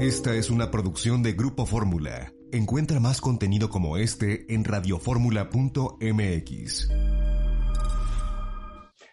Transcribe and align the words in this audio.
Esta 0.00 0.34
es 0.36 0.48
una 0.48 0.70
producción 0.70 1.24
de 1.24 1.32
Grupo 1.32 1.66
Fórmula. 1.66 2.32
Encuentra 2.52 3.00
más 3.00 3.20
contenido 3.20 3.68
como 3.68 3.96
este 3.96 4.46
en 4.54 4.62
radioformula.mx. 4.62 6.88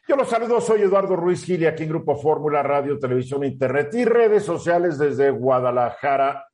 Yo 0.08 0.16
los 0.16 0.30
saludo, 0.30 0.62
soy 0.62 0.84
Eduardo 0.84 1.16
Ruiz 1.16 1.44
Gili, 1.44 1.66
aquí 1.66 1.82
en 1.84 1.90
Grupo 1.90 2.16
Fórmula, 2.16 2.62
Radio, 2.62 3.00
Televisión, 3.00 3.44
Internet 3.44 3.96
y 3.96 4.06
redes 4.06 4.46
sociales 4.46 5.00
desde 5.00 5.32
Guadalajara. 5.32 6.46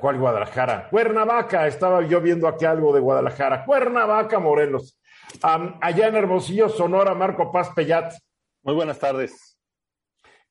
¿Cuál 0.00 0.18
Guadalajara? 0.18 0.88
Cuernavaca, 0.88 1.66
estaba 1.66 2.00
yo 2.06 2.22
viendo 2.22 2.48
aquí 2.48 2.64
algo 2.64 2.94
de 2.94 3.00
Guadalajara. 3.00 3.66
Cuernavaca, 3.66 4.38
Morelos. 4.38 4.98
allá 5.42 6.08
en 6.08 6.16
Hermosillo, 6.16 6.70
Sonora, 6.70 7.14
Marco 7.14 7.52
Paz 7.52 7.68
Pellat. 7.74 8.14
Muy 8.62 8.74
buenas 8.74 8.98
tardes. 8.98 9.49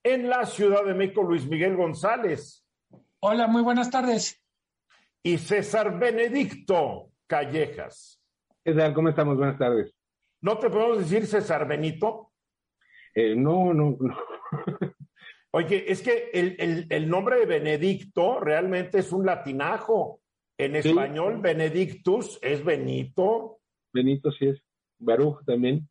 En 0.04 0.30
la 0.30 0.46
Ciudad 0.46 0.86
de 0.86 0.94
México, 0.94 1.24
Luis 1.24 1.46
Miguel 1.46 1.76
González. 1.76 2.66
Hola, 3.20 3.48
muy 3.48 3.62
buenas 3.62 3.92
tardes. 3.92 4.42
Y 5.22 5.38
César 5.38 6.00
Benedicto 6.00 7.12
Callejas. 7.28 8.22
¿Qué 8.64 8.74
tal? 8.74 8.94
¿Cómo 8.94 9.10
estamos? 9.10 9.38
Buenas 9.38 9.58
tardes. 9.58 9.94
¿No 10.42 10.58
te 10.58 10.70
podemos 10.70 11.00
decir 11.00 11.28
César 11.28 11.68
Benito? 11.68 12.32
Eh, 13.14 13.36
no, 13.36 13.74
no, 13.74 13.98
no. 14.00 14.18
Oye, 15.52 15.92
es 15.92 16.02
que 16.02 16.30
el, 16.34 17.10
nombre 17.10 17.40
de 17.40 17.46
Benedicto 17.46 18.40
realmente 18.40 19.00
es 19.00 19.12
un 19.12 19.26
latinajo. 19.26 20.22
En 20.58 20.78
español, 20.78 21.40
Benedictus 21.42 22.40
es 22.42 22.64
Benito. 22.64 23.60
Benito 23.92 24.32
sí 24.32 24.48
es. 24.48 24.62
Baruch 24.98 25.44
también. 25.46 25.90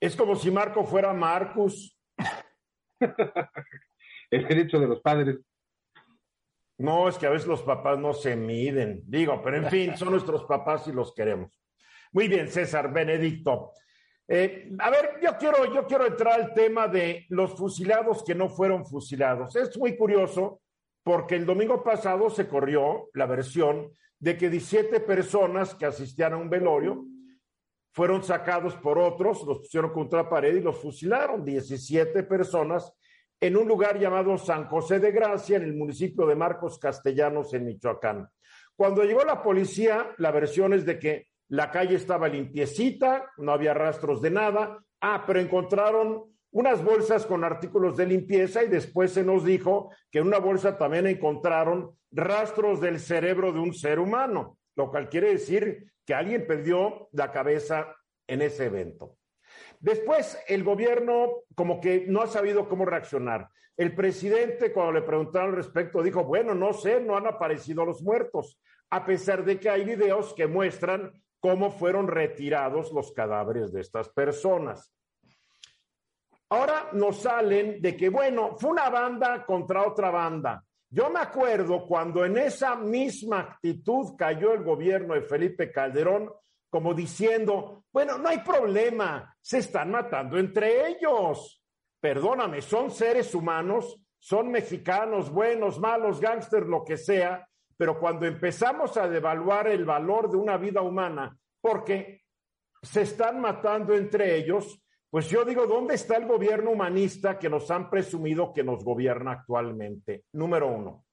Es 0.00 0.16
como 0.16 0.36
si 0.36 0.50
Marco 0.50 0.84
fuera 0.84 1.12
Marcus. 1.14 1.97
el 4.30 4.48
derecho 4.48 4.78
de 4.78 4.86
los 4.86 5.00
padres. 5.00 5.38
No, 6.78 7.08
es 7.08 7.18
que 7.18 7.26
a 7.26 7.30
veces 7.30 7.48
los 7.48 7.62
papás 7.62 7.98
no 7.98 8.12
se 8.12 8.36
miden. 8.36 9.02
Digo, 9.04 9.40
pero 9.42 9.56
en 9.56 9.66
fin, 9.66 9.96
son 9.96 10.12
nuestros 10.12 10.44
papás 10.44 10.86
y 10.86 10.92
los 10.92 11.12
queremos. 11.12 11.60
Muy 12.12 12.28
bien, 12.28 12.48
César, 12.48 12.92
Benedicto. 12.92 13.72
Eh, 14.28 14.70
a 14.78 14.90
ver, 14.90 15.18
yo 15.22 15.36
quiero, 15.38 15.74
yo 15.74 15.86
quiero 15.86 16.06
entrar 16.06 16.40
al 16.40 16.54
tema 16.54 16.86
de 16.86 17.26
los 17.30 17.56
fusilados 17.56 18.22
que 18.22 18.34
no 18.34 18.48
fueron 18.48 18.86
fusilados. 18.86 19.56
Es 19.56 19.76
muy 19.76 19.96
curioso 19.96 20.60
porque 21.02 21.34
el 21.34 21.46
domingo 21.46 21.82
pasado 21.82 22.30
se 22.30 22.46
corrió 22.46 23.08
la 23.14 23.26
versión 23.26 23.90
de 24.18 24.36
que 24.36 24.50
17 24.50 25.00
personas 25.00 25.74
que 25.74 25.86
asistían 25.86 26.34
a 26.34 26.36
un 26.36 26.50
velorio 26.50 27.04
fueron 27.98 28.22
sacados 28.22 28.76
por 28.76 28.96
otros, 28.96 29.42
los 29.42 29.58
pusieron 29.58 29.92
contra 29.92 30.22
la 30.22 30.28
pared 30.28 30.54
y 30.54 30.60
los 30.60 30.78
fusilaron. 30.78 31.44
17 31.44 32.22
personas 32.22 32.92
en 33.40 33.56
un 33.56 33.66
lugar 33.66 33.98
llamado 33.98 34.38
San 34.38 34.68
José 34.68 35.00
de 35.00 35.10
Gracia, 35.10 35.56
en 35.56 35.64
el 35.64 35.74
municipio 35.74 36.24
de 36.24 36.36
Marcos 36.36 36.78
Castellanos, 36.78 37.52
en 37.54 37.64
Michoacán. 37.64 38.28
Cuando 38.76 39.02
llegó 39.02 39.24
la 39.24 39.42
policía, 39.42 40.14
la 40.18 40.30
versión 40.30 40.74
es 40.74 40.86
de 40.86 40.96
que 41.00 41.26
la 41.48 41.72
calle 41.72 41.96
estaba 41.96 42.28
limpiecita, 42.28 43.32
no 43.36 43.50
había 43.50 43.74
rastros 43.74 44.22
de 44.22 44.30
nada. 44.30 44.78
Ah, 45.00 45.24
pero 45.26 45.40
encontraron 45.40 46.22
unas 46.52 46.84
bolsas 46.84 47.26
con 47.26 47.42
artículos 47.42 47.96
de 47.96 48.06
limpieza 48.06 48.62
y 48.62 48.68
después 48.68 49.10
se 49.10 49.24
nos 49.24 49.44
dijo 49.44 49.90
que 50.12 50.20
en 50.20 50.28
una 50.28 50.38
bolsa 50.38 50.78
también 50.78 51.08
encontraron 51.08 51.96
rastros 52.12 52.80
del 52.80 53.00
cerebro 53.00 53.52
de 53.52 53.58
un 53.58 53.74
ser 53.74 53.98
humano, 53.98 54.56
lo 54.78 54.92
cual 54.92 55.08
quiere 55.08 55.32
decir 55.32 55.92
que 56.06 56.14
alguien 56.14 56.46
perdió 56.46 57.08
la 57.10 57.32
cabeza 57.32 57.96
en 58.28 58.42
ese 58.42 58.66
evento. 58.66 59.16
Después, 59.80 60.38
el 60.46 60.62
gobierno 60.62 61.42
como 61.56 61.80
que 61.80 62.04
no 62.06 62.22
ha 62.22 62.28
sabido 62.28 62.68
cómo 62.68 62.84
reaccionar. 62.84 63.48
El 63.76 63.92
presidente, 63.96 64.72
cuando 64.72 64.92
le 64.92 65.02
preguntaron 65.02 65.50
al 65.50 65.56
respecto, 65.56 66.00
dijo, 66.00 66.22
bueno, 66.22 66.54
no 66.54 66.72
sé, 66.72 67.00
no 67.00 67.16
han 67.16 67.26
aparecido 67.26 67.84
los 67.84 68.02
muertos, 68.02 68.60
a 68.90 69.04
pesar 69.04 69.44
de 69.44 69.58
que 69.58 69.68
hay 69.68 69.84
videos 69.84 70.32
que 70.32 70.46
muestran 70.46 71.12
cómo 71.40 71.72
fueron 71.72 72.06
retirados 72.06 72.92
los 72.92 73.10
cadáveres 73.10 73.72
de 73.72 73.80
estas 73.80 74.08
personas. 74.10 74.94
Ahora 76.50 76.90
nos 76.92 77.22
salen 77.22 77.82
de 77.82 77.96
que, 77.96 78.10
bueno, 78.10 78.56
fue 78.56 78.70
una 78.70 78.88
banda 78.90 79.44
contra 79.44 79.84
otra 79.84 80.10
banda. 80.10 80.64
Yo 80.90 81.10
me 81.10 81.20
acuerdo 81.20 81.86
cuando 81.86 82.24
en 82.24 82.38
esa 82.38 82.74
misma 82.74 83.40
actitud 83.40 84.16
cayó 84.16 84.54
el 84.54 84.62
gobierno 84.62 85.14
de 85.14 85.22
Felipe 85.22 85.70
Calderón, 85.70 86.30
como 86.70 86.94
diciendo, 86.94 87.84
bueno, 87.92 88.18
no 88.18 88.28
hay 88.28 88.38
problema, 88.38 89.34
se 89.40 89.58
están 89.58 89.90
matando 89.90 90.38
entre 90.38 90.88
ellos. 90.88 91.62
Perdóname, 92.00 92.62
son 92.62 92.90
seres 92.90 93.34
humanos, 93.34 94.00
son 94.18 94.50
mexicanos, 94.50 95.30
buenos, 95.30 95.78
malos, 95.78 96.20
gángsters, 96.20 96.66
lo 96.66 96.84
que 96.84 96.96
sea, 96.96 97.46
pero 97.76 97.98
cuando 97.98 98.26
empezamos 98.26 98.96
a 98.96 99.08
devaluar 99.08 99.68
el 99.68 99.84
valor 99.84 100.30
de 100.30 100.36
una 100.36 100.56
vida 100.56 100.80
humana, 100.80 101.36
porque 101.60 102.22
se 102.82 103.02
están 103.02 103.40
matando 103.40 103.94
entre 103.94 104.36
ellos, 104.36 104.82
pues 105.10 105.28
yo 105.28 105.44
digo, 105.44 105.66
¿dónde 105.66 105.94
está 105.94 106.16
el 106.16 106.26
gobierno 106.26 106.70
humanista 106.70 107.38
que 107.38 107.48
nos 107.48 107.70
han 107.70 107.88
presumido 107.90 108.52
que 108.52 108.64
nos 108.64 108.84
gobierna 108.84 109.32
actualmente? 109.32 110.24
Número 110.32 110.68
uno. 110.68 111.04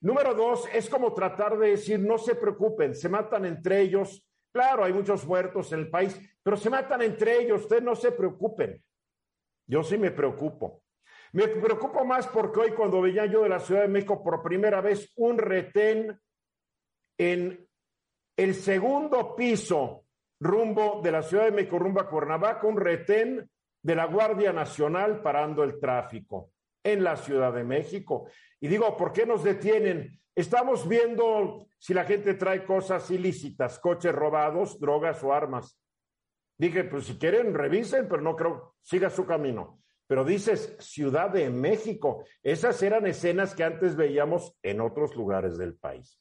Número 0.00 0.34
dos, 0.34 0.68
es 0.72 0.88
como 0.88 1.12
tratar 1.14 1.58
de 1.58 1.70
decir, 1.70 1.98
no 1.98 2.18
se 2.18 2.34
preocupen, 2.36 2.94
se 2.94 3.08
matan 3.08 3.46
entre 3.46 3.80
ellos, 3.80 4.26
Claro, 4.56 4.84
hay 4.84 4.92
muchos 4.94 5.26
muertos 5.26 5.70
en 5.72 5.80
el 5.80 5.90
país, 5.90 6.18
pero 6.42 6.56
se 6.56 6.70
matan 6.70 7.02
entre 7.02 7.42
ellos, 7.42 7.60
ustedes 7.60 7.82
no 7.82 7.94
se 7.94 8.10
preocupen. 8.12 8.82
Yo 9.66 9.82
sí 9.82 9.98
me 9.98 10.12
preocupo. 10.12 10.82
Me 11.32 11.46
preocupo 11.46 12.06
más 12.06 12.26
porque 12.28 12.60
hoy 12.60 12.70
cuando 12.70 13.02
veía 13.02 13.26
yo 13.26 13.42
de 13.42 13.50
la 13.50 13.60
Ciudad 13.60 13.82
de 13.82 13.88
México 13.88 14.24
por 14.24 14.42
primera 14.42 14.80
vez 14.80 15.12
un 15.16 15.36
retén 15.36 16.18
en 17.18 17.68
el 18.34 18.54
segundo 18.54 19.36
piso 19.36 20.05
rumbo 20.40 21.00
de 21.02 21.12
la 21.12 21.22
Ciudad 21.22 21.44
de 21.44 21.52
México, 21.52 21.78
rumbo 21.78 22.00
a 22.00 22.08
Cuernavaca, 22.08 22.66
un 22.66 22.76
retén 22.76 23.48
de 23.82 23.94
la 23.94 24.06
Guardia 24.06 24.52
Nacional 24.52 25.22
parando 25.22 25.62
el 25.62 25.78
tráfico 25.78 26.50
en 26.82 27.04
la 27.04 27.16
Ciudad 27.16 27.52
de 27.52 27.64
México. 27.64 28.28
Y 28.60 28.68
digo, 28.68 28.96
¿por 28.96 29.12
qué 29.12 29.26
nos 29.26 29.44
detienen? 29.44 30.20
Estamos 30.34 30.86
viendo 30.88 31.66
si 31.78 31.94
la 31.94 32.04
gente 32.04 32.34
trae 32.34 32.64
cosas 32.64 33.10
ilícitas, 33.10 33.78
coches 33.78 34.14
robados, 34.14 34.78
drogas 34.78 35.22
o 35.24 35.32
armas. 35.32 35.80
Dije, 36.58 36.84
pues 36.84 37.06
si 37.06 37.18
quieren, 37.18 37.54
revisen, 37.54 38.08
pero 38.08 38.22
no 38.22 38.36
creo, 38.36 38.74
siga 38.82 39.10
su 39.10 39.26
camino. 39.26 39.80
Pero 40.06 40.24
dices 40.24 40.76
Ciudad 40.78 41.30
de 41.30 41.50
México. 41.50 42.24
Esas 42.42 42.82
eran 42.82 43.06
escenas 43.06 43.54
que 43.54 43.64
antes 43.64 43.96
veíamos 43.96 44.56
en 44.62 44.80
otros 44.80 45.16
lugares 45.16 45.58
del 45.58 45.74
país. 45.74 46.20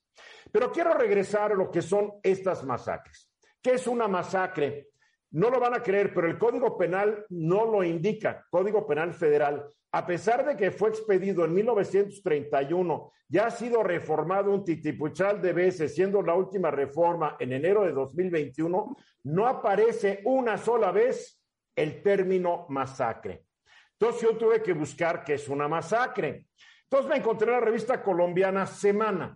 Pero 0.51 0.71
quiero 0.71 0.93
regresar 0.93 1.51
a 1.51 1.55
lo 1.55 1.69
que 1.69 1.81
son 1.81 2.13
estas 2.23 2.63
masacres. 2.63 3.24
¿Qué 3.65 3.73
es 3.73 3.87
una 3.87 4.07
masacre? 4.07 4.89
No 5.31 5.49
lo 5.49 5.59
van 5.59 5.73
a 5.73 5.81
creer, 5.81 6.13
pero 6.13 6.27
el 6.27 6.37
Código 6.37 6.77
Penal 6.77 7.25
no 7.29 7.65
lo 7.65 7.83
indica, 7.83 8.45
Código 8.51 8.85
Penal 8.85 9.11
Federal. 9.11 9.65
A 9.91 10.05
pesar 10.05 10.45
de 10.45 10.55
que 10.55 10.69
fue 10.69 10.89
expedido 10.89 11.43
en 11.43 11.55
1931, 11.55 13.11
ya 13.27 13.47
ha 13.47 13.49
sido 13.49 13.81
reformado 13.81 14.51
un 14.51 14.63
titipuchal 14.63 15.41
de 15.41 15.53
veces, 15.53 15.95
siendo 15.95 16.21
la 16.21 16.35
última 16.35 16.69
reforma 16.69 17.37
en 17.39 17.53
enero 17.53 17.85
de 17.85 17.93
2021, 17.93 18.95
no 19.23 19.47
aparece 19.47 20.21
una 20.25 20.59
sola 20.59 20.91
vez 20.91 21.43
el 21.75 22.03
término 22.03 22.67
masacre. 22.69 23.45
Entonces 23.93 24.21
yo 24.21 24.37
tuve 24.37 24.61
que 24.61 24.73
buscar 24.73 25.23
qué 25.23 25.33
es 25.33 25.49
una 25.49 25.67
masacre. 25.67 26.49
Entonces 26.83 27.09
me 27.09 27.17
encontré 27.17 27.47
en 27.47 27.53
la 27.53 27.65
revista 27.65 28.03
colombiana 28.03 28.67
Semana, 28.67 29.35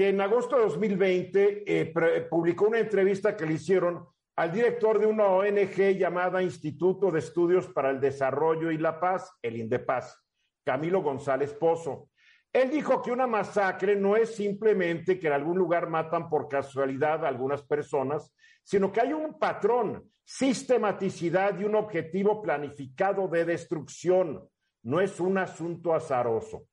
que 0.00 0.08
en 0.08 0.20
agosto 0.22 0.56
de 0.56 0.62
2020 0.62 1.64
eh, 1.66 2.26
publicó 2.30 2.68
una 2.68 2.78
entrevista 2.78 3.36
que 3.36 3.44
le 3.44 3.52
hicieron 3.52 4.06
al 4.34 4.50
director 4.50 4.98
de 4.98 5.04
una 5.04 5.26
ONG 5.26 5.98
llamada 5.98 6.42
Instituto 6.42 7.10
de 7.10 7.18
Estudios 7.18 7.68
para 7.68 7.90
el 7.90 8.00
Desarrollo 8.00 8.70
y 8.70 8.78
la 8.78 8.98
Paz, 8.98 9.30
el 9.42 9.58
INDEPAZ, 9.58 10.16
Camilo 10.64 11.02
González 11.02 11.52
Pozo. 11.52 12.08
Él 12.50 12.70
dijo 12.70 13.02
que 13.02 13.12
una 13.12 13.26
masacre 13.26 13.94
no 13.94 14.16
es 14.16 14.34
simplemente 14.34 15.18
que 15.18 15.26
en 15.26 15.34
algún 15.34 15.58
lugar 15.58 15.90
matan 15.90 16.30
por 16.30 16.48
casualidad 16.48 17.22
a 17.22 17.28
algunas 17.28 17.62
personas, 17.62 18.34
sino 18.62 18.90
que 18.90 19.02
hay 19.02 19.12
un 19.12 19.38
patrón, 19.38 20.10
sistematicidad 20.24 21.60
y 21.60 21.64
un 21.64 21.74
objetivo 21.74 22.40
planificado 22.40 23.28
de 23.28 23.44
destrucción. 23.44 24.48
No 24.82 25.02
es 25.02 25.20
un 25.20 25.36
asunto 25.36 25.92
azaroso. 25.92 26.68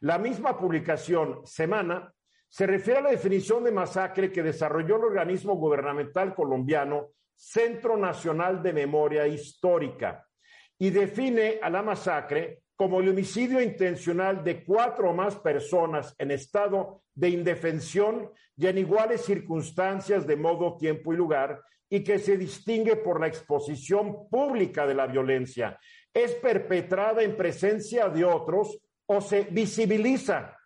La 0.00 0.18
misma 0.18 0.58
publicación, 0.58 1.40
Semana, 1.46 2.12
se 2.56 2.66
refiere 2.66 3.00
a 3.00 3.02
la 3.02 3.10
definición 3.10 3.64
de 3.64 3.70
masacre 3.70 4.32
que 4.32 4.42
desarrolló 4.42 4.96
el 4.96 5.04
organismo 5.04 5.56
gubernamental 5.56 6.34
colombiano 6.34 7.10
Centro 7.34 7.98
Nacional 7.98 8.62
de 8.62 8.72
Memoria 8.72 9.26
Histórica 9.26 10.26
y 10.78 10.88
define 10.88 11.58
a 11.60 11.68
la 11.68 11.82
masacre 11.82 12.62
como 12.74 13.00
el 13.00 13.10
homicidio 13.10 13.60
intencional 13.60 14.42
de 14.42 14.64
cuatro 14.64 15.10
o 15.10 15.12
más 15.12 15.36
personas 15.36 16.14
en 16.16 16.30
estado 16.30 17.02
de 17.14 17.28
indefensión 17.28 18.30
y 18.56 18.68
en 18.68 18.78
iguales 18.78 19.20
circunstancias 19.20 20.26
de 20.26 20.36
modo, 20.36 20.78
tiempo 20.78 21.12
y 21.12 21.16
lugar, 21.18 21.60
y 21.90 22.02
que 22.02 22.18
se 22.18 22.38
distingue 22.38 22.96
por 22.96 23.20
la 23.20 23.26
exposición 23.26 24.30
pública 24.30 24.86
de 24.86 24.94
la 24.94 25.06
violencia. 25.06 25.78
Es 26.10 26.32
perpetrada 26.36 27.22
en 27.22 27.36
presencia 27.36 28.08
de 28.08 28.24
otros 28.24 28.78
o 29.04 29.20
se 29.20 29.42
visibiliza 29.42 30.56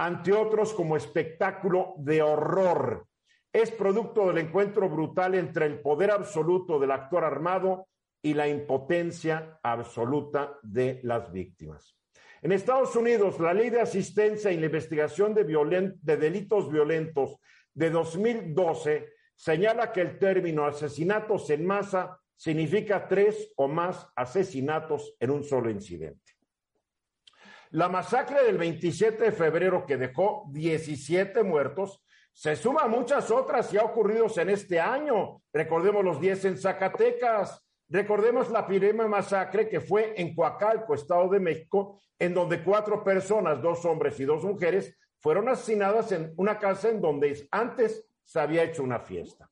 ante 0.00 0.32
otros 0.32 0.72
como 0.72 0.96
espectáculo 0.96 1.92
de 1.98 2.22
horror. 2.22 3.06
Es 3.52 3.70
producto 3.70 4.28
del 4.28 4.38
encuentro 4.38 4.88
brutal 4.88 5.34
entre 5.34 5.66
el 5.66 5.80
poder 5.80 6.10
absoluto 6.10 6.78
del 6.78 6.90
actor 6.90 7.22
armado 7.22 7.86
y 8.22 8.32
la 8.32 8.48
impotencia 8.48 9.58
absoluta 9.62 10.58
de 10.62 11.00
las 11.02 11.30
víctimas. 11.30 11.98
En 12.40 12.52
Estados 12.52 12.96
Unidos, 12.96 13.38
la 13.40 13.52
Ley 13.52 13.68
de 13.68 13.82
Asistencia 13.82 14.50
y 14.50 14.56
la 14.56 14.66
Investigación 14.66 15.34
de, 15.34 15.44
de 15.44 16.16
Delitos 16.16 16.72
Violentos 16.72 17.36
de 17.74 17.90
2012 17.90 19.12
señala 19.34 19.92
que 19.92 20.00
el 20.00 20.18
término 20.18 20.64
asesinatos 20.64 21.50
en 21.50 21.66
masa 21.66 22.18
significa 22.34 23.06
tres 23.06 23.52
o 23.54 23.68
más 23.68 24.08
asesinatos 24.16 25.14
en 25.20 25.30
un 25.30 25.44
solo 25.44 25.68
incidente. 25.68 26.29
La 27.70 27.88
masacre 27.88 28.44
del 28.44 28.58
27 28.58 29.24
de 29.24 29.32
febrero 29.32 29.86
que 29.86 29.96
dejó 29.96 30.44
17 30.50 31.42
muertos 31.42 32.02
se 32.32 32.56
suma 32.56 32.82
a 32.82 32.88
muchas 32.88 33.30
otras 33.30 33.70
ya 33.70 33.82
ocurridos 33.82 34.38
en 34.38 34.50
este 34.50 34.80
año. 34.80 35.42
Recordemos 35.52 36.04
los 36.04 36.20
10 36.20 36.44
en 36.46 36.58
Zacatecas, 36.58 37.64
Recordemos 37.90 38.50
la 38.50 38.68
Pirema 38.68 39.08
masacre 39.08 39.68
que 39.68 39.80
fue 39.80 40.14
en 40.16 40.32
Coacalco, 40.32 40.94
Estado 40.94 41.28
de 41.28 41.40
México, 41.40 42.00
en 42.20 42.32
donde 42.32 42.62
cuatro 42.62 43.02
personas, 43.02 43.60
dos 43.60 43.84
hombres 43.84 44.18
y 44.20 44.24
dos 44.24 44.44
mujeres, 44.44 44.96
fueron 45.18 45.48
asesinadas 45.48 46.12
en 46.12 46.32
una 46.36 46.56
casa 46.56 46.88
en 46.88 47.00
donde 47.00 47.48
antes 47.50 48.06
se 48.22 48.38
había 48.38 48.62
hecho 48.62 48.84
una 48.84 49.00
fiesta. 49.00 49.50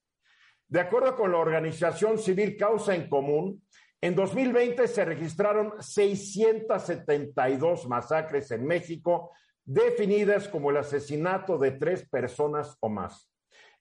De 0.69 0.79
acuerdo 0.79 1.17
con 1.17 1.33
la 1.33 1.39
organización 1.39 2.17
civil 2.17 2.57
Causa 2.57 2.95
en 2.95 3.09
Común, 3.09 3.61
en 4.01 4.15
2020 4.15 4.87
se 4.87 5.05
registraron 5.05 5.75
672 5.81 7.89
masacres 7.89 8.51
en 8.53 8.65
México, 8.65 9.33
definidas 9.65 10.47
como 10.49 10.71
el 10.71 10.77
asesinato 10.77 11.59
de 11.59 11.73
tres 11.73 12.09
personas 12.09 12.77
o 12.81 12.89
más. 12.89 13.29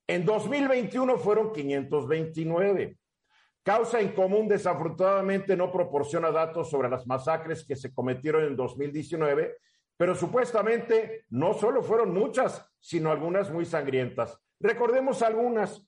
En 0.08 0.26
2021 0.26 1.18
fueron 1.18 1.52
529. 1.52 2.98
Causa 3.64 4.00
en 4.00 4.14
Común 4.14 4.48
desafortunadamente 4.48 5.58
no 5.58 5.72
proporciona 5.72 6.32
datos 6.32 6.70
sobre 6.70 6.90
las 6.90 7.06
masacres 7.06 7.66
que 7.68 7.76
se 7.76 7.94
cometieron 7.94 8.46
en 8.46 8.56
2019, 8.56 9.58
pero 9.98 10.16
supuestamente 10.16 11.26
no 11.30 11.54
solo 11.54 11.84
fueron 11.84 12.14
muchas, 12.14 12.66
sino 12.80 13.12
algunas 13.12 13.52
muy 13.52 13.66
sangrientas. 13.66 14.40
Recordemos 14.60 15.22
algunas. 15.22 15.86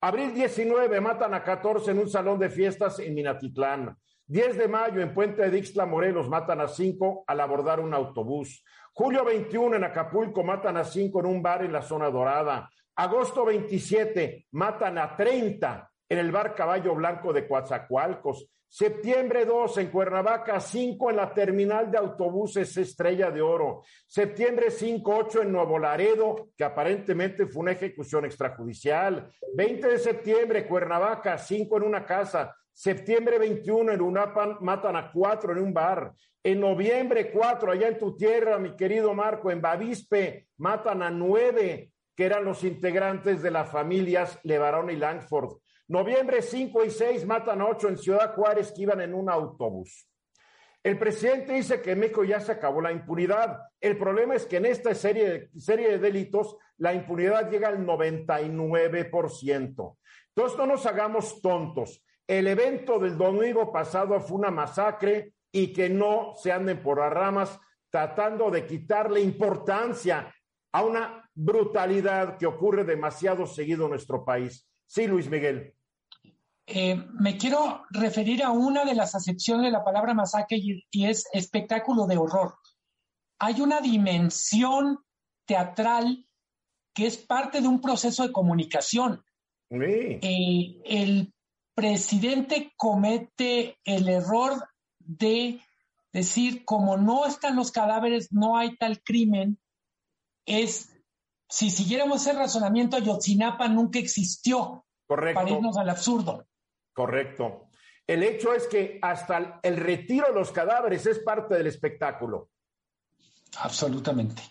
Abril 0.00 0.32
19 0.32 1.00
matan 1.00 1.34
a 1.34 1.42
14 1.42 1.90
en 1.90 1.98
un 1.98 2.08
salón 2.08 2.38
de 2.38 2.50
fiestas 2.50 3.00
en 3.00 3.14
Minatitlán. 3.14 3.96
10 4.26 4.56
de 4.56 4.68
mayo 4.68 5.00
en 5.00 5.12
Puente 5.12 5.50
de 5.50 5.58
Ixtla, 5.58 5.86
Morelos, 5.86 6.28
matan 6.28 6.60
a 6.60 6.68
5 6.68 7.24
al 7.26 7.40
abordar 7.40 7.80
un 7.80 7.92
autobús. 7.92 8.62
Julio 8.92 9.24
21 9.24 9.74
en 9.74 9.82
Acapulco 9.82 10.44
matan 10.44 10.76
a 10.76 10.84
5 10.84 11.18
en 11.18 11.26
un 11.26 11.42
bar 11.42 11.64
en 11.64 11.72
la 11.72 11.82
zona 11.82 12.10
dorada. 12.10 12.70
Agosto 12.94 13.44
27 13.44 14.46
matan 14.52 14.98
a 14.98 15.16
30 15.16 15.90
en 16.08 16.18
el 16.18 16.30
bar 16.30 16.54
Caballo 16.54 16.94
Blanco 16.94 17.32
de 17.32 17.48
Coatzacoalcos. 17.48 18.48
Septiembre 18.70 19.46
2 19.46 19.78
en 19.78 19.86
Cuernavaca, 19.90 20.60
5 20.60 21.08
en 21.10 21.16
la 21.16 21.32
terminal 21.32 21.90
de 21.90 21.96
autobuses 21.96 22.76
Estrella 22.76 23.30
de 23.30 23.40
Oro. 23.40 23.82
Septiembre 24.06 24.70
5, 24.70 25.16
8 25.16 25.42
en 25.42 25.52
Nuevo 25.52 25.78
Laredo, 25.78 26.50
que 26.54 26.64
aparentemente 26.64 27.46
fue 27.46 27.62
una 27.62 27.72
ejecución 27.72 28.26
extrajudicial. 28.26 29.30
20 29.54 29.88
de 29.88 29.98
septiembre, 29.98 30.66
Cuernavaca, 30.66 31.38
5 31.38 31.78
en 31.78 31.82
una 31.82 32.04
casa. 32.04 32.54
Septiembre 32.70 33.38
21 33.38 33.92
en 33.92 34.02
Unapan 34.02 34.58
matan 34.60 34.96
a 34.96 35.10
4 35.10 35.52
en 35.52 35.58
un 35.58 35.72
bar. 35.72 36.12
En 36.42 36.60
noviembre 36.60 37.32
4, 37.32 37.72
allá 37.72 37.88
en 37.88 37.98
tu 37.98 38.14
tierra, 38.16 38.58
mi 38.58 38.76
querido 38.76 39.14
Marco, 39.14 39.50
en 39.50 39.62
Bavispe, 39.62 40.48
matan 40.58 41.02
a 41.02 41.10
9 41.10 41.90
que 42.14 42.24
eran 42.24 42.44
los 42.44 42.64
integrantes 42.64 43.42
de 43.42 43.50
las 43.50 43.70
familias 43.70 44.40
Levarón 44.42 44.90
y 44.90 44.96
Langford. 44.96 45.58
Noviembre 45.88 46.42
5 46.42 46.84
y 46.84 46.90
6 46.90 47.26
matan 47.26 47.62
a 47.62 47.66
8 47.66 47.88
en 47.88 47.98
Ciudad 47.98 48.34
Juárez 48.34 48.72
que 48.72 48.82
iban 48.82 49.00
en 49.00 49.14
un 49.14 49.30
autobús. 49.30 50.08
El 50.82 50.98
presidente 50.98 51.52
dice 51.54 51.80
que 51.80 51.92
en 51.92 52.00
México 52.00 52.24
ya 52.24 52.40
se 52.40 52.52
acabó 52.52 52.82
la 52.82 52.92
impunidad. 52.92 53.58
El 53.80 53.96
problema 53.98 54.34
es 54.34 54.44
que 54.46 54.58
en 54.58 54.66
esta 54.66 54.94
serie, 54.94 55.50
de 55.52 55.98
delitos 55.98 56.56
la 56.76 56.92
impunidad 56.94 57.50
llega 57.50 57.68
al 57.68 57.86
99%. 57.86 59.96
Entonces 60.28 60.58
no 60.58 60.66
nos 60.66 60.84
hagamos 60.86 61.42
tontos. 61.42 62.04
El 62.26 62.46
evento 62.46 62.98
del 62.98 63.16
domingo 63.16 63.72
pasado 63.72 64.20
fue 64.20 64.36
una 64.38 64.50
masacre 64.50 65.32
y 65.50 65.72
que 65.72 65.88
no 65.88 66.34
se 66.36 66.52
anden 66.52 66.82
por 66.82 66.98
las 66.98 67.10
ramas 67.12 67.58
tratando 67.90 68.50
de 68.50 68.66
quitarle 68.66 69.22
importancia 69.22 70.34
a 70.72 70.84
una 70.84 71.30
brutalidad 71.34 72.36
que 72.36 72.44
ocurre 72.46 72.84
demasiado 72.84 73.46
seguido 73.46 73.84
en 73.84 73.92
nuestro 73.92 74.22
país. 74.24 74.68
Sí, 74.86 75.06
Luis 75.06 75.30
Miguel. 75.30 75.74
Eh, 76.70 77.02
me 77.18 77.38
quiero 77.38 77.86
referir 77.88 78.42
a 78.42 78.50
una 78.50 78.84
de 78.84 78.94
las 78.94 79.14
acepciones 79.14 79.64
de 79.64 79.70
la 79.70 79.82
palabra 79.82 80.12
masacre 80.12 80.58
y, 80.58 81.06
es 81.06 81.24
espectáculo 81.32 82.06
de 82.06 82.18
horror. 82.18 82.58
Hay 83.38 83.62
una 83.62 83.80
dimensión 83.80 84.98
teatral 85.46 86.26
que 86.92 87.06
es 87.06 87.16
parte 87.16 87.62
de 87.62 87.68
un 87.68 87.80
proceso 87.80 88.22
de 88.22 88.32
comunicación. 88.32 89.24
Eh, 89.70 90.82
el 90.84 91.32
presidente 91.74 92.74
comete 92.76 93.78
el 93.84 94.06
error 94.10 94.68
de 94.98 95.62
decir, 96.12 96.66
como 96.66 96.98
no 96.98 97.24
están 97.24 97.56
los 97.56 97.72
cadáveres, 97.72 98.30
no 98.30 98.58
hay 98.58 98.76
tal 98.76 99.02
crimen, 99.02 99.58
es, 100.44 100.90
si 101.48 101.70
siguiéramos 101.70 102.20
ese 102.26 102.34
razonamiento, 102.34 102.98
Yotzinapa 102.98 103.68
nunca 103.68 103.98
existió. 103.98 104.84
Correcto. 105.06 105.40
Para 105.40 105.50
irnos 105.50 105.78
al 105.78 105.88
absurdo. 105.88 106.46
Correcto. 106.98 107.68
El 108.04 108.24
hecho 108.24 108.52
es 108.52 108.66
que 108.66 108.98
hasta 109.00 109.60
el 109.62 109.76
retiro 109.76 110.26
de 110.26 110.32
los 110.32 110.50
cadáveres 110.50 111.06
es 111.06 111.20
parte 111.20 111.54
del 111.54 111.68
espectáculo. 111.68 112.50
Absolutamente. 113.60 114.42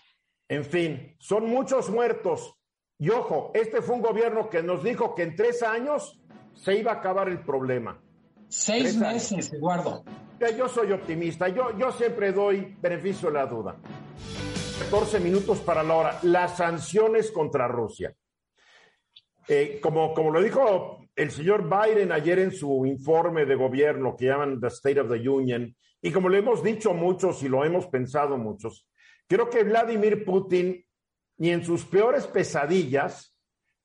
En 0.48 0.64
fin, 0.64 1.14
son 1.20 1.44
muchos 1.44 1.90
muertos. 1.90 2.54
Y 2.98 3.10
ojo, 3.10 3.50
este 3.52 3.82
fue 3.82 3.96
un 3.96 4.00
gobierno 4.00 4.48
que 4.48 4.62
nos 4.62 4.82
dijo 4.82 5.14
que 5.14 5.24
en 5.24 5.36
tres 5.36 5.62
años 5.62 6.22
se 6.54 6.74
iba 6.78 6.90
a 6.92 6.94
acabar 6.94 7.28
el 7.28 7.44
problema. 7.44 8.00
Seis 8.48 8.96
meses, 8.96 9.52
Eduardo. 9.52 10.04
Yo 10.56 10.70
soy 10.70 10.92
optimista, 10.92 11.48
yo, 11.48 11.76
yo 11.76 11.92
siempre 11.92 12.32
doy 12.32 12.78
beneficio 12.80 13.28
a 13.28 13.32
la 13.32 13.44
duda. 13.46 13.76
14 14.84 15.20
minutos 15.20 15.58
para 15.58 15.82
la 15.82 15.94
hora. 15.94 16.18
Las 16.22 16.56
sanciones 16.56 17.30
contra 17.30 17.68
Rusia. 17.68 18.14
Eh, 19.46 19.78
como, 19.82 20.14
como 20.14 20.30
lo 20.30 20.40
dijo 20.40 21.07
el 21.18 21.32
señor 21.32 21.68
Biden 21.68 22.12
ayer 22.12 22.38
en 22.38 22.52
su 22.52 22.86
informe 22.86 23.44
de 23.44 23.56
gobierno 23.56 24.14
que 24.16 24.26
llaman 24.26 24.60
The 24.60 24.68
State 24.68 25.00
of 25.00 25.10
the 25.10 25.28
Union, 25.28 25.74
y 26.00 26.12
como 26.12 26.28
lo 26.28 26.36
hemos 26.36 26.62
dicho 26.62 26.94
muchos 26.94 27.42
y 27.42 27.48
lo 27.48 27.64
hemos 27.64 27.88
pensado 27.88 28.38
muchos, 28.38 28.88
creo 29.26 29.50
que 29.50 29.64
Vladimir 29.64 30.24
Putin 30.24 30.86
ni 31.38 31.50
en 31.50 31.64
sus 31.64 31.84
peores 31.84 32.28
pesadillas 32.28 33.36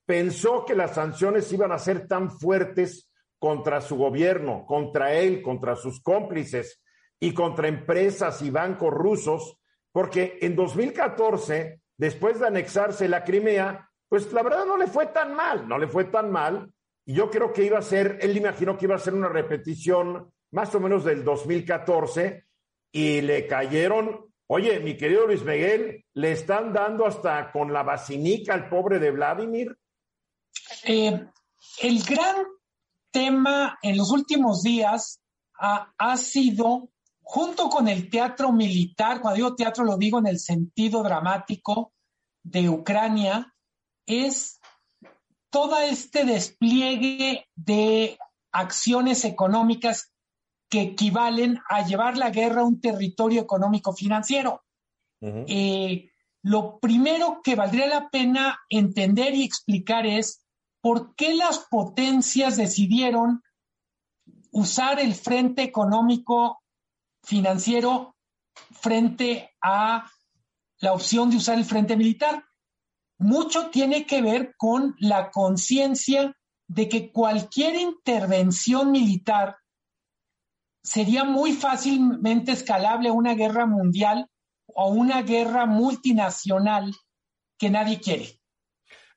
pensó 0.05 0.63
que 0.63 0.75
las 0.75 0.93
sanciones 0.93 1.51
iban 1.51 1.71
a 1.71 1.79
ser 1.79 2.07
tan 2.07 2.29
fuertes 2.29 3.09
contra 3.39 3.81
su 3.81 3.97
gobierno, 3.97 4.63
contra 4.67 5.13
él, 5.13 5.41
contra 5.41 5.75
sus 5.75 6.03
cómplices 6.03 6.83
y 7.19 7.33
contra 7.33 7.67
empresas 7.67 8.43
y 8.43 8.51
bancos 8.51 8.93
rusos, 8.93 9.59
porque 9.91 10.37
en 10.39 10.55
2014, 10.55 11.81
después 11.97 12.39
de 12.39 12.45
anexarse 12.45 13.09
la 13.09 13.23
Crimea, 13.23 13.89
pues 14.07 14.31
la 14.31 14.43
verdad 14.43 14.67
no 14.67 14.77
le 14.77 14.85
fue 14.85 15.07
tan 15.07 15.33
mal, 15.33 15.67
no 15.67 15.79
le 15.79 15.87
fue 15.87 16.05
tan 16.05 16.31
mal 16.31 16.71
y 17.05 17.13
yo 17.15 17.29
creo 17.29 17.51
que 17.51 17.65
iba 17.65 17.79
a 17.79 17.83
ser, 17.83 18.19
él 18.21 18.37
imaginó 18.37 18.77
que 18.77 18.85
iba 18.85 18.95
a 18.95 18.99
ser 18.99 19.13
una 19.13 19.27
repetición 19.27 20.31
más 20.51 20.73
o 20.75 20.79
menos 20.79 21.03
del 21.03 21.23
2014 21.23 22.45
y 22.91 23.21
le 23.21 23.47
cayeron, 23.47 24.31
oye, 24.47 24.79
mi 24.79 24.95
querido 24.95 25.27
Luis 25.27 25.43
Miguel, 25.43 26.05
le 26.13 26.31
están 26.31 26.71
dando 26.71 27.05
hasta 27.05 27.51
con 27.51 27.73
la 27.73 27.83
basinica 27.83 28.53
al 28.53 28.69
pobre 28.69 28.99
de 28.99 29.11
Vladimir. 29.11 29.77
Eh, 30.83 31.25
el 31.81 32.03
gran 32.03 32.45
tema 33.11 33.79
en 33.81 33.97
los 33.97 34.11
últimos 34.11 34.63
días 34.63 35.19
ha, 35.59 35.93
ha 35.97 36.17
sido 36.17 36.89
junto 37.21 37.69
con 37.69 37.87
el 37.87 38.09
teatro 38.09 38.51
militar, 38.51 39.21
cuando 39.21 39.37
digo 39.37 39.55
teatro 39.55 39.83
lo 39.83 39.97
digo 39.97 40.19
en 40.19 40.27
el 40.27 40.39
sentido 40.39 41.03
dramático 41.03 41.93
de 42.43 42.69
Ucrania, 42.69 43.53
es 44.05 44.59
todo 45.53 45.77
este 45.77 46.25
despliegue 46.25 47.47
de 47.53 48.17
acciones 48.51 49.23
económicas 49.23 50.11
que 50.67 50.81
equivalen 50.81 51.59
a 51.69 51.85
llevar 51.85 52.17
la 52.17 52.31
guerra 52.31 52.61
a 52.61 52.65
un 52.65 52.81
territorio 52.81 53.43
económico 53.43 53.93
financiero. 53.93 54.63
Eh, 55.21 56.09
lo 56.41 56.79
primero 56.79 57.41
que 57.43 57.53
valdría 57.53 57.85
la 57.85 58.09
pena 58.09 58.61
entender 58.67 59.35
y 59.35 59.43
explicar 59.43 60.07
es 60.07 60.43
por 60.81 61.13
qué 61.13 61.35
las 61.35 61.59
potencias 61.59 62.57
decidieron 62.57 63.43
usar 64.49 64.99
el 64.99 65.13
frente 65.13 65.61
económico 65.61 66.63
financiero 67.21 68.15
frente 68.71 69.51
a 69.61 70.09
la 70.79 70.93
opción 70.93 71.29
de 71.29 71.37
usar 71.37 71.59
el 71.59 71.65
frente 71.65 71.95
militar. 71.95 72.43
Mucho 73.23 73.69
tiene 73.69 74.05
que 74.05 74.21
ver 74.21 74.53
con 74.57 74.95
la 74.99 75.31
conciencia 75.31 76.35
de 76.67 76.89
que 76.89 77.09
cualquier 77.09 77.75
intervención 77.75 78.91
militar 78.91 79.55
sería 80.83 81.23
muy 81.23 81.53
fácilmente 81.53 82.51
escalable 82.51 83.07
a 83.07 83.13
una 83.13 83.33
guerra 83.33 83.65
mundial 83.65 84.29
o 84.67 84.89
una 84.89 85.21
guerra 85.21 85.65
multinacional 85.65 86.93
que 87.57 87.69
nadie 87.69 88.01
quiere. 88.01 88.27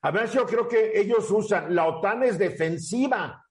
A 0.01 0.11
ver, 0.11 0.29
yo 0.29 0.45
creo 0.45 0.69
que 0.69 0.97
ellos 0.97 1.29
usan, 1.29 1.75
la 1.75 1.85
OTAN 1.87 2.23
es 2.23 2.37
defensiva 2.37 3.45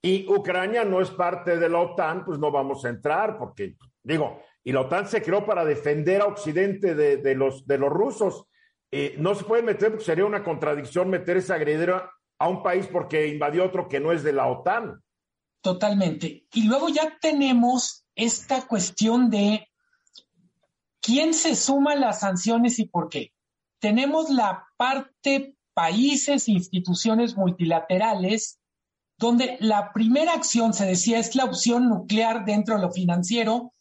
y 0.00 0.32
Ucrania 0.32 0.84
no 0.84 1.00
es 1.00 1.10
parte 1.10 1.58
de 1.58 1.68
la 1.68 1.80
OTAN, 1.80 2.24
pues 2.24 2.38
no 2.38 2.52
vamos 2.52 2.84
a 2.84 2.90
entrar 2.90 3.36
porque, 3.36 3.74
digo, 4.00 4.40
y 4.62 4.70
la 4.70 4.82
OTAN 4.82 5.08
se 5.08 5.22
creó 5.22 5.44
para 5.44 5.64
defender 5.64 6.22
a 6.22 6.26
Occidente 6.26 6.94
de, 6.94 7.34
los, 7.34 7.66
de 7.66 7.78
los 7.78 7.90
rusos. 7.90 8.46
Eh, 8.90 9.16
no 9.18 9.34
se 9.34 9.44
puede 9.44 9.62
meter, 9.62 9.90
porque 9.90 10.04
sería 10.04 10.24
una 10.24 10.44
contradicción 10.44 11.10
meter 11.10 11.36
esa 11.36 11.54
agredera 11.54 12.10
a 12.38 12.48
un 12.48 12.62
país 12.62 12.86
porque 12.86 13.28
invadió 13.28 13.64
otro 13.64 13.88
que 13.88 14.00
no 14.00 14.12
es 14.12 14.22
de 14.22 14.32
la 14.32 14.46
OTAN. 14.46 15.02
Totalmente. 15.60 16.46
Y 16.52 16.64
luego 16.68 16.88
ya 16.88 17.18
tenemos 17.20 18.04
esta 18.14 18.66
cuestión 18.66 19.30
de 19.30 19.68
quién 21.00 21.34
se 21.34 21.56
suma 21.56 21.92
a 21.92 21.96
las 21.96 22.20
sanciones 22.20 22.78
y 22.78 22.86
por 22.86 23.08
qué. 23.08 23.32
Tenemos 23.80 24.30
la 24.30 24.66
parte 24.76 25.56
países, 25.76 26.48
instituciones 26.48 27.36
multilaterales, 27.36 28.58
donde 29.18 29.58
la 29.60 29.92
primera 29.92 30.32
acción, 30.32 30.72
se 30.72 30.86
decía, 30.86 31.18
es 31.18 31.34
la 31.34 31.44
opción 31.44 31.88
nuclear 31.88 32.46
dentro 32.46 32.76
de 32.76 32.82
lo 32.82 32.92
financiero, 32.92 33.74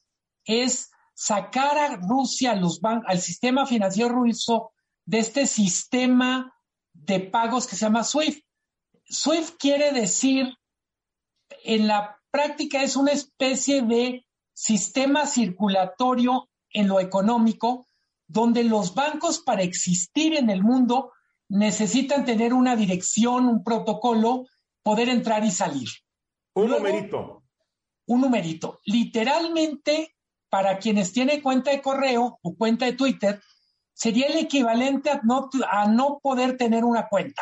es 0.43 0.91
sacar 1.13 1.77
a 1.77 1.95
Rusia, 1.95 2.59
al 3.05 3.19
sistema 3.19 3.65
financiero 3.65 4.09
ruso, 4.09 4.73
de 5.05 5.19
este 5.19 5.47
sistema 5.47 6.53
de 6.93 7.19
pagos 7.19 7.67
que 7.67 7.75
se 7.75 7.85
llama 7.85 8.03
SWIFT. 8.03 8.43
SWIFT 9.07 9.57
quiere 9.57 9.91
decir, 9.91 10.57
en 11.63 11.87
la 11.87 12.19
práctica 12.31 12.81
es 12.81 12.95
una 12.95 13.11
especie 13.11 13.81
de 13.81 14.25
sistema 14.53 15.25
circulatorio 15.25 16.49
en 16.71 16.87
lo 16.87 16.99
económico, 16.99 17.87
donde 18.27 18.63
los 18.63 18.95
bancos 18.95 19.39
para 19.39 19.61
existir 19.61 20.35
en 20.35 20.49
el 20.49 20.63
mundo 20.63 21.11
necesitan 21.47 22.25
tener 22.25 22.53
una 22.53 22.75
dirección, 22.75 23.47
un 23.47 23.63
protocolo, 23.63 24.45
poder 24.81 25.09
entrar 25.09 25.43
y 25.43 25.51
salir. 25.51 25.89
Un 26.53 26.71
numerito. 26.71 27.43
Un 28.07 28.21
numerito. 28.21 28.79
Literalmente, 28.85 30.15
para 30.49 30.79
quienes 30.79 31.11
tienen 31.11 31.41
cuenta 31.41 31.71
de 31.71 31.81
correo 31.81 32.39
o 32.41 32.55
cuenta 32.55 32.85
de 32.85 32.93
Twitter, 32.93 33.41
sería 33.95 34.27
el 34.27 34.37
equivalente 34.37 35.09
a 35.09 35.21
no, 35.23 35.49
a 35.67 35.87
no 35.87 36.19
poder 36.21 36.57
tener 36.57 36.83
una 36.83 37.07
cuenta. 37.07 37.41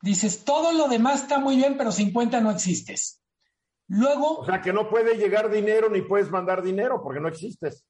Dices, 0.00 0.44
todo 0.44 0.72
lo 0.72 0.88
demás 0.88 1.22
está 1.22 1.38
muy 1.38 1.56
bien, 1.56 1.76
pero 1.76 1.92
sin 1.92 2.12
cuenta 2.12 2.40
no 2.40 2.50
existes. 2.50 3.20
Luego. 3.88 4.38
O 4.38 4.46
sea, 4.46 4.62
que 4.62 4.72
no 4.72 4.88
puede 4.88 5.16
llegar 5.16 5.50
dinero 5.50 5.90
ni 5.90 6.00
puedes 6.00 6.30
mandar 6.30 6.62
dinero 6.62 7.02
porque 7.02 7.20
no 7.20 7.28
existes. 7.28 7.84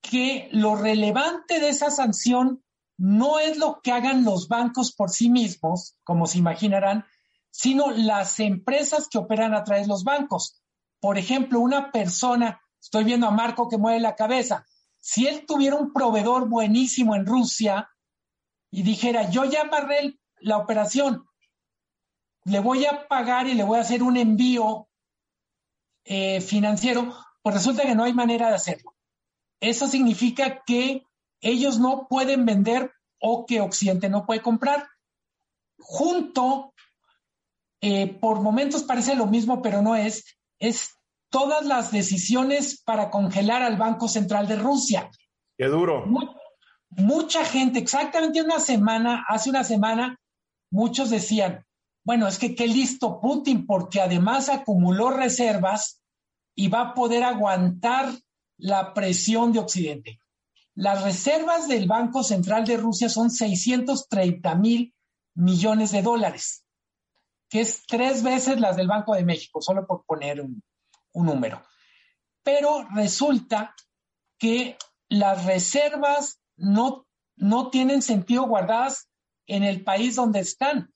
Que 0.00 0.48
lo 0.50 0.76
relevante 0.76 1.60
de 1.60 1.68
esa 1.68 1.90
sanción 1.90 2.64
no 2.98 3.38
es 3.38 3.58
lo 3.58 3.80
que 3.82 3.92
hagan 3.92 4.24
los 4.24 4.48
bancos 4.48 4.94
por 4.94 5.10
sí 5.10 5.28
mismos, 5.28 5.98
como 6.04 6.26
se 6.26 6.38
imaginarán, 6.38 7.04
sino 7.50 7.90
las 7.90 8.40
empresas 8.40 9.08
que 9.08 9.18
operan 9.18 9.54
a 9.54 9.62
través 9.62 9.84
de 9.86 9.92
los 9.92 10.04
bancos. 10.04 10.62
Por 11.00 11.18
ejemplo, 11.18 11.60
una 11.60 11.92
persona, 11.92 12.62
estoy 12.80 13.04
viendo 13.04 13.26
a 13.26 13.30
Marco 13.30 13.68
que 13.68 13.76
mueve 13.76 14.00
la 14.00 14.16
cabeza, 14.16 14.64
si 15.06 15.28
él 15.28 15.46
tuviera 15.46 15.76
un 15.76 15.92
proveedor 15.92 16.48
buenísimo 16.48 17.14
en 17.14 17.26
Rusia 17.26 17.88
y 18.72 18.82
dijera, 18.82 19.30
yo 19.30 19.44
ya 19.44 19.60
amarré 19.60 20.18
la 20.40 20.58
operación, 20.58 21.24
le 22.42 22.58
voy 22.58 22.86
a 22.86 23.06
pagar 23.06 23.46
y 23.46 23.54
le 23.54 23.62
voy 23.62 23.78
a 23.78 23.82
hacer 23.82 24.02
un 24.02 24.16
envío 24.16 24.88
eh, 26.04 26.40
financiero, 26.40 27.16
pues 27.40 27.54
resulta 27.54 27.84
que 27.84 27.94
no 27.94 28.02
hay 28.02 28.14
manera 28.14 28.48
de 28.48 28.56
hacerlo. 28.56 28.96
Eso 29.60 29.86
significa 29.86 30.64
que 30.66 31.04
ellos 31.40 31.78
no 31.78 32.08
pueden 32.08 32.44
vender 32.44 32.90
o 33.20 33.46
que 33.46 33.60
Occidente 33.60 34.08
no 34.08 34.26
puede 34.26 34.42
comprar. 34.42 34.88
Junto, 35.78 36.74
eh, 37.80 38.08
por 38.08 38.40
momentos 38.40 38.82
parece 38.82 39.14
lo 39.14 39.26
mismo, 39.26 39.62
pero 39.62 39.82
no 39.82 39.94
es, 39.94 40.36
es 40.58 40.96
todas 41.30 41.64
las 41.66 41.90
decisiones 41.90 42.82
para 42.82 43.10
congelar 43.10 43.62
al 43.62 43.76
Banco 43.76 44.08
Central 44.08 44.46
de 44.48 44.56
Rusia. 44.56 45.10
Qué 45.56 45.66
duro. 45.66 46.04
mucha 46.90 47.44
gente, 47.44 47.78
exactamente 47.78 48.42
una 48.42 48.60
semana, 48.60 49.24
hace 49.28 49.50
una 49.50 49.64
semana, 49.64 50.18
muchos 50.70 51.10
decían, 51.10 51.64
bueno, 52.04 52.28
es 52.28 52.38
que 52.38 52.54
qué 52.54 52.66
listo 52.66 53.20
Putin, 53.20 53.66
porque 53.66 54.00
además 54.00 54.48
acumuló 54.48 55.10
reservas 55.10 56.00
y 56.54 56.68
va 56.68 56.80
a 56.80 56.94
poder 56.94 57.24
aguantar 57.24 58.10
la 58.58 58.94
presión 58.94 59.52
de 59.52 59.58
Occidente. 59.58 60.20
Las 60.74 61.02
reservas 61.02 61.68
del 61.68 61.86
Banco 61.86 62.22
Central 62.22 62.64
de 62.64 62.76
Rusia 62.76 63.08
son 63.08 63.30
630 63.30 64.54
mil 64.54 64.94
millones 65.34 65.90
de 65.92 66.02
dólares, 66.02 66.64
que 67.48 67.60
es 67.60 67.84
tres 67.86 68.22
veces 68.22 68.60
las 68.60 68.76
del 68.76 68.88
Banco 68.88 69.14
de 69.14 69.24
México, 69.24 69.60
solo 69.60 69.86
por 69.86 70.04
poner 70.04 70.40
un, 70.40 70.62
un 71.16 71.26
número. 71.26 71.62
Pero 72.42 72.86
resulta 72.94 73.74
que 74.38 74.76
las 75.08 75.46
reservas 75.46 76.40
no, 76.56 77.06
no 77.36 77.70
tienen 77.70 78.02
sentido 78.02 78.46
guardadas 78.46 79.08
en 79.46 79.62
el 79.62 79.82
país 79.82 80.16
donde 80.16 80.40
están. 80.40 80.92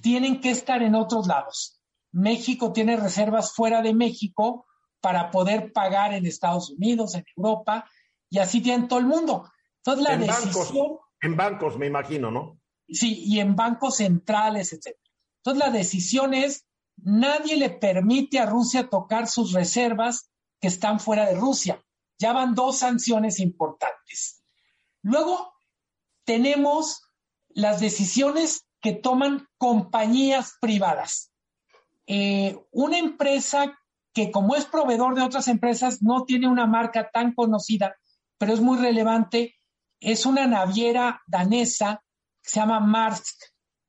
Tienen 0.00 0.40
que 0.40 0.50
estar 0.50 0.82
en 0.82 0.94
otros 0.94 1.26
lados. 1.26 1.80
México 2.12 2.72
tiene 2.72 2.96
reservas 2.96 3.52
fuera 3.52 3.82
de 3.82 3.94
México 3.94 4.66
para 5.00 5.30
poder 5.30 5.72
pagar 5.72 6.14
en 6.14 6.24
Estados 6.24 6.70
Unidos, 6.70 7.14
en 7.14 7.24
Europa, 7.36 7.90
y 8.30 8.38
así 8.38 8.62
tiene 8.62 8.88
todo 8.88 9.00
el 9.00 9.06
mundo. 9.06 9.50
Entonces 9.78 10.04
la 10.04 10.14
en 10.14 10.20
decisión... 10.20 10.52
Bancos, 10.54 11.00
en 11.20 11.36
bancos, 11.36 11.78
me 11.78 11.86
imagino, 11.86 12.30
¿no? 12.30 12.58
Sí, 12.88 13.22
y 13.26 13.40
en 13.40 13.54
bancos 13.54 13.96
centrales, 13.96 14.72
etc. 14.72 14.96
Entonces 15.38 15.66
la 15.66 15.70
decisión 15.70 16.32
es 16.32 16.63
nadie 16.96 17.56
le 17.56 17.70
permite 17.70 18.38
a 18.38 18.46
Rusia 18.46 18.88
tocar 18.88 19.28
sus 19.28 19.52
reservas 19.52 20.30
que 20.60 20.68
están 20.68 21.00
fuera 21.00 21.26
de 21.26 21.34
Rusia. 21.34 21.82
Ya 22.18 22.32
van 22.32 22.54
dos 22.54 22.78
sanciones 22.78 23.40
importantes. 23.40 24.42
Luego 25.02 25.52
tenemos 26.24 27.02
las 27.48 27.80
decisiones 27.80 28.66
que 28.80 28.92
toman 28.92 29.48
compañías 29.58 30.54
privadas. 30.60 31.32
Eh, 32.06 32.58
una 32.70 32.98
empresa 32.98 33.78
que 34.12 34.30
como 34.30 34.54
es 34.54 34.64
proveedor 34.66 35.14
de 35.14 35.22
otras 35.22 35.48
empresas 35.48 36.02
no 36.02 36.24
tiene 36.24 36.48
una 36.48 36.66
marca 36.66 37.10
tan 37.10 37.34
conocida, 37.34 37.96
pero 38.38 38.54
es 38.54 38.60
muy 38.60 38.78
relevante, 38.78 39.56
es 40.00 40.24
una 40.24 40.46
naviera 40.46 41.22
danesa 41.26 42.02
que 42.42 42.50
se 42.50 42.60
llama 42.60 42.78
Maersk, 42.80 43.36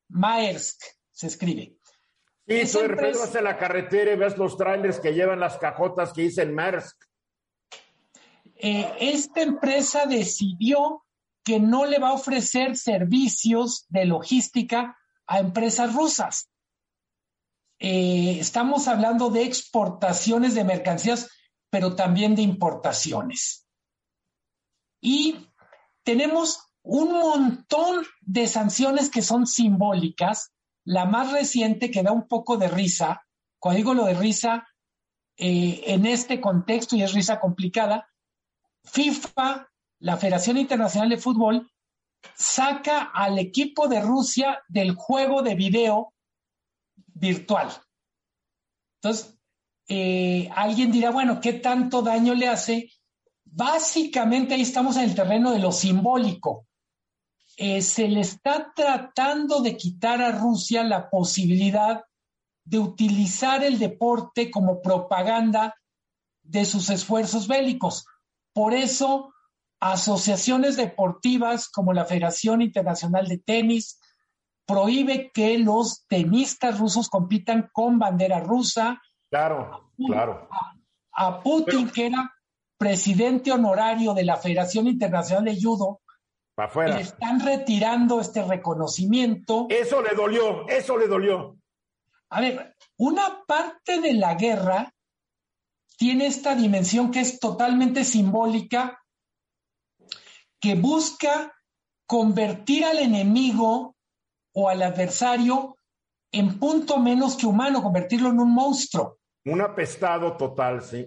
Maersk 0.09 0.81
se 1.11 1.27
escribe. 1.27 1.74
Sí, 2.47 2.61
tú 2.71 2.79
vas 3.19 3.35
a 3.35 3.41
la 3.41 3.57
carretera 3.57 4.13
y 4.13 4.17
ves 4.17 4.37
los 4.37 4.55
trailers 4.55 4.99
que 4.99 5.13
llevan 5.13 5.39
las 5.39 5.57
cajotas 5.57 6.13
que 6.13 6.23
dicen 6.23 6.53
Maersk. 6.53 6.95
Eh, 8.57 8.93
esta 8.99 9.41
empresa 9.41 10.05
decidió 10.05 11.03
que 11.43 11.59
no 11.59 11.85
le 11.85 11.99
va 11.99 12.09
a 12.09 12.13
ofrecer 12.13 12.77
servicios 12.77 13.85
de 13.89 14.05
logística 14.05 14.97
a 15.25 15.39
empresas 15.39 15.93
rusas. 15.93 16.49
Eh, 17.79 18.37
estamos 18.39 18.87
hablando 18.87 19.29
de 19.29 19.43
exportaciones 19.43 20.55
de 20.55 20.63
mercancías, 20.63 21.29
pero 21.69 21.95
también 21.95 22.35
de 22.35 22.43
importaciones. 22.43 23.67
Y 25.01 25.49
tenemos 26.03 26.59
un 26.83 27.11
montón 27.11 28.05
de 28.21 28.47
sanciones 28.47 29.09
que 29.09 29.21
son 29.21 29.45
simbólicas 29.45 30.54
la 30.85 31.05
más 31.05 31.31
reciente 31.31 31.91
que 31.91 32.03
da 32.03 32.11
un 32.11 32.27
poco 32.27 32.57
de 32.57 32.67
risa, 32.67 33.25
cuando 33.59 33.77
digo 33.77 33.93
lo 33.93 34.05
de 34.05 34.13
risa, 34.13 34.67
eh, 35.37 35.83
en 35.87 36.05
este 36.05 36.39
contexto, 36.39 36.95
y 36.95 37.03
es 37.03 37.13
risa 37.13 37.39
complicada, 37.39 38.07
FIFA, 38.85 39.67
la 39.99 40.17
Federación 40.17 40.57
Internacional 40.57 41.09
de 41.09 41.17
Fútbol, 41.17 41.69
saca 42.35 43.11
al 43.13 43.39
equipo 43.39 43.87
de 43.87 44.01
Rusia 44.01 44.61
del 44.67 44.93
juego 44.93 45.41
de 45.41 45.55
video 45.55 46.13
virtual. 47.13 47.69
Entonces, 49.01 49.37
eh, 49.87 50.49
alguien 50.55 50.91
dirá, 50.91 51.11
bueno, 51.11 51.39
¿qué 51.39 51.53
tanto 51.53 52.01
daño 52.01 52.33
le 52.33 52.47
hace? 52.47 52.91
Básicamente 53.43 54.53
ahí 54.53 54.61
estamos 54.61 54.97
en 54.97 55.03
el 55.03 55.15
terreno 55.15 55.51
de 55.51 55.59
lo 55.59 55.71
simbólico. 55.71 56.67
Eh, 57.57 57.81
se 57.81 58.07
le 58.07 58.21
está 58.21 58.73
tratando 58.75 59.61
de 59.61 59.77
quitar 59.77 60.21
a 60.21 60.31
Rusia 60.31 60.83
la 60.83 61.09
posibilidad 61.09 62.03
de 62.65 62.79
utilizar 62.79 63.63
el 63.63 63.79
deporte 63.79 64.51
como 64.51 64.81
propaganda 64.81 65.75
de 66.43 66.65
sus 66.65 66.89
esfuerzos 66.89 67.47
bélicos. 67.47 68.05
Por 68.53 68.73
eso, 68.73 69.33
asociaciones 69.79 70.75
deportivas 70.75 71.69
como 71.69 71.93
la 71.93 72.05
Federación 72.05 72.61
Internacional 72.61 73.27
de 73.27 73.37
Tenis 73.37 73.99
prohíbe 74.65 75.31
que 75.31 75.57
los 75.57 76.05
tenistas 76.07 76.79
rusos 76.79 77.09
compitan 77.09 77.69
con 77.71 77.99
bandera 77.99 78.39
rusa. 78.39 79.01
Claro, 79.29 79.91
claro. 80.07 80.49
A, 81.11 81.41
Putin, 81.41 81.89
que 81.89 82.07
era 82.07 82.33
presidente 82.77 83.51
honorario 83.51 84.13
de 84.13 84.25
la 84.25 84.37
Federación 84.37 84.87
Internacional 84.87 85.45
de 85.45 85.61
Judo, 85.61 86.01
le 86.57 87.01
están 87.01 87.39
retirando 87.41 88.21
este 88.21 88.43
reconocimiento. 88.43 89.67
Eso 89.69 90.01
le 90.01 90.15
dolió, 90.15 90.67
eso 90.67 90.97
le 90.97 91.07
dolió. 91.07 91.57
A 92.29 92.41
ver, 92.41 92.75
una 92.97 93.43
parte 93.45 93.99
de 93.99 94.13
la 94.13 94.35
guerra 94.35 94.93
tiene 95.97 96.27
esta 96.27 96.55
dimensión 96.55 97.11
que 97.11 97.21
es 97.21 97.39
totalmente 97.39 98.03
simbólica, 98.03 99.01
que 100.59 100.75
busca 100.75 101.53
convertir 102.05 102.85
al 102.85 102.99
enemigo 102.99 103.95
o 104.53 104.69
al 104.69 104.81
adversario 104.81 105.77
en 106.31 106.59
punto 106.59 106.99
menos 106.99 107.37
que 107.37 107.45
humano, 107.45 107.81
convertirlo 107.81 108.29
en 108.29 108.39
un 108.39 108.53
monstruo. 108.53 109.19
Un 109.45 109.61
apestado 109.61 110.35
total, 110.37 110.81
sí. 110.81 111.05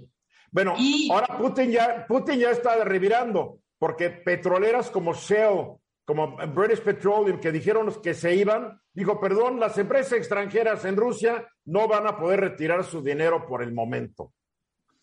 Bueno, 0.50 0.75
ahora 1.11 1.38
Putin 1.38 1.71
ya, 1.71 2.07
Putin 2.07 2.38
ya 2.38 2.50
está 2.50 2.83
revirando, 2.85 3.61
porque 3.79 4.11
petroleras 4.11 4.91
como 4.91 5.15
Shell, 5.15 5.77
como 6.05 6.37
British 6.37 6.83
Petroleum, 6.83 7.39
que 7.39 7.53
dijeron 7.53 8.01
que 8.03 8.15
se 8.15 8.35
iban, 8.35 8.81
dijo, 8.93 9.21
perdón, 9.21 9.61
las 9.61 9.77
empresas 9.79 10.15
extranjeras 10.15 10.85
en 10.85 10.97
Rusia 10.97 11.47
no 11.67 11.87
van 11.87 12.07
a 12.07 12.17
poder 12.17 12.41
retirar 12.41 12.85
su 12.85 13.03
dinero 13.03 13.47
por 13.47 13.63
el 13.63 13.73
momento. 13.73 14.33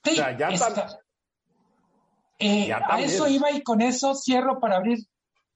o 0.04 0.12
sea, 0.12 0.38
ya 0.38 0.50
eh, 2.38 2.74
a 2.74 3.00
eso 3.00 3.28
iba 3.28 3.50
y 3.52 3.62
con 3.62 3.82
eso 3.82 4.14
cierro 4.14 4.60
para 4.60 4.78
abrir 4.78 5.00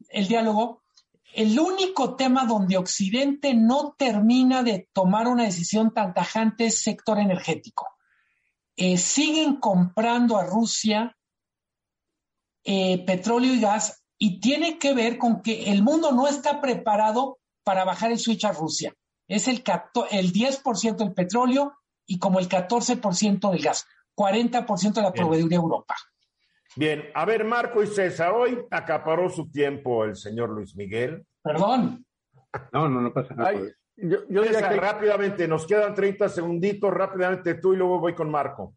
el 0.09 0.27
diálogo. 0.27 0.83
El 1.33 1.59
único 1.59 2.15
tema 2.15 2.45
donde 2.45 2.77
Occidente 2.77 3.53
no 3.53 3.95
termina 3.97 4.63
de 4.63 4.87
tomar 4.93 5.27
una 5.27 5.43
decisión 5.43 5.93
tan 5.93 6.13
tajante 6.13 6.67
es 6.67 6.81
sector 6.81 7.19
energético. 7.19 7.87
Eh, 8.75 8.97
siguen 8.97 9.57
comprando 9.57 10.37
a 10.37 10.45
Rusia 10.45 11.17
eh, 12.63 13.03
petróleo 13.05 13.53
y 13.53 13.61
gas 13.61 14.03
y 14.17 14.39
tiene 14.39 14.77
que 14.77 14.93
ver 14.93 15.17
con 15.17 15.41
que 15.41 15.71
el 15.71 15.81
mundo 15.81 16.11
no 16.11 16.27
está 16.27 16.61
preparado 16.61 17.39
para 17.63 17.85
bajar 17.85 18.11
el 18.11 18.19
switch 18.19 18.45
a 18.45 18.51
Rusia. 18.51 18.93
Es 19.27 19.47
el, 19.47 19.63
el 20.11 20.33
10% 20.33 20.95
del 20.97 21.13
petróleo 21.13 21.73
y 22.05 22.19
como 22.19 22.39
el 22.39 22.49
14% 22.49 23.51
del 23.51 23.61
gas, 23.61 23.85
40% 24.15 24.93
de 24.93 25.01
la 25.01 25.13
proveeduría 25.13 25.57
Europa. 25.57 25.95
Bien, 26.75 27.05
a 27.13 27.25
ver, 27.25 27.45
Marco 27.45 27.81
y 27.81 27.87
César, 27.87 28.33
hoy 28.33 28.59
acaparó 28.71 29.29
su 29.29 29.49
tiempo 29.49 30.03
el 30.05 30.15
señor 30.15 30.49
Luis 30.49 30.75
Miguel. 30.75 31.25
Perdón. 31.41 32.05
No, 32.73 32.89
no, 32.89 33.01
no 33.01 33.13
pasa 33.13 33.35
nada. 33.35 33.53
yo, 33.95 34.17
yo 34.27 34.43
rápidamente, 34.43 35.47
nos 35.47 35.67
quedan 35.67 35.93
30 35.93 36.29
segunditos, 36.29 36.91
rápidamente 36.91 37.55
tú 37.55 37.73
y 37.73 37.77
luego 37.77 37.99
voy 37.99 38.15
con 38.15 38.29
Marco. 38.29 38.75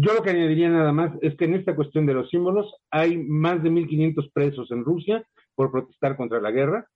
Yo 0.00 0.14
lo 0.14 0.22
que 0.22 0.30
añadiría 0.30 0.68
nada 0.68 0.92
más 0.92 1.10
es 1.22 1.34
que 1.36 1.46
en 1.46 1.54
esta 1.54 1.74
cuestión 1.74 2.06
de 2.06 2.14
los 2.14 2.30
símbolos 2.30 2.72
hay 2.88 3.16
más 3.16 3.60
de 3.64 3.70
1.500 3.70 4.30
presos 4.32 4.70
en 4.70 4.84
Rusia 4.84 5.24
por 5.56 5.72
protestar 5.72 6.16
contra 6.16 6.40
la 6.40 6.52
guerra 6.52 6.86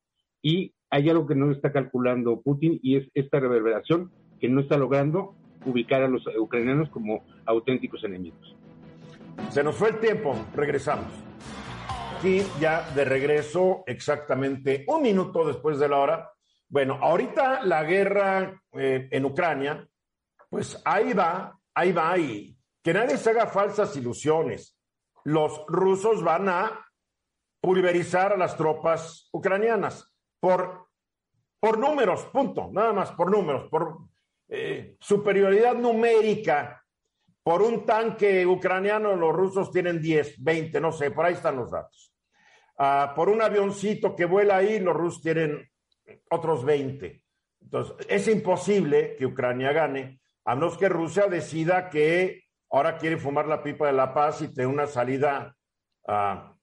y 0.41 0.73
hay 0.89 1.11
algo 1.11 1.27
que 1.27 1.35
no 1.35 1.51
está 1.51 1.73
calculando 1.73 2.41
Putin 2.43 2.79
y 2.81 2.99
es 2.99 3.09
esta 3.15 3.41
reverberación 3.41 4.13
que 4.39 4.49
no 4.49 4.61
está 4.61 4.77
logrando 4.77 5.35
ubicar 5.67 6.05
a 6.05 6.09
los 6.09 6.25
ucranianos 6.39 6.91
como 6.91 7.25
auténticos 7.45 8.05
enemigos. 8.05 8.55
Se 9.51 9.65
nos 9.65 9.75
fue 9.75 9.89
el 9.89 9.99
tiempo, 9.99 10.37
regresamos. 10.55 11.13
Aquí 12.17 12.43
ya 12.61 12.89
de 12.95 13.05
regreso, 13.05 13.83
exactamente 13.85 14.85
un 14.87 15.03
minuto 15.03 15.45
después 15.45 15.81
de 15.81 15.89
la 15.89 15.99
hora. 15.99 16.31
Bueno, 16.69 17.01
ahorita 17.03 17.65
la 17.65 17.83
guerra 17.83 18.63
eh, 18.75 19.09
en 19.11 19.25
Ucrania, 19.25 19.89
pues 20.49 20.81
ahí 20.85 21.13
va, 21.15 21.59
ahí 21.75 21.91
va, 21.91 22.17
y 22.17 22.57
que 22.83 22.93
nadie 22.93 23.17
se 23.17 23.31
haga 23.31 23.47
falsas 23.47 23.97
ilusiones. 23.97 24.79
Los 25.25 25.65
rusos 25.69 26.23
van 26.23 26.49
a 26.49 26.87
pulverizar 27.61 28.33
a 28.33 28.37
las 28.37 28.57
tropas 28.57 29.29
ucranianas 29.33 30.13
por, 30.41 30.89
por 31.61 31.79
números, 31.79 32.25
punto, 32.27 32.71
nada 32.73 32.93
más, 32.93 33.13
por 33.13 33.31
números, 33.31 33.69
por 33.71 33.99
eh, 34.49 34.97
superioridad 35.01 35.75
numérica 35.75 36.83
por 37.43 37.63
un 37.63 37.85
tanque 37.85 38.47
ucraniano, 38.47 39.17
los 39.17 39.35
rusos 39.35 39.71
tienen 39.73 40.01
10, 40.01 40.43
20, 40.43 40.81
no 40.81 40.93
sé, 40.93 41.11
por 41.11 41.25
ahí 41.25 41.35
están 41.35 41.57
los 41.57 41.71
datos. 41.71 42.15
Ah, 42.79 43.13
por 43.17 43.29
un 43.29 43.43
avioncito 43.43 44.15
que 44.15 44.25
vuela 44.25 44.59
ahí, 44.59 44.79
los 44.79 44.95
rusos 44.95 45.23
tienen 45.23 45.69
otros 46.31 46.65
20. 46.65 47.23
Entonces, 47.63 48.07
es 48.09 48.29
imposible 48.29 49.17
que 49.17 49.27
Ucrania 49.27 49.73
gane, 49.73 50.21
a 50.45 50.55
menos 50.55 50.79
que 50.79 50.89
Rusia 50.89 51.27
decida 51.27 51.91
que 51.91 52.42
ahora 52.73 52.97
quiere 52.97 53.19
fumar 53.19 53.47
la 53.47 53.63
pipa 53.63 53.87
de 53.87 53.93
la 53.93 54.13
paz 54.13 54.41
y 54.41 54.49
tener 54.49 54.67
una 54.67 54.87
salida 54.87 55.55
ah, 56.09 56.55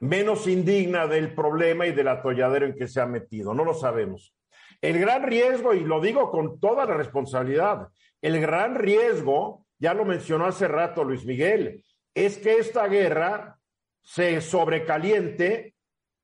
menos 0.00 0.46
indigna 0.46 1.06
del 1.06 1.34
problema 1.34 1.86
y 1.86 1.92
del 1.92 2.08
atolladero 2.08 2.66
en 2.66 2.74
que 2.74 2.86
se 2.86 3.00
ha 3.00 3.06
metido. 3.06 3.54
No 3.54 3.64
lo 3.64 3.74
sabemos. 3.74 4.34
El 4.82 4.98
gran 4.98 5.22
riesgo, 5.24 5.74
y 5.74 5.80
lo 5.80 6.00
digo 6.00 6.30
con 6.30 6.60
toda 6.60 6.84
la 6.84 6.94
responsabilidad, 6.94 7.88
el 8.20 8.40
gran 8.40 8.74
riesgo, 8.74 9.66
ya 9.78 9.94
lo 9.94 10.04
mencionó 10.04 10.46
hace 10.46 10.68
rato 10.68 11.04
Luis 11.04 11.24
Miguel, 11.24 11.82
es 12.14 12.38
que 12.38 12.58
esta 12.58 12.86
guerra 12.86 13.58
se 14.02 14.40
sobrecaliente, 14.40 15.74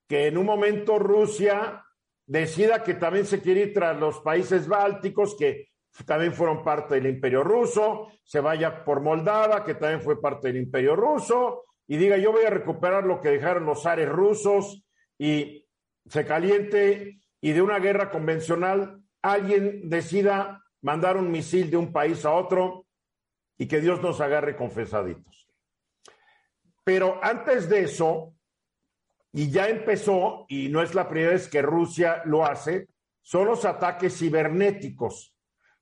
que 0.07 0.27
en 0.27 0.37
un 0.37 0.47
momento 0.47 0.99
Rusia 0.99 1.85
decida 2.27 2.83
que 2.83 2.95
también 2.95 3.25
se 3.25 3.41
quiere 3.41 3.63
ir 3.63 3.75
tras 3.75 3.99
los 3.99 4.21
países 4.21 4.69
bálticos, 4.69 5.37
que 5.39 5.69
también 6.05 6.35
fueron 6.35 6.63
parte 6.63 6.97
del 6.97 7.07
imperio 7.07 7.43
ruso, 7.43 8.13
se 8.23 8.41
vaya 8.41 8.85
por 8.85 9.01
Moldava, 9.01 9.65
que 9.65 9.75
también 9.75 10.03
fue 10.03 10.21
parte 10.21 10.49
del 10.49 10.59
imperio 10.59 10.97
ruso, 10.97 11.65
y 11.87 11.97
diga 11.97 12.17
yo 12.19 12.33
voy 12.33 12.45
a 12.45 12.51
recuperar 12.51 13.05
lo 13.05 13.21
que 13.21 13.31
dejaron 13.31 13.65
los 13.65 13.87
ares 13.87 14.09
rusos, 14.09 14.85
y 15.19 15.67
se 16.09 16.27
caliente, 16.27 17.21
y 17.41 17.53
de 17.53 17.63
una 17.63 17.79
guerra 17.79 18.11
convencional 18.11 19.01
alguien 19.23 19.89
decida 19.89 20.63
mandar 20.83 21.17
un 21.17 21.31
misil 21.31 21.71
de 21.71 21.77
un 21.77 21.93
país 21.93 22.25
a 22.25 22.33
otro 22.33 22.87
y 23.59 23.67
que 23.67 23.81
Dios 23.81 24.03
nos 24.03 24.21
agarre 24.21 24.57
confesaditos. 24.57 25.49
Pero 26.85 27.19
antes 27.23 27.69
de 27.69 27.83
eso, 27.83 28.35
y 29.33 29.51
ya 29.51 29.69
empezó, 29.69 30.47
y 30.49 30.69
no 30.69 30.83
es 30.83 30.95
la 30.95 31.09
primera 31.09 31.33
vez 31.33 31.49
que 31.49 31.63
Rusia 31.63 32.23
lo 32.25 32.45
hace, 32.45 32.89
son 33.23 33.47
los 33.47 33.65
ataques 33.65 34.17
cibernéticos. 34.17 35.36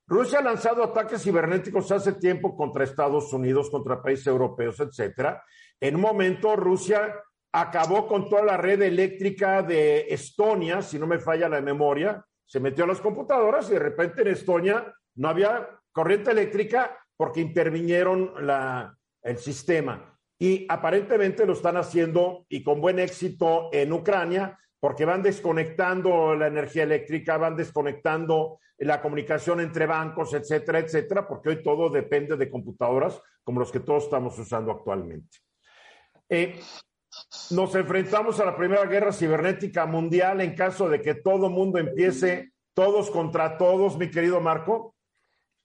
Rusia 0.07 0.39
ha 0.39 0.43
lanzado 0.43 0.83
ataques 0.83 1.23
cibernéticos 1.23 1.91
hace 1.91 2.13
tiempo 2.13 2.55
contra 2.55 2.83
Estados 2.83 3.33
Unidos, 3.33 3.69
contra 3.69 4.01
países 4.01 4.27
europeos, 4.27 4.79
etcétera. 4.79 5.43
En 5.79 5.95
un 5.95 6.01
momento, 6.01 6.55
Rusia 6.55 7.15
acabó 7.51 8.07
con 8.07 8.29
toda 8.29 8.43
la 8.43 8.57
red 8.57 8.81
eléctrica 8.81 9.63
de 9.63 10.07
Estonia, 10.09 10.81
si 10.81 10.99
no 10.99 11.07
me 11.07 11.19
falla 11.19 11.49
la 11.49 11.61
memoria, 11.61 12.23
se 12.45 12.59
metió 12.59 12.83
a 12.83 12.87
las 12.87 13.01
computadoras 13.01 13.69
y 13.69 13.73
de 13.73 13.79
repente 13.79 14.21
en 14.21 14.27
Estonia 14.27 14.93
no 15.15 15.29
había 15.29 15.67
corriente 15.91 16.31
eléctrica 16.31 16.97
porque 17.17 17.41
intervinieron 17.41 18.33
el 19.23 19.37
sistema. 19.37 20.19
Y 20.37 20.67
aparentemente 20.69 21.45
lo 21.45 21.53
están 21.53 21.77
haciendo 21.77 22.45
y 22.49 22.61
con 22.61 22.81
buen 22.81 22.99
éxito 22.99 23.69
en 23.71 23.93
Ucrania 23.93 24.59
porque 24.79 25.05
van 25.05 25.23
desconectando 25.23 26.35
la 26.35 26.47
energía 26.47 26.83
eléctrica, 26.83 27.37
van 27.37 27.55
desconectando 27.55 28.59
la 28.77 29.01
comunicación 29.01 29.61
entre 29.61 29.85
bancos, 29.85 30.33
etcétera, 30.33 30.79
etcétera, 30.79 31.27
porque 31.27 31.49
hoy 31.49 31.63
todo 31.63 31.89
depende 31.89 32.35
de 32.35 32.49
computadoras 32.49 33.21
como 33.43 33.59
los 33.59 33.71
que 33.71 33.79
todos 33.79 34.05
estamos 34.05 34.37
usando 34.37 34.71
actualmente. 34.71 35.39
Eh, 36.27 36.59
nos 37.51 37.75
enfrentamos 37.75 38.39
a 38.39 38.45
la 38.45 38.57
primera 38.57 38.85
guerra 38.85 39.13
cibernética 39.13 39.85
mundial 39.85 40.41
en 40.41 40.55
caso 40.55 40.89
de 40.89 41.01
que 41.01 41.15
todo 41.15 41.49
mundo 41.49 41.79
empiece 41.79 42.51
todos 42.73 43.09
contra 43.09 43.57
todos, 43.57 43.97
mi 43.97 44.09
querido 44.09 44.41
Marco. 44.41 44.95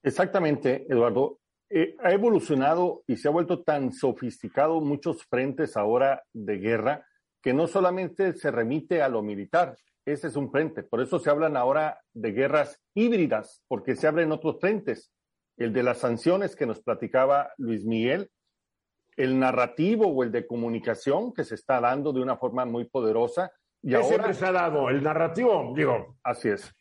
Exactamente, 0.02 0.86
Eduardo. 0.88 1.40
Eh, 1.68 1.96
ha 2.02 2.12
evolucionado 2.12 3.02
y 3.06 3.16
se 3.16 3.28
ha 3.28 3.30
vuelto 3.30 3.62
tan 3.62 3.92
sofisticado 3.92 4.80
muchos 4.80 5.24
frentes 5.24 5.76
ahora 5.76 6.22
de 6.32 6.58
guerra 6.58 7.06
que 7.42 7.52
no 7.52 7.66
solamente 7.66 8.34
se 8.34 8.50
remite 8.50 9.02
a 9.02 9.08
lo 9.08 9.22
militar, 9.22 9.76
ese 10.04 10.28
es 10.28 10.36
un 10.36 10.50
frente. 10.50 10.82
Por 10.82 11.00
eso 11.00 11.18
se 11.18 11.30
hablan 11.30 11.56
ahora 11.56 12.00
de 12.12 12.32
guerras 12.32 12.80
híbridas, 12.94 13.62
porque 13.68 13.96
se 13.96 14.06
abren 14.06 14.32
otros 14.32 14.58
frentes. 14.60 15.12
El 15.56 15.72
de 15.72 15.82
las 15.82 15.98
sanciones 15.98 16.56
que 16.56 16.66
nos 16.66 16.80
platicaba 16.80 17.52
Luis 17.58 17.84
Miguel, 17.84 18.30
el 19.16 19.38
narrativo 19.38 20.06
o 20.06 20.22
el 20.22 20.32
de 20.32 20.46
comunicación 20.46 21.34
que 21.34 21.44
se 21.44 21.54
está 21.54 21.80
dando 21.80 22.12
de 22.12 22.22
una 22.22 22.36
forma 22.36 22.64
muy 22.64 22.84
poderosa. 22.84 23.52
Y 23.82 23.94
ahora, 23.94 24.08
siempre 24.08 24.34
se 24.34 24.46
ha 24.46 24.52
dado? 24.52 24.88
El 24.88 25.02
narrativo, 25.02 25.72
digo. 25.76 26.16
Así 26.22 26.48
es. 26.48 26.72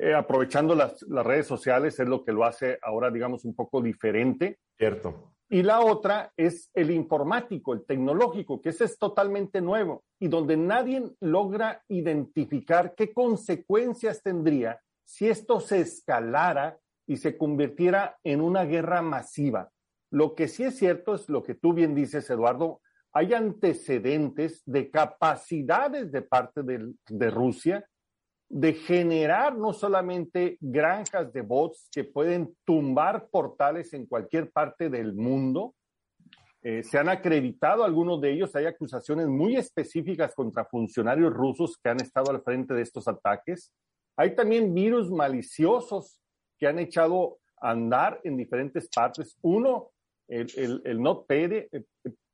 Eh, 0.00 0.14
aprovechando 0.14 0.74
las, 0.74 1.02
las, 1.02 1.26
redes 1.26 1.46
sociales 1.46 1.98
es 1.98 2.06
lo 2.06 2.24
que 2.24 2.32
lo 2.32 2.44
hace 2.44 2.78
ahora, 2.82 3.10
digamos, 3.10 3.44
un 3.44 3.54
poco 3.54 3.80
diferente. 3.82 4.58
Cierto. 4.76 5.33
Y 5.48 5.62
la 5.62 5.80
otra 5.80 6.32
es 6.36 6.70
el 6.74 6.90
informático, 6.90 7.74
el 7.74 7.84
tecnológico, 7.84 8.60
que 8.60 8.70
ese 8.70 8.84
es 8.84 8.98
totalmente 8.98 9.60
nuevo 9.60 10.04
y 10.18 10.28
donde 10.28 10.56
nadie 10.56 11.10
logra 11.20 11.82
identificar 11.88 12.94
qué 12.94 13.12
consecuencias 13.12 14.22
tendría 14.22 14.80
si 15.04 15.28
esto 15.28 15.60
se 15.60 15.80
escalara 15.80 16.78
y 17.06 17.18
se 17.18 17.36
convirtiera 17.36 18.18
en 18.24 18.40
una 18.40 18.64
guerra 18.64 19.02
masiva. 19.02 19.70
Lo 20.10 20.34
que 20.34 20.48
sí 20.48 20.64
es 20.64 20.78
cierto 20.78 21.14
es 21.14 21.28
lo 21.28 21.42
que 21.42 21.54
tú 21.54 21.74
bien 21.74 21.94
dices, 21.94 22.28
Eduardo, 22.30 22.80
hay 23.12 23.34
antecedentes 23.34 24.62
de 24.64 24.90
capacidades 24.90 26.10
de 26.10 26.22
parte 26.22 26.62
de, 26.62 26.94
de 27.08 27.30
Rusia 27.30 27.86
de 28.48 28.74
generar 28.74 29.56
no 29.56 29.72
solamente 29.72 30.58
granjas 30.60 31.32
de 31.32 31.42
bots 31.42 31.88
que 31.90 32.04
pueden 32.04 32.54
tumbar 32.64 33.28
portales 33.28 33.92
en 33.94 34.06
cualquier 34.06 34.50
parte 34.50 34.90
del 34.90 35.14
mundo, 35.14 35.74
eh, 36.66 36.82
se 36.82 36.98
han 36.98 37.10
acreditado 37.10 37.84
algunos 37.84 38.22
de 38.22 38.32
ellos, 38.32 38.56
hay 38.56 38.64
acusaciones 38.64 39.28
muy 39.28 39.54
específicas 39.54 40.34
contra 40.34 40.64
funcionarios 40.64 41.30
rusos 41.30 41.76
que 41.76 41.90
han 41.90 42.00
estado 42.00 42.30
al 42.30 42.42
frente 42.42 42.72
de 42.72 42.80
estos 42.80 43.06
ataques. 43.06 43.70
Hay 44.16 44.34
también 44.34 44.72
virus 44.72 45.10
maliciosos 45.10 46.18
que 46.58 46.66
han 46.66 46.78
echado 46.78 47.38
a 47.60 47.72
andar 47.72 48.18
en 48.24 48.38
diferentes 48.38 48.88
partes. 48.88 49.36
Uno, 49.42 49.90
el, 50.26 50.46
el, 50.56 50.80
el 50.86 51.02
NotPetya, 51.02 51.66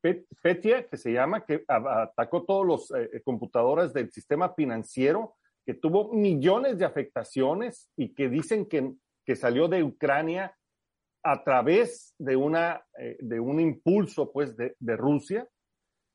eh, 0.05 0.87
que 0.89 0.97
se 0.97 1.13
llama, 1.13 1.45
que 1.45 1.65
atacó 1.67 2.45
todos 2.45 2.65
los 2.65 2.91
eh, 2.93 3.21
computadoras 3.25 3.93
del 3.93 4.13
sistema 4.13 4.55
financiero 4.55 5.35
que 5.65 5.75
tuvo 5.75 6.13
millones 6.13 6.79
de 6.79 6.85
afectaciones 6.85 7.91
y 7.97 8.15
que 8.15 8.29
dicen 8.29 8.67
que, 8.67 8.93
que 9.25 9.37
salió 9.37 9.69
de 9.69 9.83
Ucrania 9.83 10.57
a 11.23 11.45
través 11.45 12.15
de, 12.19 12.37
una, 12.37 12.83
eh, 12.99 13.17
de 13.21 13.41
un 13.41 13.61
impulso 13.61 14.33
pues, 14.33 14.57
de, 14.57 14.75
de, 14.79 14.97
Rusia. 14.97 15.47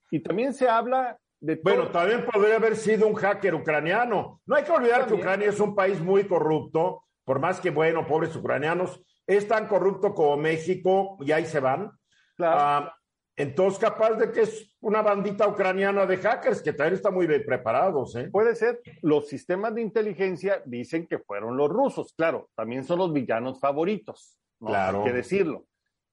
Y 0.09 0.21
también 0.21 0.53
se 0.53 0.67
habla 0.67 1.17
de... 1.39 1.59
Bueno, 1.63 1.91
también 1.91 2.25
podría 2.25 2.55
haber 2.55 2.75
sido 2.75 3.07
un 3.07 3.15
hacker 3.15 3.53
ucraniano. 3.55 4.41
No 4.45 4.55
hay 4.55 4.63
que 4.63 4.71
olvidar 4.71 5.01
también. 5.01 5.19
que 5.19 5.23
Ucrania 5.23 5.49
es 5.49 5.59
un 5.59 5.75
país 5.75 6.01
muy 6.01 6.27
corrupto, 6.27 7.03
por 7.23 7.39
más 7.39 7.59
que, 7.59 7.69
bueno, 7.69 8.05
pobres 8.07 8.35
ucranianos, 8.35 9.01
es 9.27 9.47
tan 9.47 9.67
corrupto 9.67 10.13
como 10.13 10.37
México 10.37 11.17
y 11.21 11.31
ahí 11.31 11.45
se 11.45 11.59
van. 11.59 11.91
Claro. 12.35 12.59
Ah, 12.59 12.95
entonces, 13.37 13.79
capaz 13.79 14.13
de 14.13 14.31
que 14.31 14.41
es 14.41 14.77
una 14.79 15.01
bandita 15.01 15.47
ucraniana 15.47 16.05
de 16.05 16.17
hackers 16.17 16.61
que 16.61 16.71
también 16.71 16.93
están 16.93 17.13
muy 17.13 17.27
bien 17.27 17.43
preparados. 17.45 18.15
¿eh? 18.15 18.29
Puede 18.31 18.55
ser. 18.55 18.81
Los 19.01 19.27
sistemas 19.27 19.75
de 19.75 19.81
inteligencia 19.81 20.61
dicen 20.65 21.05
que 21.05 21.19
fueron 21.19 21.57
los 21.57 21.69
rusos. 21.69 22.13
Claro, 22.13 22.49
también 22.55 22.85
son 22.85 22.99
los 22.99 23.11
villanos 23.11 23.59
favoritos. 23.59 24.39
¿no? 24.61 24.67
Claro. 24.69 24.99
Hay 24.99 25.05
que 25.05 25.17
decirlo. 25.17 25.65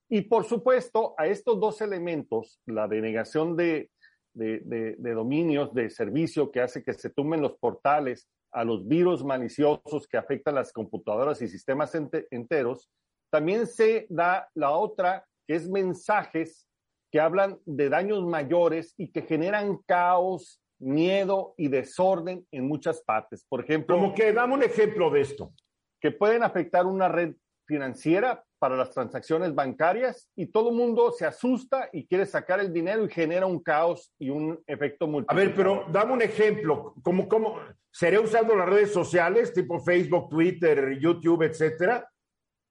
Y 0.09 0.21
por 0.23 0.43
supuesto, 0.43 1.15
a 1.17 1.27
estos 1.27 1.59
dos 1.61 1.79
elementos, 1.81 2.59
la 2.65 2.89
denegación 2.89 3.55
de, 3.55 3.89
de, 4.33 4.59
de, 4.65 4.95
de 4.97 5.13
dominios, 5.13 5.73
de 5.73 5.89
servicio 5.89 6.51
que 6.51 6.59
hace 6.59 6.83
que 6.83 6.93
se 6.93 7.09
tumben 7.09 7.41
los 7.41 7.57
portales, 7.57 8.27
a 8.51 8.63
los 8.65 8.87
virus 8.87 9.23
maliciosos 9.23 10.07
que 10.07 10.17
afectan 10.17 10.55
las 10.55 10.71
computadoras 10.71 11.41
y 11.41 11.47
sistemas 11.47 11.95
ente 11.95 12.27
enteros, 12.29 12.91
también 13.31 13.65
se 13.65 14.05
da 14.09 14.47
la 14.53 14.71
otra, 14.71 15.25
que 15.47 15.55
es 15.55 15.67
mensajes 15.67 16.67
que 17.13 17.19
hablan 17.19 17.59
de 17.67 17.89
daños 17.89 18.25
mayores 18.25 18.95
y 18.97 19.11
que 19.11 19.21
generan 19.21 19.77
caos, 19.85 20.59
miedo 20.79 21.53
y 21.57 21.67
desorden 21.67 22.47
en 22.49 22.67
muchas 22.67 23.03
partes. 23.03 23.45
Por 23.47 23.63
ejemplo, 23.63 23.95
como 23.97 24.15
que 24.15 24.33
dame 24.33 24.55
un 24.55 24.63
ejemplo 24.63 25.11
de 25.11 25.21
esto. 25.21 25.53
Que 26.01 26.09
pueden 26.09 26.41
afectar 26.41 26.87
una 26.87 27.07
red 27.09 27.35
financiera 27.67 28.43
para 28.57 28.75
las 28.75 28.89
transacciones 28.89 29.53
bancarias 29.53 30.27
y 30.35 30.47
todo 30.47 30.69
el 30.69 30.75
mundo 30.75 31.11
se 31.11 31.27
asusta 31.27 31.87
y 31.93 32.07
quiere 32.07 32.25
sacar 32.25 32.59
el 32.59 32.73
dinero 32.73 33.05
y 33.05 33.09
genera 33.09 33.45
un 33.45 33.61
caos 33.61 34.11
y 34.17 34.31
un 34.31 34.59
efecto 34.65 35.05
multiplicador. 35.05 35.43
A 35.43 35.45
ver, 35.45 35.55
pero 35.55 35.85
dame 35.91 36.13
un 36.13 36.21
ejemplo. 36.23 36.95
¿Cómo, 37.03 37.29
cómo 37.29 37.59
sería 37.91 38.21
usando 38.21 38.55
las 38.55 38.67
redes 38.67 38.91
sociales 38.91 39.53
tipo 39.53 39.79
Facebook, 39.79 40.29
Twitter, 40.29 40.97
YouTube, 40.99 41.43
etcétera? 41.43 42.09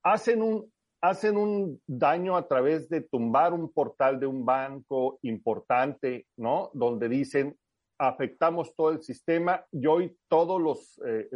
Hacen 0.02 0.42
un, 0.42 0.71
hacen 1.02 1.36
un 1.36 1.82
daño 1.86 2.36
a 2.36 2.46
través 2.46 2.88
de 2.88 3.00
tumbar 3.00 3.52
un 3.52 3.72
portal 3.72 4.20
de 4.20 4.26
un 4.26 4.44
banco 4.46 5.18
importante, 5.22 6.26
¿no? 6.36 6.70
Donde 6.74 7.08
dicen, 7.08 7.58
afectamos 7.98 8.74
todo 8.76 8.90
el 8.90 9.02
sistema 9.02 9.64
y 9.72 9.86
hoy 9.86 10.16
todos 10.28 10.60
los 10.60 11.00
eh, 11.04 11.28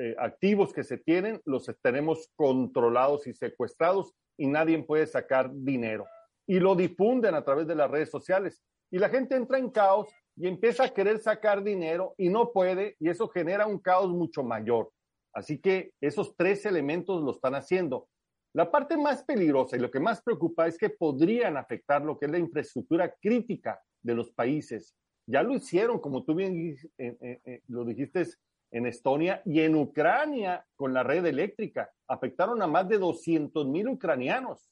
eh, 0.00 0.16
activos 0.18 0.72
que 0.72 0.82
se 0.82 0.98
tienen 0.98 1.40
los 1.44 1.70
tenemos 1.82 2.30
controlados 2.34 3.26
y 3.28 3.32
secuestrados 3.32 4.12
y 4.36 4.48
nadie 4.48 4.82
puede 4.82 5.06
sacar 5.06 5.50
dinero. 5.52 6.04
Y 6.48 6.58
lo 6.58 6.74
difunden 6.74 7.34
a 7.36 7.44
través 7.44 7.66
de 7.68 7.76
las 7.76 7.90
redes 7.90 8.10
sociales. 8.10 8.62
Y 8.90 8.98
la 8.98 9.08
gente 9.08 9.36
entra 9.36 9.58
en 9.58 9.70
caos 9.70 10.08
y 10.36 10.48
empieza 10.48 10.84
a 10.84 10.94
querer 10.94 11.18
sacar 11.18 11.62
dinero 11.62 12.14
y 12.18 12.28
no 12.28 12.52
puede 12.52 12.96
y 12.98 13.08
eso 13.08 13.28
genera 13.28 13.66
un 13.66 13.78
caos 13.78 14.10
mucho 14.10 14.42
mayor. 14.42 14.90
Así 15.32 15.60
que 15.60 15.92
esos 16.00 16.36
tres 16.36 16.66
elementos 16.66 17.22
lo 17.22 17.30
están 17.30 17.54
haciendo. 17.54 18.08
La 18.56 18.70
parte 18.70 18.96
más 18.96 19.22
peligrosa 19.22 19.76
y 19.76 19.80
lo 19.80 19.90
que 19.90 20.00
más 20.00 20.22
preocupa 20.22 20.66
es 20.66 20.78
que 20.78 20.88
podrían 20.88 21.58
afectar 21.58 22.00
lo 22.00 22.18
que 22.18 22.24
es 22.24 22.32
la 22.32 22.38
infraestructura 22.38 23.14
crítica 23.20 23.78
de 24.00 24.14
los 24.14 24.30
países. 24.30 24.96
Ya 25.26 25.42
lo 25.42 25.52
hicieron, 25.52 26.00
como 26.00 26.24
tú 26.24 26.34
bien 26.34 26.74
eh, 26.96 27.16
eh, 27.20 27.60
lo 27.68 27.84
dijiste, 27.84 28.24
en 28.70 28.86
Estonia 28.86 29.42
y 29.44 29.60
en 29.60 29.74
Ucrania 29.74 30.64
con 30.74 30.94
la 30.94 31.02
red 31.02 31.26
eléctrica. 31.26 31.90
Afectaron 32.08 32.62
a 32.62 32.66
más 32.66 32.88
de 32.88 32.96
200 32.96 33.68
mil 33.68 33.88
ucranianos. 33.88 34.70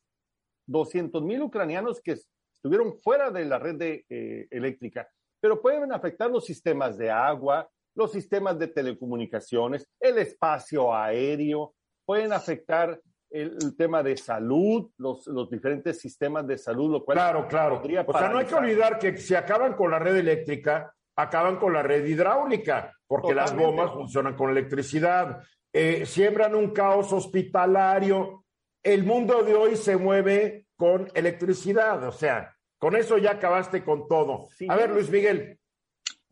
200 0.66 1.22
mil 1.22 1.42
ucranianos 1.42 2.00
que 2.00 2.12
estuvieron 2.12 2.98
fuera 3.02 3.30
de 3.30 3.44
la 3.44 3.58
red 3.58 3.82
eh, 3.82 4.48
eléctrica. 4.50 5.06
Pero 5.40 5.60
pueden 5.60 5.92
afectar 5.92 6.30
los 6.30 6.46
sistemas 6.46 6.96
de 6.96 7.10
agua, 7.10 7.68
los 7.94 8.12
sistemas 8.12 8.58
de 8.58 8.68
telecomunicaciones, 8.68 9.86
el 10.00 10.16
espacio 10.16 10.94
aéreo, 10.94 11.74
pueden 12.06 12.32
afectar 12.32 12.98
el, 13.34 13.58
el, 13.60 13.76
tema 13.76 14.02
de 14.02 14.16
salud, 14.16 14.90
los, 14.98 15.26
los, 15.26 15.50
diferentes 15.50 15.98
sistemas 15.98 16.46
de 16.46 16.56
salud, 16.56 16.92
lo 16.92 17.04
cual 17.04 17.16
claro, 17.16 17.48
claro. 17.48 17.78
podría 17.78 18.04
O 18.06 18.12
sea, 18.16 18.28
no 18.28 18.38
hay 18.38 18.46
que 18.46 18.54
olvidar 18.54 18.98
que 18.98 19.16
si 19.16 19.34
acaban 19.34 19.74
con 19.74 19.90
la 19.90 19.98
red 19.98 20.16
eléctrica, 20.16 20.94
acaban 21.16 21.56
con 21.56 21.72
la 21.72 21.82
red 21.82 22.06
hidráulica, 22.06 22.92
porque 23.06 23.34
Totalmente. 23.34 23.60
las 23.62 23.66
bombas 23.66 23.92
funcionan 23.92 24.36
con 24.36 24.50
electricidad. 24.50 25.42
Eh, 25.72 26.06
siembran 26.06 26.54
un 26.54 26.70
caos 26.70 27.12
hospitalario. 27.12 28.44
El 28.80 29.02
mundo 29.02 29.42
de 29.42 29.54
hoy 29.54 29.76
se 29.76 29.96
mueve 29.96 30.66
con 30.76 31.10
electricidad, 31.14 32.04
o 32.04 32.12
sea, 32.12 32.54
con 32.78 32.94
eso 32.94 33.18
ya 33.18 33.32
acabaste 33.32 33.82
con 33.82 34.06
todo. 34.06 34.46
Sí. 34.56 34.66
A 34.68 34.76
ver, 34.76 34.90
Luis 34.90 35.10
Miguel. 35.10 35.58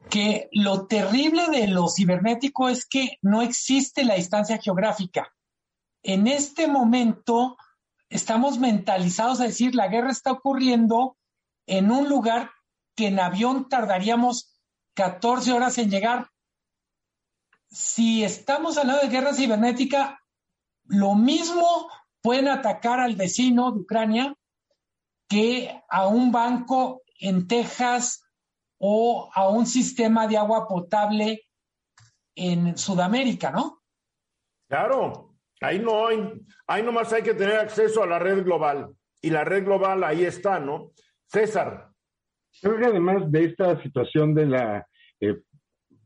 Que 0.09 0.49
lo 0.53 0.87
terrible 0.87 1.49
de 1.49 1.67
lo 1.67 1.88
cibernético 1.88 2.69
es 2.69 2.87
que 2.87 3.19
no 3.23 3.43
existe 3.43 4.05
la 4.05 4.15
distancia 4.15 4.59
geográfica. 4.59 5.33
En 6.03 6.27
este 6.27 6.67
momento 6.67 7.57
estamos 8.09 8.59
mentalizados 8.59 9.41
a 9.41 9.45
decir 9.45 9.75
la 9.75 9.88
guerra 9.88 10.11
está 10.11 10.33
ocurriendo 10.33 11.17
en 11.67 11.91
un 11.91 12.09
lugar 12.09 12.51
que 12.97 13.09
en 13.09 13.21
avión 13.21 13.69
tardaríamos 13.69 14.61
14 14.95 15.53
horas 15.53 15.79
en 15.79 15.91
llegar. 15.91 16.29
Si 17.71 18.23
estamos 18.25 18.77
hablando 18.77 19.03
de 19.03 19.09
guerra 19.09 19.33
cibernética, 19.33 20.21
lo 20.85 21.15
mismo 21.15 21.88
pueden 22.21 22.49
atacar 22.49 23.01
al 23.01 23.17
vecino 23.17 23.73
de 23.73 23.81
Ucrania 23.81 24.37
que 25.29 25.83
a 25.88 26.07
un 26.07 26.31
banco 26.31 27.03
en 27.19 27.47
Texas 27.47 28.23
o 28.79 29.31
a 29.33 29.49
un 29.49 29.67
sistema 29.67 30.27
de 30.27 30.37
agua 30.37 30.67
potable 30.67 31.49
en 32.35 32.77
Sudamérica, 32.77 33.51
¿no? 33.51 33.83
Claro, 34.69 35.32
ahí 35.62 35.79
no 35.79 36.07
hay, 36.07 36.33
ahí 36.66 36.83
nomás 36.83 37.12
hay 37.12 37.22
que 37.22 37.35
tener 37.35 37.57
acceso 37.57 38.03
a 38.03 38.07
la 38.07 38.18
red 38.18 38.44
global 38.44 38.90
y 39.20 39.31
la 39.31 39.44
red 39.44 39.64
global 39.64 40.05
ahí 40.05 40.25
está, 40.25 40.59
¿no? 40.59 40.92
César, 41.27 41.92
Creo 42.61 42.77
que 42.77 42.87
además 42.87 43.31
de 43.31 43.44
esta 43.44 43.83
situación 43.83 44.35
de 44.35 44.46
la 44.46 44.87
eh, 45.20 45.40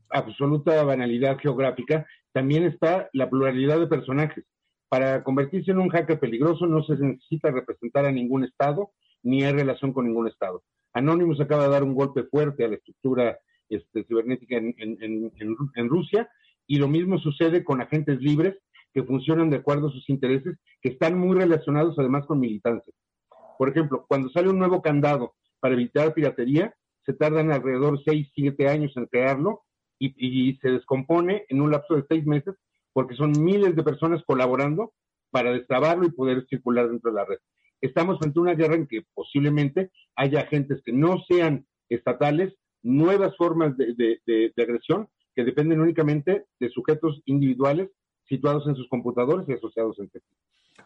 absoluta 0.09 0.83
banalidad 0.83 1.37
geográfica, 1.37 2.07
también 2.31 2.63
está 2.63 3.09
la 3.13 3.29
pluralidad 3.29 3.79
de 3.79 3.87
personajes. 3.87 4.45
Para 4.89 5.23
convertirse 5.23 5.71
en 5.71 5.79
un 5.79 5.89
hacker 5.89 6.19
peligroso 6.19 6.65
no 6.65 6.83
se 6.83 6.95
necesita 6.95 7.51
representar 7.51 8.05
a 8.05 8.11
ningún 8.11 8.45
Estado 8.45 8.91
ni 9.23 9.43
hay 9.43 9.53
relación 9.53 9.91
con 9.91 10.05
ningún 10.05 10.27
Estado. 10.27 10.63
Anonymous 10.93 11.41
acaba 11.41 11.63
de 11.63 11.69
dar 11.69 11.83
un 11.83 11.93
golpe 11.93 12.23
fuerte 12.23 12.63
a 12.63 12.69
la 12.69 12.75
estructura 12.75 13.37
este, 13.69 14.05
cibernética 14.05 14.55
en, 14.55 15.89
Rusia 15.89 16.29
y 16.65 16.77
lo 16.77 16.87
mismo 16.87 17.17
sucede 17.17 17.63
con 17.63 17.81
agentes 17.81 18.21
libres 18.21 18.57
que 18.93 19.03
funcionan 19.03 19.49
de 19.49 19.57
acuerdo 19.57 19.87
a 19.87 19.91
sus 19.91 20.09
intereses, 20.09 20.57
que 20.81 20.89
están 20.89 21.17
muy 21.17 21.37
relacionados 21.37 21.97
además 21.97 22.25
con 22.25 22.39
militancia. 22.39 22.93
Por 23.57 23.69
ejemplo, 23.69 24.05
cuando 24.07 24.29
sale 24.29 24.49
un 24.49 24.59
nuevo 24.59 24.81
candado 24.81 25.33
para 25.59 25.73
evitar 25.73 26.13
piratería, 26.13 26.73
se 27.05 27.13
tardan 27.13 27.51
alrededor 27.51 27.99
6, 28.03 28.31
7 28.35 28.67
años 28.67 28.91
en 28.95 29.05
crearlo 29.05 29.61
y, 29.99 30.57
se 30.61 30.69
descompone 30.69 31.45
en 31.49 31.61
un 31.61 31.71
lapso 31.71 31.95
de 31.95 32.05
6 32.07 32.25
meses 32.25 32.55
porque 32.93 33.15
son 33.15 33.31
miles 33.31 33.75
de 33.75 33.83
personas 33.83 34.21
colaborando 34.25 34.93
para 35.31 35.51
destrabarlo 35.51 36.05
y 36.05 36.11
poder 36.11 36.45
circular 36.47 36.89
dentro 36.89 37.11
de 37.11 37.15
la 37.15 37.25
red. 37.25 37.37
Estamos 37.81 38.19
frente 38.19 38.39
a 38.39 38.41
una 38.41 38.55
guerra 38.55 38.75
en 38.75 38.87
que 38.87 39.03
posiblemente 39.13 39.91
haya 40.15 40.41
agentes 40.41 40.81
que 40.83 40.91
no 40.91 41.23
sean 41.27 41.65
estatales, 41.89 42.53
nuevas 42.83 43.35
formas 43.37 43.75
de, 43.77 44.51
agresión 44.57 45.07
que 45.35 45.43
dependen 45.43 45.81
únicamente 45.81 46.45
de 46.59 46.69
sujetos 46.69 47.21
individuales 47.25 47.89
situados 48.27 48.67
en 48.67 48.75
sus 48.75 48.87
computadores 48.89 49.47
y 49.49 49.53
asociados 49.53 49.97
entre 49.99 50.21
sí. 50.21 50.27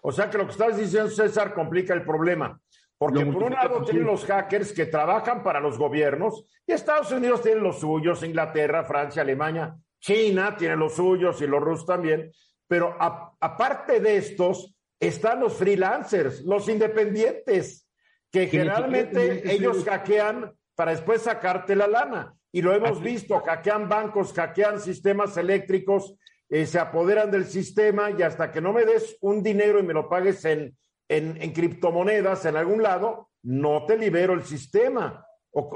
O 0.02 0.12
sea 0.12 0.30
que 0.30 0.38
lo 0.38 0.46
que 0.46 0.52
estás 0.52 0.78
diciendo, 0.78 1.10
César, 1.10 1.54
complica 1.54 1.94
el 1.94 2.04
problema. 2.04 2.60
Porque 2.98 3.26
por 3.26 3.44
un 3.44 3.54
lado 3.54 3.84
tienen 3.84 4.06
los 4.06 4.26
hackers 4.26 4.72
que 4.74 4.86
trabajan 4.86 5.42
para 5.42 5.60
los 5.60 5.80
gobiernos 5.80 6.46
y 6.68 6.74
Estados 6.74 7.12
Unidos 7.12 7.42
tiene 7.42 7.60
los 7.60 7.80
suyos, 7.80 8.22
Inglaterra, 8.22 8.84
Francia, 8.84 9.24
Alemania, 9.24 9.76
China 10.00 10.56
tiene 10.56 10.76
los 10.76 10.94
suyos 10.94 11.42
y 11.42 11.48
los 11.48 11.62
rusos 11.62 11.88
también. 11.88 12.32
Pero 12.68 12.96
aparte 13.00 14.00
de 14.00 14.18
estos, 14.18 14.76
están 15.00 15.40
los 15.40 15.54
freelancers, 15.54 16.42
los 16.42 16.70
independientes, 16.70 17.88
que 18.32 18.48
generalmente 18.48 19.52
ellos 19.52 19.84
hackean 19.84 20.54
para 20.76 20.92
después 20.92 21.24
sacarte 21.24 21.76
la 21.76 21.88
lana. 21.88 22.36
Y 22.52 22.62
lo 22.62 22.72
hemos 22.74 23.02
visto, 23.02 23.40
hackean 23.40 23.90
bancos, 23.90 24.32
hackean 24.34 24.80
sistemas 24.80 25.36
eléctricos, 25.38 26.16
eh, 26.52 26.68
se 26.68 26.78
apoderan 26.78 27.32
del 27.32 27.46
sistema 27.46 28.12
y 28.12 28.22
hasta 28.22 28.52
que 28.52 28.62
no 28.62 28.74
me 28.74 28.86
des 28.86 29.18
un 29.22 29.42
dinero 29.42 29.80
y 29.80 29.84
me 29.84 29.94
lo 29.94 30.08
pagues 30.08 30.46
en, 30.46 30.78
en, 31.10 31.52
criptomonedas 31.54 32.46
en 32.46 32.58
algún 32.58 32.84
lado, 32.84 33.30
no 33.42 33.86
te 33.86 33.98
libero 33.98 34.34
el 34.34 34.44
sistema. 34.44 35.26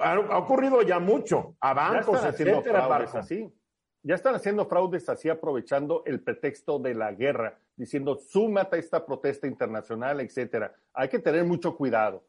ha, 0.04 0.38
ocurrido 0.38 0.84
ya 0.84 1.00
mucho 1.00 1.56
a 1.60 1.74
bancos, 1.74 2.24
etcétera. 2.24 2.86
Así. 3.14 3.52
Ya 4.04 4.14
están 4.14 4.36
haciendo 4.36 4.68
fraudes 4.68 5.10
así 5.10 5.30
aprovechando 5.30 6.04
el 6.06 6.22
pretexto 6.22 6.78
de 6.78 6.94
la 6.94 7.12
guerra, 7.14 7.58
diciendo 7.76 8.18
súmate 8.18 8.76
a 8.76 8.80
esta 8.80 9.04
protesta 9.04 9.48
internacional, 9.48 10.20
etcétera. 10.20 10.76
Hay 10.94 11.10
que 11.10 11.18
tener 11.18 11.44
mucho 11.44 11.76
cuidado 11.76 12.24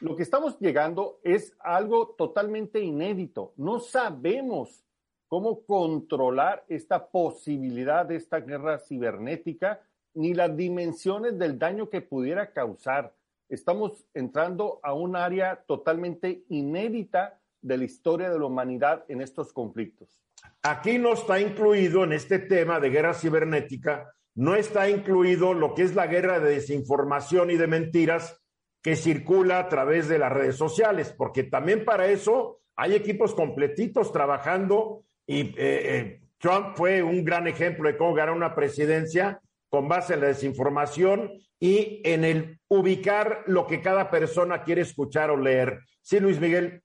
lo 0.00 0.16
que 0.16 0.22
estamos 0.22 0.58
llegando 0.58 1.20
es 1.22 1.56
algo 1.60 2.14
totalmente 2.16 2.80
inédito. 2.80 3.52
No 3.56 3.80
sabemos 3.80 4.84
cómo 5.28 5.64
controlar 5.64 6.64
esta 6.68 7.08
posibilidad 7.10 8.06
de 8.06 8.16
esta 8.16 8.40
guerra 8.40 8.78
cibernética 8.78 9.80
ni 10.14 10.34
las 10.34 10.56
dimensiones 10.56 11.38
del 11.38 11.58
daño 11.58 11.90
que 11.90 12.00
pudiera 12.00 12.52
causar. 12.52 13.14
Estamos 13.48 14.06
entrando 14.14 14.80
a 14.82 14.94
un 14.94 15.16
área 15.16 15.62
totalmente 15.66 16.44
inédita 16.48 17.38
de 17.60 17.76
la 17.76 17.84
historia 17.84 18.30
de 18.30 18.38
la 18.38 18.46
humanidad 18.46 19.04
en 19.08 19.20
estos 19.20 19.52
conflictos. 19.52 20.20
Aquí 20.62 20.98
no 20.98 21.12
está 21.12 21.40
incluido 21.40 22.04
en 22.04 22.12
este 22.12 22.38
tema 22.38 22.80
de 22.80 22.90
guerra 22.90 23.14
cibernética, 23.14 24.12
no 24.34 24.54
está 24.54 24.88
incluido 24.88 25.52
lo 25.52 25.74
que 25.74 25.82
es 25.82 25.94
la 25.94 26.06
guerra 26.06 26.40
de 26.40 26.54
desinformación 26.54 27.50
y 27.50 27.56
de 27.56 27.66
mentiras 27.66 28.40
que 28.82 28.96
circula 28.96 29.58
a 29.58 29.68
través 29.68 30.08
de 30.08 30.18
las 30.18 30.32
redes 30.32 30.56
sociales, 30.56 31.12
porque 31.16 31.42
también 31.42 31.84
para 31.84 32.06
eso 32.06 32.60
hay 32.76 32.94
equipos 32.94 33.34
completitos 33.34 34.12
trabajando 34.12 35.04
y 35.28 35.40
eh, 35.40 35.54
eh, 35.58 36.20
Trump 36.38 36.74
fue 36.74 37.02
un 37.02 37.22
gran 37.22 37.46
ejemplo 37.46 37.86
de 37.86 37.98
cómo 37.98 38.14
ganar 38.14 38.34
una 38.34 38.54
presidencia 38.54 39.40
con 39.68 39.86
base 39.86 40.14
en 40.14 40.22
la 40.22 40.28
desinformación 40.28 41.30
y 41.60 42.00
en 42.04 42.24
el 42.24 42.58
ubicar 42.68 43.42
lo 43.46 43.66
que 43.66 43.82
cada 43.82 44.10
persona 44.10 44.62
quiere 44.62 44.80
escuchar 44.80 45.30
o 45.30 45.36
leer. 45.36 45.80
Sí, 46.00 46.18
Luis 46.18 46.40
Miguel. 46.40 46.82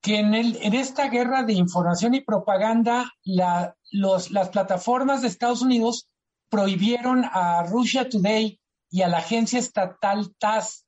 Que 0.00 0.20
en, 0.20 0.34
el, 0.34 0.56
en 0.62 0.74
esta 0.74 1.08
guerra 1.08 1.42
de 1.42 1.54
información 1.54 2.14
y 2.14 2.20
propaganda, 2.20 3.10
las 3.24 4.48
plataformas 4.50 5.22
de 5.22 5.28
Estados 5.28 5.60
Unidos 5.60 6.08
prohibieron 6.48 7.24
a 7.24 7.64
Russia 7.64 8.08
Today 8.08 8.60
y 8.88 9.02
a 9.02 9.08
la 9.08 9.18
agencia 9.18 9.58
estatal 9.58 10.32
TASS 10.38 10.86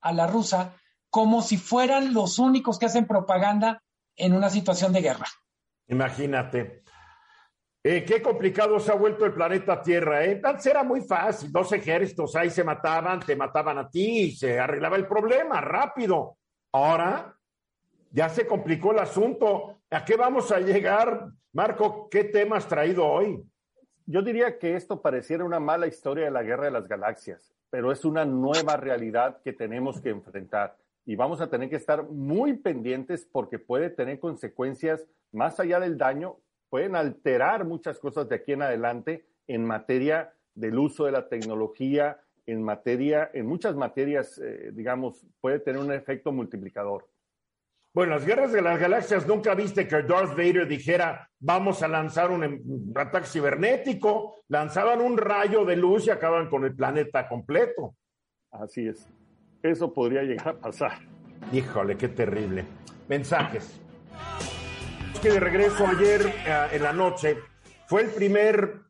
a 0.00 0.12
la 0.12 0.26
rusa 0.26 0.74
como 1.10 1.42
si 1.42 1.58
fueran 1.58 2.14
los 2.14 2.38
únicos 2.38 2.78
que 2.78 2.86
hacen 2.86 3.06
propaganda 3.06 3.82
en 4.16 4.34
una 4.34 4.50
situación 4.50 4.92
de 4.92 5.02
guerra. 5.02 5.26
Imagínate. 5.88 6.82
Eh, 7.82 8.04
qué 8.04 8.20
complicado 8.20 8.78
se 8.80 8.92
ha 8.92 8.94
vuelto 8.94 9.24
el 9.24 9.32
planeta 9.32 9.80
Tierra. 9.82 10.24
¿eh? 10.24 10.40
Era 10.64 10.82
muy 10.82 11.00
fácil, 11.00 11.50
dos 11.50 11.72
ejércitos 11.72 12.34
ahí 12.36 12.50
se 12.50 12.64
mataban, 12.64 13.20
te 13.20 13.34
mataban 13.34 13.78
a 13.78 13.88
ti 13.88 14.20
y 14.20 14.30
se 14.32 14.58
arreglaba 14.58 14.96
el 14.96 15.06
problema 15.06 15.60
rápido. 15.60 16.36
Ahora 16.72 17.34
ya 18.10 18.28
se 18.28 18.46
complicó 18.46 18.92
el 18.92 18.98
asunto. 18.98 19.80
¿A 19.90 20.04
qué 20.04 20.16
vamos 20.16 20.52
a 20.52 20.60
llegar? 20.60 21.28
Marco, 21.52 22.08
¿qué 22.10 22.24
tema 22.24 22.56
has 22.56 22.68
traído 22.68 23.06
hoy? 23.06 23.42
Yo 24.06 24.22
diría 24.22 24.58
que 24.58 24.74
esto 24.76 25.00
pareciera 25.00 25.44
una 25.44 25.60
mala 25.60 25.86
historia 25.86 26.26
de 26.26 26.30
la 26.30 26.42
guerra 26.42 26.64
de 26.66 26.70
las 26.72 26.88
galaxias 26.88 27.54
pero 27.70 27.92
es 27.92 28.04
una 28.04 28.24
nueva 28.24 28.76
realidad 28.76 29.40
que 29.42 29.52
tenemos 29.52 30.00
que 30.00 30.10
enfrentar 30.10 30.76
y 31.04 31.16
vamos 31.16 31.40
a 31.40 31.48
tener 31.48 31.68
que 31.68 31.76
estar 31.76 32.04
muy 32.08 32.54
pendientes 32.54 33.26
porque 33.30 33.58
puede 33.58 33.90
tener 33.90 34.18
consecuencias 34.18 35.06
más 35.32 35.58
allá 35.60 35.80
del 35.80 35.98
daño, 35.98 36.36
pueden 36.70 36.96
alterar 36.96 37.64
muchas 37.64 37.98
cosas 37.98 38.28
de 38.28 38.36
aquí 38.36 38.52
en 38.52 38.62
adelante 38.62 39.26
en 39.46 39.64
materia 39.64 40.32
del 40.54 40.78
uso 40.78 41.04
de 41.04 41.12
la 41.12 41.28
tecnología, 41.28 42.20
en 42.46 42.62
materia, 42.62 43.30
en 43.32 43.46
muchas 43.46 43.76
materias, 43.76 44.38
eh, 44.38 44.70
digamos, 44.72 45.26
puede 45.40 45.60
tener 45.60 45.80
un 45.80 45.92
efecto 45.92 46.32
multiplicador. 46.32 47.08
Bueno, 47.94 48.14
las 48.14 48.24
guerras 48.24 48.52
de 48.52 48.62
las 48.62 48.78
galaxias 48.78 49.26
nunca 49.26 49.54
viste 49.54 49.88
que 49.88 50.02
Darth 50.02 50.30
Vader 50.30 50.68
dijera, 50.68 51.30
vamos 51.40 51.82
a 51.82 51.88
lanzar 51.88 52.30
un, 52.30 52.92
ataque 52.94 53.26
cibernético. 53.26 54.36
Lanzaban 54.48 55.00
un 55.00 55.16
rayo 55.16 55.64
de 55.64 55.76
luz 55.76 56.06
y 56.06 56.10
acaban 56.10 56.48
con 56.48 56.64
el 56.64 56.74
planeta 56.74 57.28
completo. 57.28 57.94
Así 58.50 58.86
es. 58.86 59.08
Eso 59.62 59.92
podría 59.92 60.22
llegar 60.22 60.48
a 60.48 60.54
pasar. 60.54 60.92
Híjole, 61.52 61.96
qué 61.96 62.08
terrible. 62.08 62.64
Mensajes. 63.08 63.80
Que 65.22 65.30
de 65.30 65.40
regreso 65.40 65.84
ayer 65.84 66.26
eh, 66.26 66.68
en 66.72 66.82
la 66.82 66.92
noche 66.92 67.38
fue 67.88 68.02
el 68.02 68.10
primer, 68.10 68.82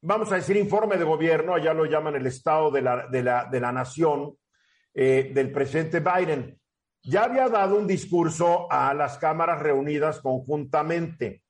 vamos 0.00 0.30
a 0.30 0.36
decir, 0.36 0.56
informe 0.56 0.96
de 0.96 1.04
gobierno, 1.04 1.54
allá 1.54 1.74
lo 1.74 1.86
llaman 1.86 2.14
el 2.14 2.26
Estado 2.26 2.70
de 2.70 2.82
la, 2.82 3.08
de 3.08 3.22
la, 3.22 3.46
de 3.50 3.60
la 3.60 3.72
Nación, 3.72 4.36
eh, 4.94 5.32
del 5.34 5.50
presidente 5.50 6.00
Biden 6.00 6.60
ya 7.04 7.24
había 7.24 7.48
dado 7.48 7.76
un 7.76 7.86
discurso 7.86 8.70
a 8.70 8.94
las 8.94 9.18
cámaras 9.18 9.60
reunidas 9.60 10.20
conjuntamente, 10.20 11.42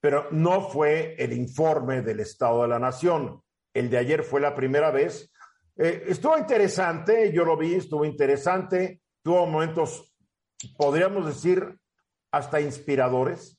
pero 0.00 0.28
no 0.30 0.62
fue 0.62 1.14
el 1.18 1.34
informe 1.34 2.00
del 2.00 2.20
Estado 2.20 2.62
de 2.62 2.68
la 2.68 2.78
Nación. 2.78 3.42
El 3.74 3.90
de 3.90 3.98
ayer 3.98 4.22
fue 4.22 4.40
la 4.40 4.54
primera 4.54 4.90
vez. 4.90 5.30
Eh, 5.76 6.04
estuvo 6.06 6.38
interesante, 6.38 7.30
yo 7.32 7.44
lo 7.44 7.56
vi, 7.56 7.74
estuvo 7.74 8.04
interesante, 8.06 9.02
tuvo 9.22 9.46
momentos, 9.46 10.14
podríamos 10.76 11.26
decir, 11.26 11.78
hasta 12.30 12.60
inspiradores. 12.60 13.57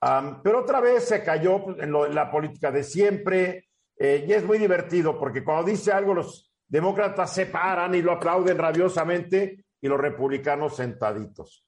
Pero 0.00 0.60
otra 0.60 0.80
vez 0.80 1.04
se 1.04 1.22
cayó 1.22 1.80
en, 1.80 1.92
la 2.14 2.30
política 2.30 2.70
de 2.70 2.84
siempre 2.84 3.68
eh, 3.98 4.24
y 4.28 4.32
es 4.32 4.44
muy 4.44 4.58
divertido 4.58 5.18
porque 5.18 5.42
cuando 5.42 5.64
dice 5.70 5.92
algo 5.92 6.14
los 6.14 6.52
demócratas 6.68 7.32
se 7.32 7.46
paran 7.46 7.94
y 7.94 8.02
lo 8.02 8.12
aplauden 8.12 8.58
rabiosamente 8.58 9.64
y 9.80 9.88
los 9.88 10.00
republicanos 10.00 10.76
sentaditos. 10.76 11.64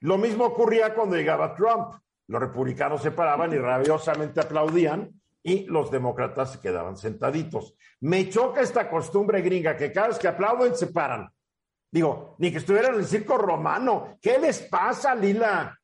Lo 0.00 0.18
mismo 0.18 0.44
ocurría 0.44 0.94
cuando 0.94 1.16
llegaba 1.16 1.54
Trump. 1.54 1.94
Los 2.28 2.40
republicanos 2.40 3.02
se 3.02 3.10
paraban 3.10 3.52
y 3.52 3.58
rabiosamente 3.58 4.40
aplaudían 4.40 5.10
y 5.42 5.64
los 5.66 5.90
demócratas 5.90 6.52
se 6.52 6.60
quedaban 6.60 6.96
sentaditos. 6.96 7.74
Me 8.00 8.28
choca 8.28 8.60
esta 8.60 8.88
costumbre 8.88 9.40
gringa 9.42 9.76
que 9.76 9.92
cada 9.92 10.08
vez 10.08 10.18
que 10.18 10.28
aplauden 10.28 10.74
se 10.76 10.88
paran. 10.88 11.28
Digo, 11.90 12.36
ni 12.38 12.50
que 12.50 12.58
estuvieran 12.58 12.94
en 12.94 13.00
el 13.00 13.06
circo 13.06 13.36
romano. 13.36 14.16
¿Qué 14.20 14.38
les 14.38 14.62
pasa, 14.62 15.14
Lila? 15.14 15.78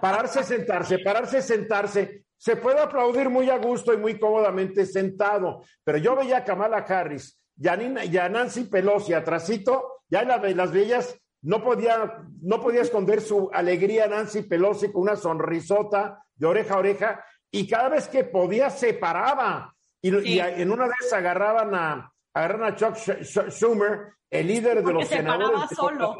Pararse, 0.00 0.42
sentarse, 0.42 0.98
pararse, 0.98 1.42
sentarse. 1.42 2.24
Se 2.36 2.56
puede 2.56 2.80
aplaudir 2.80 3.30
muy 3.30 3.48
a 3.50 3.58
gusto 3.58 3.94
y 3.94 3.96
muy 3.96 4.18
cómodamente 4.18 4.84
sentado. 4.84 5.62
Pero 5.84 5.98
yo 5.98 6.16
veía 6.16 6.38
a 6.38 6.44
Kamala 6.44 6.78
Harris 6.78 7.38
y 7.56 7.68
a, 7.68 8.28
Nancy 8.28 8.64
Pelosi 8.64 9.14
atrasito 9.14 10.02
ya 10.08 10.22
las 10.24 10.72
bellas 10.72 11.18
no 11.42 11.62
podía, 11.62 12.24
no 12.42 12.60
podía 12.60 12.82
esconder 12.82 13.20
su 13.20 13.50
alegría 13.52 14.06
Nancy 14.06 14.42
Pelosi 14.42 14.90
con 14.90 15.02
una 15.02 15.16
sonrisota 15.16 16.22
de 16.34 16.46
oreja 16.46 16.74
a 16.74 16.78
oreja 16.78 17.24
y 17.50 17.68
cada 17.68 17.88
vez 17.88 18.08
que 18.08 18.24
podía 18.24 18.70
se 18.70 18.94
paraba. 18.94 19.72
Y, 20.02 20.38
en 20.38 20.70
una 20.70 20.86
de 20.86 20.92
esas 21.00 21.14
agarraban 21.14 21.74
a, 21.74 22.12
agarraron 22.34 22.66
a 22.66 22.76
Chuck 22.76 22.96
Schumer, 22.96 24.12
el 24.30 24.46
líder 24.46 24.84
de 24.84 24.92
los 24.92 25.08
senadores. 25.08 25.70
Solo 25.74 26.16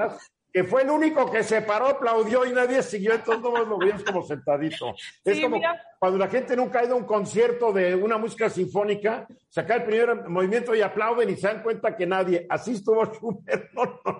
que 0.56 0.64
fue 0.64 0.84
el 0.84 0.90
único 0.90 1.30
que 1.30 1.44
se 1.44 1.60
paró, 1.60 1.88
aplaudió 1.88 2.46
y 2.46 2.50
nadie 2.50 2.82
siguió, 2.82 3.12
entonces 3.12 3.42
no 3.42 3.62
lo 3.62 3.76
veías 3.76 4.02
como 4.02 4.22
sentadito. 4.22 4.94
es 5.22 5.38
como 5.42 5.60
cuando 5.98 6.16
la 6.16 6.28
gente 6.28 6.56
nunca 6.56 6.78
ha 6.78 6.84
ido 6.86 6.94
a 6.94 6.96
un 6.96 7.04
concierto 7.04 7.74
de 7.74 7.94
una 7.94 8.16
música 8.16 8.48
sinfónica, 8.48 9.26
saca 9.50 9.74
el 9.74 9.84
primer 9.84 10.26
movimiento 10.30 10.74
y 10.74 10.80
aplauden 10.80 11.28
y 11.28 11.36
se 11.36 11.48
dan 11.48 11.62
cuenta 11.62 11.94
que 11.94 12.06
nadie, 12.06 12.46
así 12.48 12.72
estuvo 12.72 13.04
Schumer. 13.12 13.70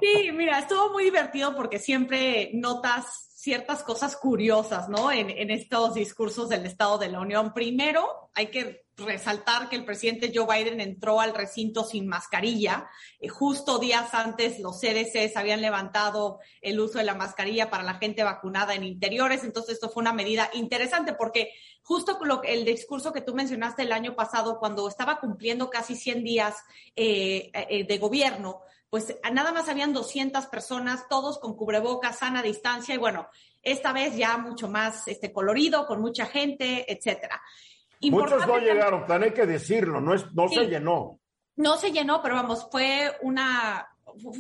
Sí, 0.03 0.31
mira, 0.31 0.59
estuvo 0.59 0.93
muy 0.93 1.05
divertido 1.05 1.57
porque 1.57 1.79
siempre 1.79 2.51
notas 2.53 3.26
ciertas 3.47 3.85
cosas 3.85 4.17
curiosas, 4.17 4.89
¿no? 4.89 5.13
En, 5.13 5.31
en 5.31 5.53
estos 5.53 5.95
discursos 5.95 6.49
del 6.49 6.67
Estado 6.67 6.99
de 6.99 7.09
la 7.09 7.21
Unión. 7.21 7.55
Primero, 7.55 8.29
hay 8.35 8.49
que 8.49 8.87
resaltar 8.97 9.69
que 9.69 9.77
el 9.77 9.85
presidente 9.85 10.33
Joe 10.35 10.47
Biden 10.53 10.81
entró 10.81 11.21
al 11.21 11.33
recinto 11.33 11.85
sin 11.85 12.09
mascarilla. 12.09 12.89
Eh, 13.21 13.29
justo 13.29 13.79
días 13.79 14.13
antes 14.15 14.59
los 14.59 14.81
CDCs 14.81 15.37
habían 15.37 15.63
levantado 15.63 16.41
el 16.61 16.81
uso 16.81 16.99
de 16.99 17.05
la 17.05 17.15
mascarilla 17.15 17.71
para 17.71 17.85
la 17.85 17.95
gente 17.95 18.25
vacunada 18.25 18.75
en 18.75 18.83
interiores. 18.83 19.45
Entonces 19.45 19.75
esto 19.75 19.91
fue 19.91 20.01
una 20.01 20.13
medida 20.13 20.51
interesante 20.55 21.13
porque 21.13 21.53
justo 21.83 22.19
lo, 22.25 22.43
el 22.43 22.65
discurso 22.65 23.13
que 23.13 23.21
tú 23.21 23.33
mencionaste 23.33 23.83
el 23.83 23.93
año 23.93 24.17
pasado, 24.17 24.59
cuando 24.59 24.89
estaba 24.89 25.21
cumpliendo 25.21 25.71
casi 25.71 25.95
100 25.95 26.25
días 26.25 26.57
eh, 26.97 27.53
eh, 27.55 27.87
de 27.87 27.99
gobierno, 27.99 28.63
pues 28.97 29.15
nada 29.31 29.53
más 29.53 29.69
habían 29.69 29.93
200 29.93 30.47
personas, 30.47 31.07
todos 31.07 31.39
con 31.39 31.55
cubrebocas, 31.55 32.19
sana 32.19 32.41
distancia 32.41 32.95
y 32.95 32.99
bueno, 32.99 33.29
esta 33.63 33.93
vez 33.93 34.17
ya 34.17 34.39
mucho 34.39 34.69
más 34.69 35.07
este, 35.07 35.35
colorido, 35.35 35.87
con 35.87 36.01
mucha 36.01 36.25
gente, 36.25 36.91
etcétera. 36.91 37.43
Muchos 38.01 38.47
no 38.47 38.57
llegaron, 38.57 39.07
tan 39.07 39.23
hay 39.23 39.35
que 39.35 39.45
decirlo, 39.45 40.01
no, 40.01 40.15
es, 40.15 40.33
no 40.33 40.49
se 40.49 40.65
llenó. 40.65 41.21
No 41.57 41.77
se 41.77 41.93
llenó, 41.93 42.23
pero 42.23 42.37
vamos, 42.37 42.69
fue 42.73 43.15
una, 43.21 43.87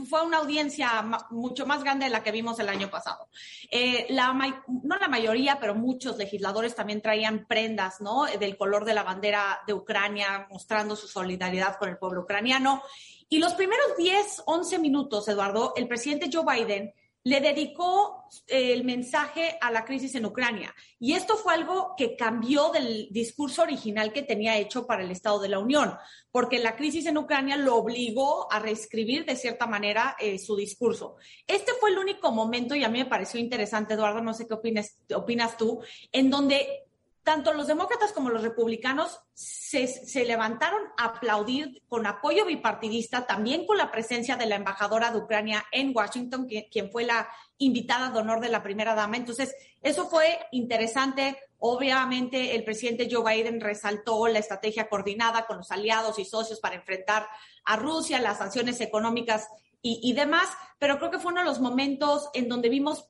fue 0.09 0.23
una 0.23 0.38
audiencia 0.38 1.05
mucho 1.29 1.66
más 1.66 1.85
grande 1.85 2.07
de 2.07 2.11
la 2.11 2.23
que 2.23 2.33
vimos 2.33 2.59
el 2.59 2.71
año 2.71 2.88
pasado. 2.88 3.29
Eh, 3.71 4.07
la, 4.09 4.33
no 4.33 4.97
la 4.97 5.09
mayoría, 5.09 5.59
pero 5.61 5.75
muchos 5.75 6.16
legisladores 6.16 6.75
también 6.75 7.03
traían 7.03 7.45
prendas, 7.47 8.01
¿no? 8.01 8.25
Del 8.25 8.57
color 8.57 8.87
de 8.87 8.95
la 8.95 9.03
bandera 9.03 9.61
de 9.66 9.75
Ucrania, 9.75 10.47
mostrando 10.51 10.97
su 10.97 11.09
solidaridad 11.09 11.77
con 11.77 11.90
el 11.90 11.99
pueblo 11.99 12.23
ucraniano. 12.23 12.83
Y 13.29 13.39
los 13.39 13.55
primeros 13.55 13.97
10, 13.99 14.43
11 14.47 14.79
minutos, 14.79 15.27
Eduardo, 15.29 15.73
el 15.77 15.89
presidente 15.89 16.31
Joe 16.33 16.45
Biden 16.45 16.93
le 17.27 17.41
dedicó 17.41 18.29
eh, 18.47 18.73
el 18.73 18.85
mensaje 18.85 19.59
a 19.61 19.73
la 19.73 19.85
crisis 19.85 20.15
en 20.15 20.27
Ucrania. 20.27 20.73
Y 21.01 21.15
esto 21.15 21.37
fue 21.37 21.55
algo 21.55 21.95
que 21.97 22.15
cambió 22.15 22.71
del 22.71 23.09
discurso 23.11 23.62
original 23.62 24.12
que 24.12 24.23
tenía 24.23 24.57
hecho 24.57 24.87
para 24.87 25.03
el 25.03 25.11
Estado 25.11 25.41
de 25.41 25.49
la 25.49 25.59
Unión, 25.59 25.93
porque 26.31 26.61
la 26.61 26.77
crisis 26.77 27.05
en 27.07 27.19
Ucrania 27.19 27.57
lo 27.57 27.75
obligó 27.75 28.47
a 28.53 28.61
reescribir 28.61 29.25
de 29.25 29.35
cierta 29.35 29.67
manera 29.67 30.15
eh, 30.21 30.39
su 30.39 30.55
discurso. 30.55 31.17
Este 31.49 31.73
fue 31.81 31.91
el 31.91 31.99
único 31.99 32.31
momento, 32.31 32.77
y 32.77 32.85
a 32.85 32.89
mí 32.89 33.01
me 33.01 33.11
pareció 33.11 33.41
interesante, 33.41 33.95
Eduardo, 33.95 34.23
no 34.23 34.33
sé 34.33 34.47
qué 34.47 34.55
opinas, 34.55 34.97
opinas 35.12 35.57
tú, 35.57 35.83
en 36.12 36.31
donde 36.31 36.86
tanto 37.27 37.53
los 37.53 37.67
demócratas 37.67 38.12
como 38.12 38.31
los 38.31 38.45
republicanos 38.45 39.21
se, 39.35 40.25
levantaron 40.25 40.81
a 40.97 41.07
aplaudir 41.07 41.83
con 41.89 42.07
apoyo 42.07 42.47
bipartidista, 42.47 43.27
también 43.27 43.67
con 43.67 43.77
la 43.79 43.91
presencia 43.91 44.37
de 44.37 44.47
la 44.47 44.55
embajadora 44.55 45.11
de 45.11 45.19
Ucrania 45.19 45.65
en 45.73 45.91
Washington, 45.93 46.47
quien 46.71 46.93
fue 46.93 47.03
la 47.03 47.29
invitada 47.59 48.11
de 48.11 48.21
honor 48.21 48.39
de 48.39 48.49
la 48.49 48.62
primera 48.62 48.95
dama. 48.95 49.17
Entonces, 49.17 49.57
eso 49.83 50.09
fue 50.09 50.39
interesante. 50.53 51.37
Obviamente, 51.59 52.55
el 52.55 52.62
presidente 52.62 53.09
Joe 53.11 53.35
Biden 53.35 53.61
resaltó 53.61 54.29
la 54.29 54.39
estrategia 54.39 54.89
coordinada 54.89 55.49
con 55.49 55.57
los 55.57 55.73
aliados 55.73 56.21
y 56.21 56.25
socios 56.25 56.61
para 56.61 56.77
enfrentar 56.77 57.27
a 57.65 57.75
Rusia, 57.75 58.21
las 58.21 58.39
sanciones 58.39 58.81
económicas 58.81 59.49
y, 59.83 59.99
y 60.01 60.12
demás, 60.12 60.49
pero 60.79 60.97
creo 60.99 61.11
que 61.11 61.19
fue 61.19 61.33
uno 61.33 61.41
de 61.41 61.49
los 61.49 61.59
momentos 61.59 62.31
en 62.35 62.49
donde 62.49 62.69
vimos 62.69 63.09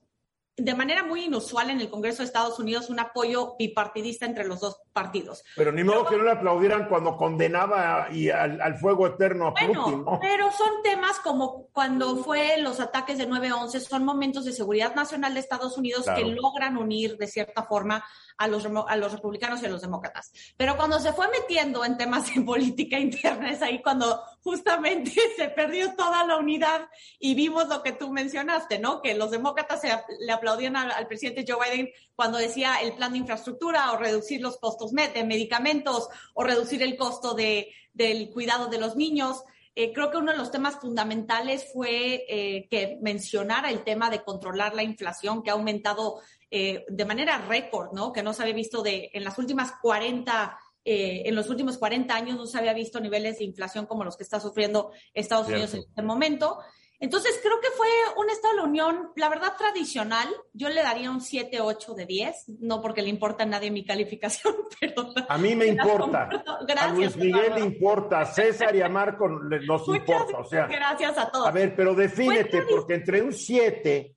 de 0.57 0.75
manera 0.75 1.03
muy 1.03 1.25
inusual 1.25 1.69
en 1.69 1.81
el 1.81 1.91
Congreso 1.91 2.19
de 2.19 2.25
Estados 2.25 2.59
Unidos 2.59 2.89
un 2.89 2.99
apoyo 2.99 3.57
bipartidista 3.59 4.25
entre 4.25 4.47
los 4.47 4.61
dos 4.61 4.81
partidos. 4.93 5.45
Pero 5.55 5.71
ni 5.71 5.85
modo 5.85 6.07
que 6.07 6.17
no 6.17 6.25
le 6.25 6.31
aplaudieran 6.31 6.89
cuando 6.89 7.17
condenaba 7.17 8.09
y 8.11 8.31
al, 8.31 8.79
fuego 8.79 9.07
eterno 9.07 9.49
a 9.49 9.55
Putin. 9.55 10.05
Pero 10.21 10.51
son 10.53 10.83
temas 10.83 11.19
como 11.21 11.67
cuando 11.73 12.17
fue 12.17 12.57
los 12.59 12.81
ataques 12.81 13.19
de 13.19 13.29
9-11, 13.29 13.81
son 13.81 14.05
momentos 14.05 14.47
de 14.47 14.53
seguridad 14.53 14.95
nacional 14.95 15.35
de 15.35 15.41
Estados 15.41 15.77
Unidos 15.77 16.07
que 16.17 16.25
logran 16.25 16.79
unir 16.79 17.19
de 17.19 17.27
cierta 17.27 17.65
forma 17.65 18.03
a 18.39 18.49
los, 18.49 18.67
a 18.67 18.97
los 18.97 19.13
republicanos 19.13 19.63
y 19.63 19.67
a 19.67 19.71
los 19.71 19.83
demócratas. 19.83 20.33
Pero 20.57 20.77
cuando 20.77 20.99
se 21.01 21.13
fue 21.13 21.29
metiendo 21.29 21.85
en 21.85 21.99
temas 21.99 22.35
de 22.35 22.41
política 22.47 22.99
interna, 22.99 23.51
es 23.51 23.61
ahí 23.61 23.83
cuando 23.83 24.23
justamente 24.47 25.11
se 25.37 25.49
perdió 25.49 25.97
toda 25.97 26.25
la 26.25 26.37
unidad 26.37 26.89
y 27.19 27.35
vimos 27.35 27.67
lo 27.67 27.83
que 27.83 27.91
tú 27.91 28.13
mencionaste, 28.13 28.79
¿no? 28.79 29.03
Que 29.03 29.17
los 29.17 29.33
demócratas 29.33 29.83
le 30.21 30.33
aplaudían 30.33 30.77
al, 30.77 31.09
presidente 31.09 31.45
Joe 31.47 31.59
Biden 31.69 31.91
cuando 32.15 32.39
decía 32.39 32.77
el 32.81 32.95
plan 32.95 33.11
de 33.11 33.19
infraestructura 33.19 33.91
o 33.91 33.97
reducir 33.97 34.41
los 34.41 34.59
costos 34.59 34.93
de 34.93 35.25
medicamentos 35.25 36.09
o 36.35 36.45
reducir 36.45 36.81
el 36.85 36.97
costo 36.97 37.35
de, 37.35 37.75
del 37.93 38.31
cuidado 38.31 38.69
de 38.69 38.79
los 38.79 38.95
niños. 38.95 39.43
Eh, 39.75 39.93
creo 39.93 40.13
que 40.13 40.19
uno 40.19 40.31
de 40.31 40.39
los 40.39 40.53
temas 40.53 40.77
fundamentales 40.77 41.67
fue 41.73 42.25
eh, 42.29 42.69
que 42.71 42.99
mencionara 43.03 43.69
el 43.71 43.83
tema 43.83 44.11
de 44.11 44.23
controlar 44.23 44.77
la 44.77 44.85
inflación, 44.85 45.43
que 45.43 45.51
ha 45.51 45.55
aumentado 45.55 46.21
eh, 46.53 46.85
de 46.89 47.05
manera 47.05 47.39
récord, 47.39 47.93
¿no? 47.93 48.13
Que 48.13 48.23
no 48.23 48.33
se 48.33 48.43
había 48.43 48.55
visto 48.55 48.81
de, 48.83 49.11
en 49.13 49.25
las 49.25 49.37
últimas 49.39 49.73
40, 49.83 50.57
eh, 50.89 51.29
en 51.29 51.35
los 51.35 51.51
últimos 51.51 51.79
40 51.79 52.15
años 52.15 52.37
no 52.37 52.47
se 52.47 52.59
había 52.59 52.73
visto 52.73 53.01
niveles 53.01 53.39
de 53.39 53.45
inflación 53.45 53.87
como 53.87 54.05
los 54.05 54.17
que 54.17 54.23
está 54.23 54.39
sufriendo 54.39 54.93
Estados 55.13 55.49
Unidos 55.49 55.75
en 55.75 55.81
este 55.81 56.03
momento. 56.03 56.59
Entonces, 57.01 57.39
creo 57.43 57.61
que 57.61 57.69
fue 57.77 57.89
un 58.17 58.31
Estado 58.31 58.55
de 58.55 58.61
la 58.61 58.69
Unión, 58.69 59.11
la 59.17 59.29
verdad, 59.29 59.55
tradicional. 59.59 60.29
Yo 60.53 60.69
le 60.69 60.83
daría 60.83 61.11
un 61.11 61.21
7, 61.21 61.61
8 61.61 61.95
de 61.95 62.07
10, 62.07 62.45
no 62.61 62.81
porque 62.81 63.03
le 63.03 63.11
importa 63.11 63.43
a 63.43 63.47
nadie 63.47 63.71
mi 63.71 63.85
calificación, 63.85 64.55
pero... 64.81 65.13
A 65.29 65.37
mí 65.37 65.57
me 65.57 65.67
importa. 65.77 66.29
Gracias, 66.67 66.87
a 66.87 66.95
Luis 66.95 67.17
Miguel 67.17 67.55
le 67.57 67.61
importa, 67.61 68.21
a 68.21 68.27
César 68.27 68.75
y 68.77 68.81
a 68.81 68.89
Marco 68.89 69.29
nos 69.29 69.89
importa. 69.89 70.39
O 70.39 70.45
sea, 70.45 70.69
gracias 70.69 71.19
a 71.19 71.31
todos. 71.31 71.49
A 71.49 71.51
ver, 71.51 71.75
pero 71.75 71.95
defínete, 71.95 72.63
porque 72.63 72.95
entre 72.95 73.21
un 73.21 73.33
7 73.33 74.17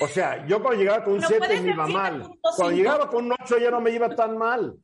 o 0.00 0.08
sea, 0.08 0.46
yo 0.46 0.62
cuando 0.62 0.80
llegaba 0.80 1.04
con 1.04 1.14
un 1.14 1.22
7 1.22 1.60
me 1.60 1.70
iba 1.70 1.86
mal. 1.86 2.30
Cuando 2.40 2.76
llegaba 2.76 3.10
con 3.10 3.26
un 3.26 3.32
8 3.32 3.58
ya 3.58 3.70
no 3.70 3.80
me 3.80 3.90
iba 3.90 4.08
tan 4.14 4.38
mal. 4.38 4.74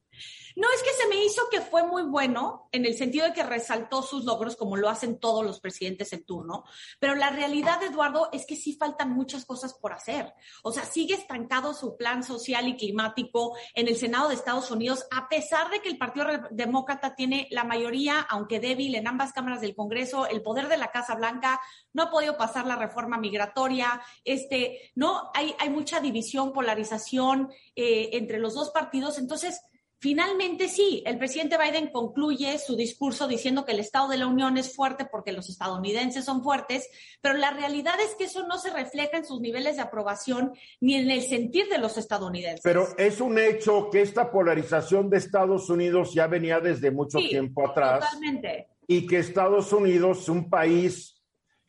No, 0.57 0.69
es 0.75 0.83
que 0.83 1.03
se 1.03 1.09
me 1.09 1.25
hizo 1.25 1.43
que 1.51 1.61
fue 1.61 1.85
muy 1.85 2.03
bueno 2.03 2.69
en 2.73 2.85
el 2.85 2.97
sentido 2.97 3.27
de 3.27 3.33
que 3.33 3.43
resaltó 3.43 4.03
sus 4.03 4.25
logros 4.25 4.57
como 4.57 4.77
lo 4.77 4.89
hacen 4.89 5.19
todos 5.19 5.45
los 5.45 5.61
presidentes 5.61 6.13
en 6.13 6.25
turno, 6.25 6.65
pero 6.99 7.15
la 7.15 7.31
realidad, 7.31 7.83
Eduardo, 7.83 8.29
es 8.33 8.47
que 8.47 8.57
sí 8.57 8.75
faltan 8.75 9.11
muchas 9.11 9.45
cosas 9.45 9.75
por 9.75 9.93
hacer. 9.93 10.33
O 10.63 10.73
sea, 10.73 10.85
sigue 10.85 11.15
estancado 11.15 11.75
su 11.75 11.97
plan 11.97 12.23
social 12.23 12.69
y 12.69 12.77
climático 12.77 13.57
en 13.75 13.89
el 13.89 13.97
Senado 13.97 14.29
de 14.29 14.35
Estados 14.35 14.71
Unidos, 14.71 15.07
a 15.11 15.29
pesar 15.29 15.71
de 15.71 15.81
que 15.81 15.89
el 15.89 15.99
Partido 15.99 16.27
Demócrata 16.51 17.15
tiene 17.15 17.49
la 17.51 17.65
mayoría, 17.65 18.21
aunque 18.21 18.61
débil, 18.61 18.95
en 18.95 19.09
ambas 19.09 19.33
cámaras 19.33 19.61
del 19.61 19.75
Congreso, 19.75 20.27
el 20.27 20.43
poder 20.43 20.69
de 20.69 20.77
la 20.77 20.91
Casa 20.91 21.15
Blanca, 21.15 21.61
no 21.93 22.05
ha 22.05 22.11
podido 22.11 22.37
pasar 22.37 22.67
la 22.67 22.77
reforma 22.77 23.19
migratoria, 23.19 24.01
este, 24.25 24.93
no, 24.95 25.31
hay, 25.35 25.55
mucha 25.71 26.01
división, 26.01 26.53
polarización 26.53 27.51
eh, 27.75 28.11
entre 28.13 28.39
los 28.39 28.55
dos 28.55 28.71
partidos, 28.71 29.19
entonces 29.19 29.61
Finalmente, 30.03 30.67
sí, 30.67 31.01
el 31.07 31.17
presidente 31.17 31.57
Biden 31.57 31.93
concluye 31.93 32.59
su 32.59 32.75
discurso 32.75 33.29
diciendo 33.29 33.65
que 33.65 33.71
el 33.71 33.79
Estado 33.79 34.09
de 34.09 34.17
la 34.17 34.27
Unión 34.27 34.59
es 34.59 34.75
fuerte 34.75 35.05
porque 35.05 35.31
los 35.31 35.49
estadounidenses 35.49 36.25
son 36.25 36.43
fuertes, 36.43 36.91
pero 37.21 37.39
la 37.39 37.53
realidad 37.53 37.95
es 38.05 38.17
que 38.17 38.25
eso 38.25 38.45
no 38.49 38.59
se 38.59 38.73
refleja 38.73 39.19
en 39.19 39.25
sus 39.25 39.41
niveles 39.41 39.77
de 39.77 39.83
aprobación 39.83 40.55
ni 40.81 40.97
en 40.97 41.09
el 41.09 41.23
sentir 41.23 41.69
de 41.69 41.79
los 41.79 41.97
estadounidenses. 41.99 42.63
Pero 42.65 42.89
es 42.99 43.21
un 43.21 43.39
hecho 43.39 43.91
que 43.93 44.03
esta 44.03 44.29
polarización 44.33 45.09
de 45.09 45.19
Estados 45.19 45.71
Unidos 45.71 46.13
ya 46.13 46.27
venía 46.27 46.59
desde 46.59 46.91
mucho 46.91 47.19
tiempo 47.19 47.69
atrás. 47.69 48.01
Totalmente. 48.01 48.71
Y 48.89 49.07
que 49.07 49.21
Estados 49.21 49.73
Unidos, 49.73 50.29
un 50.29 50.51
país, 50.51 51.23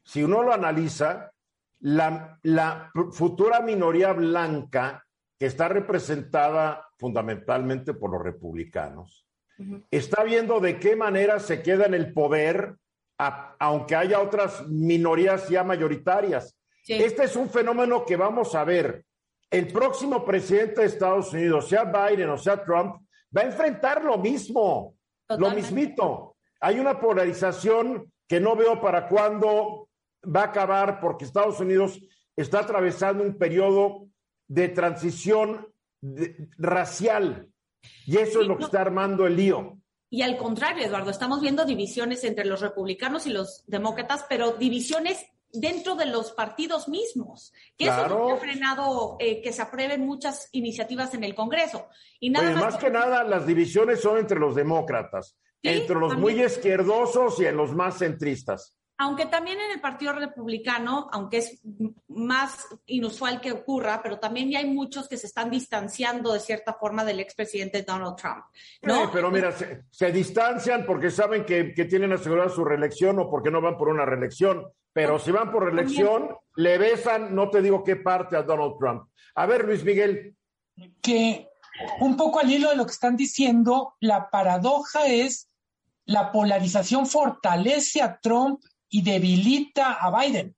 si 0.04 0.24
uno 0.24 0.42
lo 0.42 0.52
analiza, 0.52 1.32
la, 1.82 2.40
la 2.42 2.92
futura 3.12 3.62
minoría 3.62 4.12
blanca 4.12 5.06
que 5.40 5.46
está 5.46 5.68
representada 5.68 6.88
fundamentalmente 6.98 7.94
por 7.94 8.12
los 8.12 8.24
republicanos, 8.24 9.26
está 9.92 10.24
viendo 10.24 10.60
de 10.60 10.80
qué 10.80 10.96
manera 10.96 11.40
se 11.40 11.62
queda 11.62 11.86
en 11.86 11.94
el 11.94 12.14
poder, 12.14 12.76
aunque 13.18 13.96
haya 13.96 14.20
otras 14.20 14.68
minorías 14.68 15.50
ya 15.50 15.64
mayoritarias. 15.64 16.58
Este 16.88 17.26
es 17.26 17.36
un 17.36 17.50
fenómeno 17.50 18.06
que 18.06 18.18
vamos 18.18 18.56
a 18.56 18.64
ver. 18.64 19.06
El 19.50 19.68
próximo 19.68 20.26
presidente 20.26 20.82
de 20.82 20.88
Estados 20.88 21.32
Unidos, 21.34 21.70
sea 21.70 21.84
Biden 21.86 22.30
o 22.30 22.38
sea 22.38 22.64
Trump, 22.64 22.96
va 23.36 23.42
a 23.42 23.46
enfrentar 23.46 24.04
lo 24.04 24.18
mismo, 24.18 24.96
lo 25.30 25.52
mismito. 25.52 26.36
Hay 26.60 26.80
una 26.80 27.00
polarización 27.00 28.12
que 28.28 28.40
no 28.40 28.56
veo 28.56 28.82
para 28.82 29.08
cuándo 29.08 29.90
va 30.24 30.42
a 30.42 30.46
acabar 30.46 31.00
porque 31.00 31.26
Estados 31.26 31.60
Unidos 31.60 32.00
está 32.36 32.60
atravesando 32.60 33.24
un 33.24 33.38
periodo 33.38 34.08
de 34.48 34.70
transición 34.70 35.68
racial. 36.58 37.50
Y 38.06 38.18
eso 38.18 38.42
es 38.42 38.48
lo 38.48 38.58
que 38.58 38.66
está 38.66 38.82
armando 38.82 39.26
el 39.26 39.36
lío. 39.36 39.78
Y 40.10 40.22
al 40.22 40.38
contrario, 40.38 40.86
Eduardo, 40.86 41.10
estamos 41.10 41.42
viendo 41.42 41.66
divisiones 41.66 42.24
entre 42.24 42.46
los 42.46 42.62
republicanos 42.62 43.26
y 43.26 43.32
los 43.32 43.64
demócratas, 43.66 44.26
pero 44.30 44.54
divisiones 44.54 45.26
dentro 45.52 45.96
de 45.96 46.06
los 46.08 46.32
partidos 46.32 46.88
mismos, 46.88 47.54
que 47.78 47.86
eso 47.86 48.08
no 48.08 48.34
ha 48.34 48.38
frenado 48.38 49.18
eh, 49.20 49.42
que 49.42 49.54
se 49.54 49.62
aprueben 49.62 50.06
muchas 50.06 50.50
iniciativas 50.52 51.14
en 51.14 51.24
el 51.24 51.36
Congreso. 51.36 51.88
Y 52.20 52.30
nada 52.32 52.52
más, 52.56 52.78
que, 52.78 52.90
nada, 52.90 53.24
las 53.24 53.46
divisiones 53.46 54.02
son 54.02 54.18
entre 54.18 54.40
los 54.40 54.56
demócratas, 54.56 55.38
entre 55.62 55.96
los 55.96 56.18
muy 56.18 56.44
izquierdosos 56.44 57.40
y 57.40 57.46
en 57.46 57.58
los 57.58 57.74
más 57.74 58.00
centristas 58.00 58.76
aunque 58.98 59.26
también 59.26 59.60
en 59.60 59.72
el 59.72 59.82
Partido 59.82 60.14
Republicano, 60.14 61.10
aunque 61.12 61.38
es 61.38 61.62
más 62.08 62.68
inusual 62.86 63.42
que 63.42 63.52
ocurra, 63.52 64.02
pero 64.04 64.20
también 64.20 64.52
ya 64.52 64.60
hay 64.60 64.70
muchos 64.70 65.10
que 65.10 65.18
se 65.18 65.28
están 65.28 65.50
distanciando 65.50 66.32
de 66.32 66.40
cierta 66.40 66.74
forma 66.74 67.04
del 67.04 67.20
expresidente 67.20 67.82
Donald 67.82 68.16
Trump. 68.16 68.46
¿no? 68.84 69.10
pero 69.12 69.32
mira, 69.32 69.52
se, 69.90 70.12
distancian 70.12 70.86
porque 70.86 71.10
saben 71.10 71.44
que, 71.46 71.74
tienen 71.90 72.14
asegurada 72.14 72.50
su 72.50 72.64
reelección 72.64 73.20
o 73.20 73.30
porque 73.30 73.52
no 73.52 73.62
van 73.62 73.78
por 73.78 73.90
una 73.90 74.06
reelección. 74.06 74.66
Pero 74.94 75.18
si 75.18 75.32
van 75.32 75.52
por 75.52 75.66
reelección, 75.66 76.30
le 76.56 76.78
besan, 76.78 77.34
no 77.34 77.50
te 77.50 77.64
digo 77.64 77.84
qué 77.84 77.96
parte 77.96 78.38
a 78.38 78.44
Donald 78.44 78.76
Trump. 78.80 79.10
A 79.36 79.48
ver, 79.48 79.66
Luis 79.66 79.84
Miguel. 79.84 80.36
Que 81.02 81.50
un 82.00 82.16
poco 82.16 82.40
al 82.40 82.52
hilo 82.52 82.70
de 82.70 82.76
lo 82.76 82.86
que 82.86 82.92
están 82.92 83.18
diciendo, 83.18 83.96
la 84.00 84.30
paradoja 84.30 85.08
es 85.08 85.50
la 86.06 86.32
polarización 86.32 87.08
fortalece 87.08 88.02
a 88.02 88.20
Trump 88.20 88.62
y 88.94 89.02
debilita 89.02 89.94
a 89.94 90.22
Biden. 90.22 90.56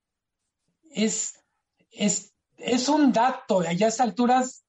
Es, 0.91 1.41
es, 1.89 2.33
es 2.57 2.89
un 2.89 3.13
dato, 3.13 3.61
a 3.61 3.71
estas 3.71 4.01
alturas 4.01 4.65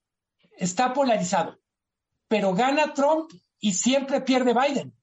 está 0.57 0.95
polarizado, 0.95 1.59
pero 2.29 2.55
gana 2.55 2.95
Trump 2.95 3.33
y 3.59 3.73
siempre 3.73 4.21
pierde 4.21 4.55
Biden. 4.55 4.95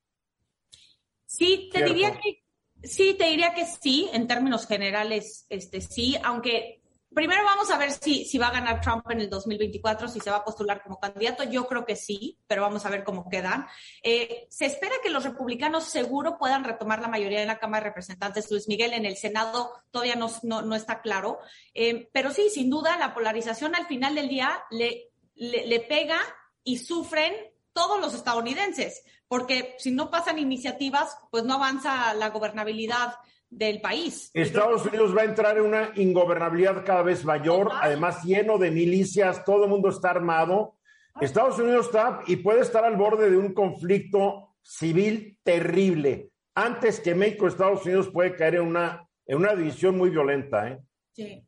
Sí, 1.25 1.69
te 1.73 1.83
diría 1.83 2.17
que 2.21 2.41
sí, 2.87 3.15
te 3.15 3.25
diría 3.25 3.53
que 3.53 3.65
sí, 3.65 4.09
en 4.13 4.27
términos 4.27 4.65
generales, 4.65 5.45
este 5.49 5.81
sí, 5.81 6.15
aunque 6.23 6.82
primero 7.13 7.43
vamos 7.43 7.69
a 7.71 7.77
ver 7.77 7.91
si, 7.91 8.37
va 8.37 8.47
a 8.47 8.53
ganar 8.53 8.81
Trump 8.81 9.09
en 9.09 9.21
el 9.21 9.29
2024, 9.29 10.07
si 10.07 10.19
se 10.19 10.29
va 10.29 10.37
a 10.37 10.43
postular 10.43 10.81
como 10.81 10.99
candidato. 10.99 11.43
Yo 11.43 11.67
creo 11.67 11.85
que 11.85 11.95
sí, 11.95 12.39
pero 12.47 12.61
vamos 12.61 12.85
a 12.85 12.89
ver 12.89 13.03
cómo 13.03 13.29
quedan. 13.29 13.67
Eh, 14.01 14.47
se 14.49 14.65
espera 14.65 14.95
que 15.03 15.09
los 15.09 15.23
republicanos 15.23 15.85
seguro 15.85 16.37
puedan 16.37 16.63
retomar 16.63 17.01
la 17.01 17.07
mayoría 17.07 17.41
en 17.41 17.47
la 17.47 17.59
Cámara 17.59 17.83
de 17.83 17.89
Representantes. 17.89 18.51
Luis 18.51 18.67
Miguel, 18.67 18.93
en 18.93 19.05
el 19.05 19.17
Senado 19.17 19.71
todavía 19.91 20.15
no, 20.15 20.75
está 20.75 21.01
claro. 21.01 21.39
Eh, 21.73 22.09
pero 22.11 22.31
sí, 22.31 22.49
sin 22.49 22.69
duda, 22.69 22.97
la 22.97 23.13
polarización 23.13 23.75
al 23.75 23.87
final 23.87 24.15
del 24.15 24.29
día 24.29 24.63
le, 24.71 25.11
le 25.35 25.79
pega 25.81 26.19
y 26.63 26.77
sufren 26.77 27.33
todos 27.73 27.99
los 27.99 28.13
estadounidenses, 28.13 29.03
porque 29.27 29.75
si 29.79 29.91
no 29.91 30.11
pasan 30.11 30.39
iniciativas, 30.39 31.17
pues 31.31 31.43
no 31.43 31.55
avanza 31.55 32.13
la 32.13 32.29
gobernabilidad 32.29 33.15
del 33.57 33.81
país. 33.81 34.29
Estados 34.33 34.85
Unidos 34.85 35.15
va 35.15 35.21
a 35.21 35.25
entrar 35.25 35.57
en 35.57 35.65
una 35.65 35.91
ingobernabilidad 35.95 36.83
cada 36.85 37.03
vez 37.03 37.23
mayor, 37.23 37.69
además 37.81 38.23
lleno 38.23 38.57
de 38.57 38.71
milicias, 38.71 39.43
todo 39.45 39.65
el 39.65 39.69
mundo 39.69 39.89
está 39.89 40.09
armado. 40.09 40.75
Estados 41.21 41.59
Unidos 41.59 41.87
está 41.87 42.21
y 42.25 42.37
puede 42.37 42.61
estar 42.61 42.83
al 42.83 42.95
borde 42.95 43.29
de 43.29 43.37
un 43.37 43.53
conflicto 43.53 44.55
civil 44.61 45.39
terrible. 45.43 46.31
Antes 46.55 46.99
que 46.99 47.15
México, 47.15 47.47
Estados 47.47 47.85
Unidos 47.85 48.09
puede 48.09 48.35
caer 48.35 48.55
en 48.55 48.61
una, 48.61 49.07
en 49.25 49.37
una 49.37 49.55
división 49.55 49.97
muy 49.97 50.09
violenta. 50.09 50.69
¿eh? 50.69 50.79
Sí. 51.11 51.45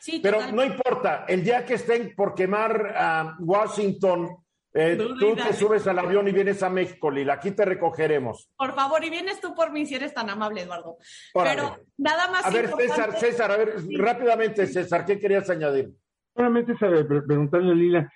sí 0.00 0.20
Pero 0.22 0.52
no 0.52 0.64
importa, 0.64 1.24
el 1.28 1.42
día 1.42 1.64
que 1.64 1.74
estén 1.74 2.14
por 2.14 2.34
quemar 2.34 2.94
a 2.96 3.36
Washington, 3.38 4.36
eh, 4.72 4.96
tú 4.96 5.34
te 5.34 5.52
subes 5.52 5.86
al 5.86 5.98
avión 5.98 6.28
y 6.28 6.32
vienes 6.32 6.62
a 6.62 6.70
México, 6.70 7.10
Lila. 7.10 7.34
Aquí 7.34 7.50
te 7.50 7.64
recogeremos. 7.64 8.48
Por 8.56 8.74
favor, 8.74 9.04
y 9.04 9.10
vienes 9.10 9.40
tú 9.40 9.54
por 9.54 9.72
mí 9.72 9.84
si 9.84 9.96
eres 9.96 10.14
tan 10.14 10.30
amable, 10.30 10.62
Eduardo. 10.62 10.98
Pero 11.34 11.78
nada 11.98 12.30
más. 12.30 12.44
A 12.44 12.50
ver, 12.50 12.70
César, 12.76 13.18
César, 13.18 13.50
a 13.50 13.56
ver, 13.56 13.74
rápidamente, 13.98 14.66
César, 14.66 15.04
¿qué 15.04 15.18
querías 15.18 15.50
añadir? 15.50 15.90
Solamente 16.34 16.74
preguntarle 16.76 17.72
a 17.72 17.74
Lila, 17.74 18.12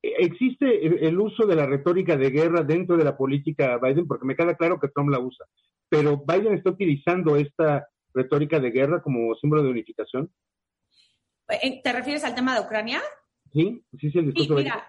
¿existe 0.00 1.06
el 1.06 1.20
uso 1.20 1.46
de 1.46 1.56
la 1.56 1.66
retórica 1.66 2.16
de 2.16 2.30
guerra 2.30 2.62
dentro 2.62 2.96
de 2.96 3.04
la 3.04 3.16
política 3.16 3.78
Biden? 3.78 4.06
Porque 4.06 4.26
me 4.26 4.34
queda 4.34 4.56
claro 4.56 4.80
que 4.80 4.88
Trump 4.88 5.10
la 5.10 5.18
usa, 5.18 5.44
pero 5.88 6.24
¿Biden 6.26 6.54
está 6.54 6.70
utilizando 6.70 7.36
esta 7.36 7.86
retórica 8.14 8.58
de 8.58 8.70
guerra 8.70 9.02
como 9.02 9.34
símbolo 9.34 9.62
de 9.62 9.70
unificación? 9.70 10.30
Eh, 11.50 11.80
¿Te 11.82 11.92
refieres 11.92 12.24
al 12.24 12.34
tema 12.34 12.54
de 12.54 12.62
Ucrania? 12.62 13.00
Sí, 13.52 13.82
sí, 13.98 14.10
sí, 14.10 14.18
el 14.18 14.32
discurso 14.32 14.58
sí, 14.58 14.64
mira, 14.64 14.86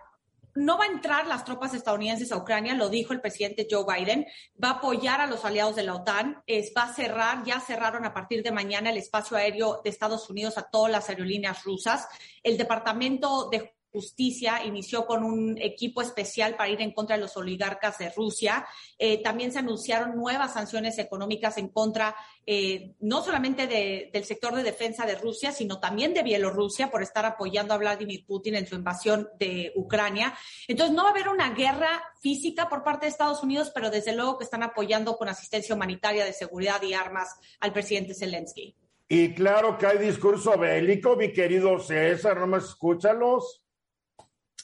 no 0.60 0.78
va 0.78 0.84
a 0.84 0.88
entrar 0.88 1.26
las 1.26 1.46
tropas 1.46 1.74
estadounidenses 1.74 2.34
a 2.34 2.38
Ucrania, 2.38 2.74
lo 2.74 2.90
dijo 2.90 3.14
el 3.14 3.22
presidente 3.22 3.66
Joe 3.70 3.86
Biden, 3.88 4.28
va 4.62 4.72
a 4.72 4.74
apoyar 4.74 5.22
a 5.22 5.28
los 5.28 5.46
aliados 5.46 5.78
de 5.78 5.84
la 5.84 5.96
OTAN, 5.96 6.44
es, 6.46 6.74
va 6.76 6.84
a 6.84 6.94
cerrar, 6.94 7.44
ya 7.46 7.62
cerraron 7.62 8.06
a 8.06 8.14
partir 8.14 8.44
de 8.44 8.52
mañana 8.52 8.90
el 8.90 8.98
espacio 8.98 9.38
aéreo 9.38 9.80
de 9.84 9.90
Estados 9.90 10.30
Unidos 10.30 10.58
a 10.58 10.70
todas 10.70 10.92
las 10.92 11.10
aerolíneas 11.10 11.64
rusas. 11.64 12.08
El 12.44 12.58
Departamento 12.58 13.50
de 13.50 13.74
Justicia 13.92 14.64
inició 14.64 15.06
con 15.06 15.24
un 15.24 15.58
equipo 15.58 16.02
especial 16.02 16.56
para 16.56 16.70
ir 16.70 16.82
en 16.82 16.94
contra 16.94 17.16
de 17.16 17.22
los 17.22 17.36
oligarcas 17.38 17.98
de 17.98 18.10
Rusia. 18.10 18.66
Eh, 18.98 19.22
también 19.24 19.52
se 19.52 19.60
anunciaron 19.60 20.16
nuevas 20.16 20.54
sanciones 20.54 20.98
económicas 21.00 21.58
en 21.58 21.70
contra 21.70 22.16
eh, 22.46 22.96
no 23.00 23.24
solamente 23.24 23.68
del 23.68 24.24
sector 24.26 24.56
de 24.56 24.64
defensa 24.64 25.06
de 25.06 25.16
Rusia, 25.16 25.52
sino 25.52 25.80
también 25.80 26.14
de 26.14 26.24
Bielorrusia 26.24 26.90
por 26.90 27.04
estar 27.04 27.26
apoyando 27.26 27.74
a 27.74 27.78
Vladimir 27.78 28.26
Putin 28.26 28.56
en 28.56 28.68
su 28.68 28.76
invasión 28.76 29.30
de 29.40 29.72
Ucrania. 29.76 30.34
Entonces, 30.68 30.96
no 30.96 31.04
va 31.04 31.10
a 31.10 31.12
haber 31.12 31.30
una 31.30 31.52
guerra 31.52 32.04
física 32.22 32.68
por 32.68 32.84
parte 32.84 33.06
de 33.06 33.12
Estados 33.12 33.44
Unidos, 33.44 33.72
pero 33.74 33.90
desde 33.90 34.16
luego 34.16 34.38
que 34.38 34.46
están 34.46 34.64
apoyando 34.64 35.16
con 35.18 35.30
asistencia 35.30 35.76
humanitaria 35.76 36.26
de 36.26 36.34
seguridad 36.34 36.82
y 36.82 36.94
armas 36.94 37.36
al 37.60 37.74
presidente 37.74 38.14
Zelensky. 38.14 38.76
Y 39.08 39.34
claro 39.34 39.78
que 39.78 39.88
hay 39.88 39.98
discurso 39.98 40.58
bélico, 40.58 41.16
mi 41.16 41.34
querido 41.34 41.80
César, 41.80 42.46
más 42.46 42.66
escúchalos. 42.66 43.64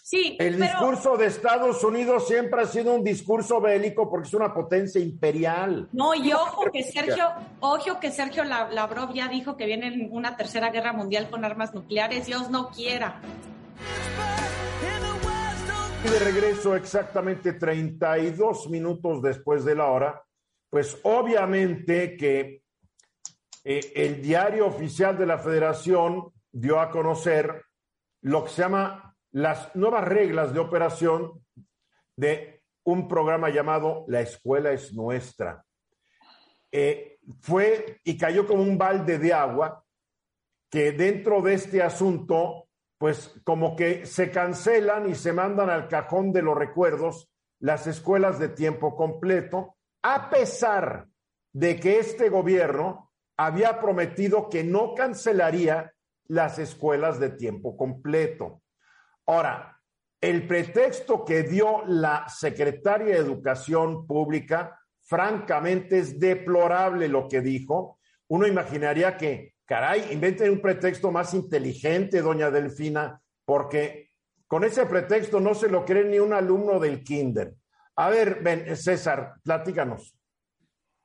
Sí, 0.08 0.38
el 0.39 0.62
discurso 0.62 1.18
de 1.18 1.26
Estados 1.26 1.84
Unidos 1.84 2.28
siempre 2.28 2.62
ha 2.62 2.68
sido 2.68 2.93
un 2.93 3.03
discurso 3.03 3.60
bélico 3.60 4.08
porque 4.08 4.28
es 4.28 4.36
una 4.36 4.53
potencia 4.53 5.01
imperial. 5.01 5.89
No, 5.93 6.14
y 6.14 6.32
ojo 6.32 6.70
que 6.72 6.84
Sergio, 6.84 7.26
ojo 7.60 7.99
que 7.99 8.12
Sergio 8.12 8.43
Lavrov 8.43 9.14
ya 9.16 9.28
dijo 9.28 9.58
que 9.58 9.66
viene 9.66 10.08
una 10.12 10.38
tercera 10.38 10.70
guerra 10.70 10.93
mundial 10.93 11.28
con 11.32 11.43
armas 11.43 11.74
nucleares, 11.74 12.28
Dios 12.28 12.51
no 12.51 12.70
quiera. 12.70 13.20
Y 16.06 16.08
de 16.08 16.20
regreso 16.20 16.76
exactamente 16.76 17.53
32 17.53 18.70
minutos 18.70 19.24
después 19.24 19.66
de 19.66 19.74
la 19.74 19.88
hora, 19.88 20.24
pues 20.70 20.99
obviamente 21.01 22.16
que 22.16 22.62
eh, 23.64 23.91
el 23.95 24.22
diario 24.22 24.68
oficial 24.68 25.18
de 25.18 25.26
la 25.26 25.39
federación 25.39 26.32
dio 26.51 26.80
a 26.80 26.91
conocer 26.91 27.60
lo 28.22 28.43
que 28.43 28.51
se 28.51 28.62
llama 28.62 29.14
las 29.36 29.76
nuevas 29.76 30.06
reglas 30.06 30.54
de 30.54 30.62
operación 30.62 31.46
de 32.16 32.64
un 32.86 33.10
programa 33.10 33.50
llamado 33.50 34.06
La 34.08 34.22
Escuela 34.22 34.72
es 34.72 34.94
Nuestra. 34.94 35.66
Eh, 36.72 37.20
fue 37.42 38.00
y 38.06 38.18
cayó 38.18 38.48
como 38.48 38.64
un 38.64 38.78
balde 38.78 39.20
de 39.20 39.34
agua 39.34 39.84
que 40.70 40.94
dentro 40.94 41.42
de 41.42 41.56
este 41.56 41.84
asunto, 41.84 42.70
pues 42.98 43.42
como 43.44 43.76
que 43.76 44.06
se 44.06 44.32
cancelan 44.32 45.10
y 45.10 45.16
se 45.16 45.34
mandan 45.34 45.70
al 45.70 45.90
cajón 45.90 46.32
de 46.32 46.42
los 46.42 46.58
recuerdos 46.58 47.30
las 47.60 47.88
escuelas 47.88 48.40
de 48.40 48.48
tiempo 48.48 48.96
completo, 48.96 49.76
a 50.02 50.30
pesar 50.30 51.10
de 51.52 51.78
que 51.78 52.00
este 52.00 52.30
gobierno 52.30 53.12
había 53.36 53.82
prometido 53.82 54.48
que 54.50 54.64
no 54.64 54.96
cancelaría 54.96 55.92
las 56.28 56.58
escuelas 56.58 57.20
de 57.20 57.32
tiempo 57.32 57.76
completo. 57.76 58.62
Ahora, 59.28 59.80
el 60.22 60.48
pretexto 60.48 61.24
que 61.26 61.44
dio 61.44 61.84
la 61.86 62.28
secretaria 62.28 63.16
de 63.16 63.22
Educación 63.22 64.08
Pública, 64.08 64.80
francamente 65.02 66.00
es 66.00 66.20
deplorable 66.20 67.08
lo 67.08 67.28
que 67.28 67.42
dijo. 67.42 68.00
Uno 68.28 68.48
imaginaría 68.48 69.18
que, 69.18 69.54
caray, 69.66 70.12
inventen 70.12 70.52
un 70.52 70.62
pretexto 70.62 71.12
más 71.12 71.34
inteligente, 71.34 72.22
doña 72.22 72.50
Delfina, 72.50 73.22
porque 73.46 74.10
con 74.48 74.64
ese 74.64 74.86
pretexto 74.86 75.40
no 75.40 75.54
se 75.54 75.70
lo 75.70 75.86
cree 75.86 76.06
ni 76.06 76.20
un 76.20 76.34
alumno 76.34 76.80
del 76.80 77.04
kinder. 77.04 77.54
A 77.96 78.10
ver, 78.10 78.40
ven, 78.44 78.76
César, 78.76 79.36
platícanos. 79.44 80.16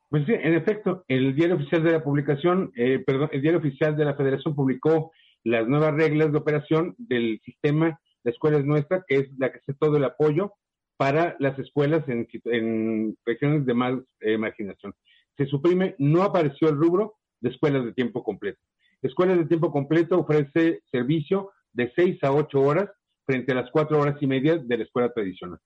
Pues 0.09 0.27
sí, 0.27 0.33
en 0.33 0.55
efecto, 0.55 1.05
el 1.07 1.37
diario 1.37 1.57
oficial 1.57 1.85
de 1.85 1.93
la 1.93 2.03
publicación, 2.03 2.73
eh, 2.75 3.03
perdón, 3.07 3.29
el 3.33 3.43
diario 3.43 3.61
oficial 3.61 3.97
de 3.97 4.05
la 4.05 4.17
Federación 4.17 4.57
publicó 4.57 5.13
las 5.45 5.69
nuevas 5.69 5.95
reglas 5.95 6.33
de 6.33 6.39
operación 6.39 6.95
del 6.99 7.41
sistema 7.45 7.99
la 8.25 8.31
escuela 8.31 8.59
es 8.59 8.65
nuestra, 8.65 9.05
que 9.07 9.17
es 9.17 9.31
la 9.39 9.51
que 9.51 9.59
hace 9.59 9.75
todo 9.75 9.97
el 9.97 10.05
apoyo 10.05 10.55
para 10.97 11.37
las 11.39 11.59
escuelas 11.59 12.05
en, 12.09 13.17
regiones 13.25 13.65
de 13.65 13.75
más 13.75 13.99
eh, 14.21 14.37
marginación. 14.37 14.95
Se 15.37 15.47
suprime, 15.47 15.95
no 15.99 16.23
apareció 16.23 16.69
el 16.69 16.77
rubro 16.77 17.15
de 17.41 17.51
escuelas 17.51 17.85
de 17.85 17.95
tiempo 17.95 18.23
completo. 18.23 18.61
Escuelas 19.01 19.39
de 19.39 19.47
tiempo 19.47 19.73
completo 19.73 20.19
ofrece 20.19 20.81
servicio 20.91 21.53
de 21.73 21.91
6 21.97 22.23
a 22.25 22.33
8 22.33 22.61
horas 22.61 22.91
frente 23.25 23.53
a 23.53 23.55
las 23.55 23.71
4 23.71 23.99
horas 23.99 24.17
y 24.21 24.27
media 24.27 24.59
de 24.59 24.77
la 24.77 24.85
escuela 24.85 25.11
tradicional. 25.13 25.59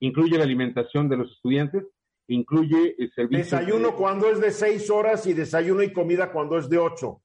Incluye 0.00 0.38
la 0.38 0.44
alimentación 0.44 1.08
de 1.08 1.18
los 1.18 1.30
estudiantes 1.32 1.84
incluye 2.28 2.94
el 2.98 3.12
servicio. 3.12 3.58
Desayuno 3.58 3.96
cuando 3.96 4.30
es 4.30 4.40
de 4.40 4.50
seis 4.50 4.90
horas 4.90 5.26
y 5.26 5.32
desayuno 5.32 5.82
y 5.82 5.92
comida 5.92 6.30
cuando 6.30 6.58
es 6.58 6.68
de 6.68 6.78
ocho. 6.78 7.22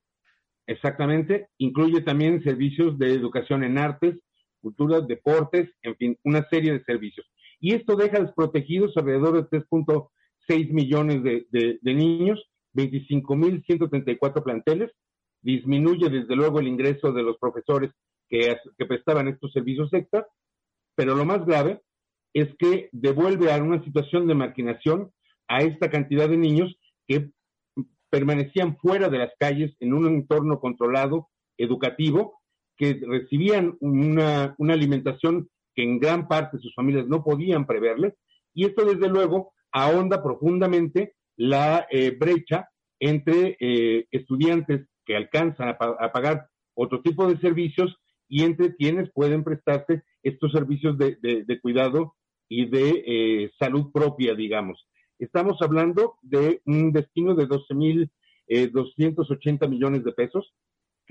Exactamente, 0.66 1.50
incluye 1.58 2.02
también 2.02 2.42
servicios 2.42 2.98
de 2.98 3.14
educación 3.14 3.64
en 3.66 3.78
artes, 3.78 4.16
culturas, 4.64 5.08
deportes, 5.08 5.70
en 5.84 5.96
fin, 5.98 6.18
una 6.24 6.48
serie 6.50 6.74
de 6.74 6.84
servicios. 6.84 7.28
Y 7.60 7.76
esto 7.76 7.96
deja 7.96 8.20
desprotegidos 8.20 8.98
alrededor 8.98 9.36
de 9.36 9.60
3.6 9.60 10.72
millones 10.72 11.22
de, 11.22 11.46
de, 11.52 11.78
de 11.80 11.94
niños, 11.94 12.44
25.134 12.74 14.44
planteles, 14.44 14.92
disminuye 15.44 16.10
desde 16.10 16.36
luego 16.36 16.60
el 16.60 16.68
ingreso 16.68 17.12
de 17.12 17.22
los 17.22 17.38
profesores 17.38 17.92
que, 18.30 18.58
prestaban 18.88 19.28
estos 19.28 19.52
servicios 19.52 19.94
extras, 19.94 20.26
pero 20.96 21.16
lo 21.16 21.26
más 21.26 21.46
grave 21.46 21.82
es 22.34 22.48
que 22.58 22.90
devuelve 22.92 23.52
a 23.52 23.62
una 23.62 23.84
situación 23.84 24.28
de 24.28 24.34
marginación 24.34 25.12
a 25.48 25.60
esta 25.60 25.92
cantidad 25.92 26.28
de 26.28 26.38
niños 26.38 26.76
que 27.08 27.30
permanecían 28.10 28.78
fuera 28.78 29.10
de 29.10 29.20
las 29.20 29.32
calles 29.40 29.76
en 29.80 29.94
un 29.94 30.08
entorno 30.08 30.60
controlado, 30.60 31.30
educativo, 31.58 32.42
que 32.78 33.00
recibían 33.06 33.78
una, 33.80 34.56
alimentación 34.60 35.50
que 35.76 35.84
en 35.84 36.00
gran 36.00 36.28
parte 36.28 36.60
sus 36.60 36.74
familias 36.76 37.08
no 37.08 37.24
podían 37.24 37.66
preverles, 37.66 38.14
y 38.54 38.66
esto 38.66 38.86
desde 38.86 39.10
luego 39.10 39.54
ahonda 39.72 40.22
profundamente 40.22 41.16
la 41.36 41.88
eh, 41.90 42.16
brecha 42.18 42.70
entre 43.00 43.58
eh, 43.60 44.06
estudiantes 44.12 44.88
que 45.06 45.16
alcanzan 45.16 45.70
a, 45.70 45.72
a, 45.72 46.12
pagar 46.12 46.48
otro 46.76 47.02
tipo 47.02 47.28
de 47.28 47.40
servicios 47.40 47.98
y 48.30 48.44
entre 48.44 48.76
quienes 48.76 49.12
pueden 49.12 49.44
prestarse 49.44 50.04
estos 50.24 50.52
servicios 50.52 50.98
de, 50.98 51.18
de, 51.22 51.62
cuidado 51.62 52.16
y 52.48 52.66
de 52.66 53.04
eh, 53.06 53.52
salud 53.60 53.92
propia, 53.92 54.34
digamos. 54.34 54.88
Estamos 55.20 55.62
hablando 55.62 56.16
de 56.22 56.62
un 56.66 56.92
destino 56.92 57.36
de 57.36 57.48
12.280 57.48 58.10
eh, 59.66 59.68
millones 59.68 60.04
de 60.04 60.12
pesos 60.14 60.54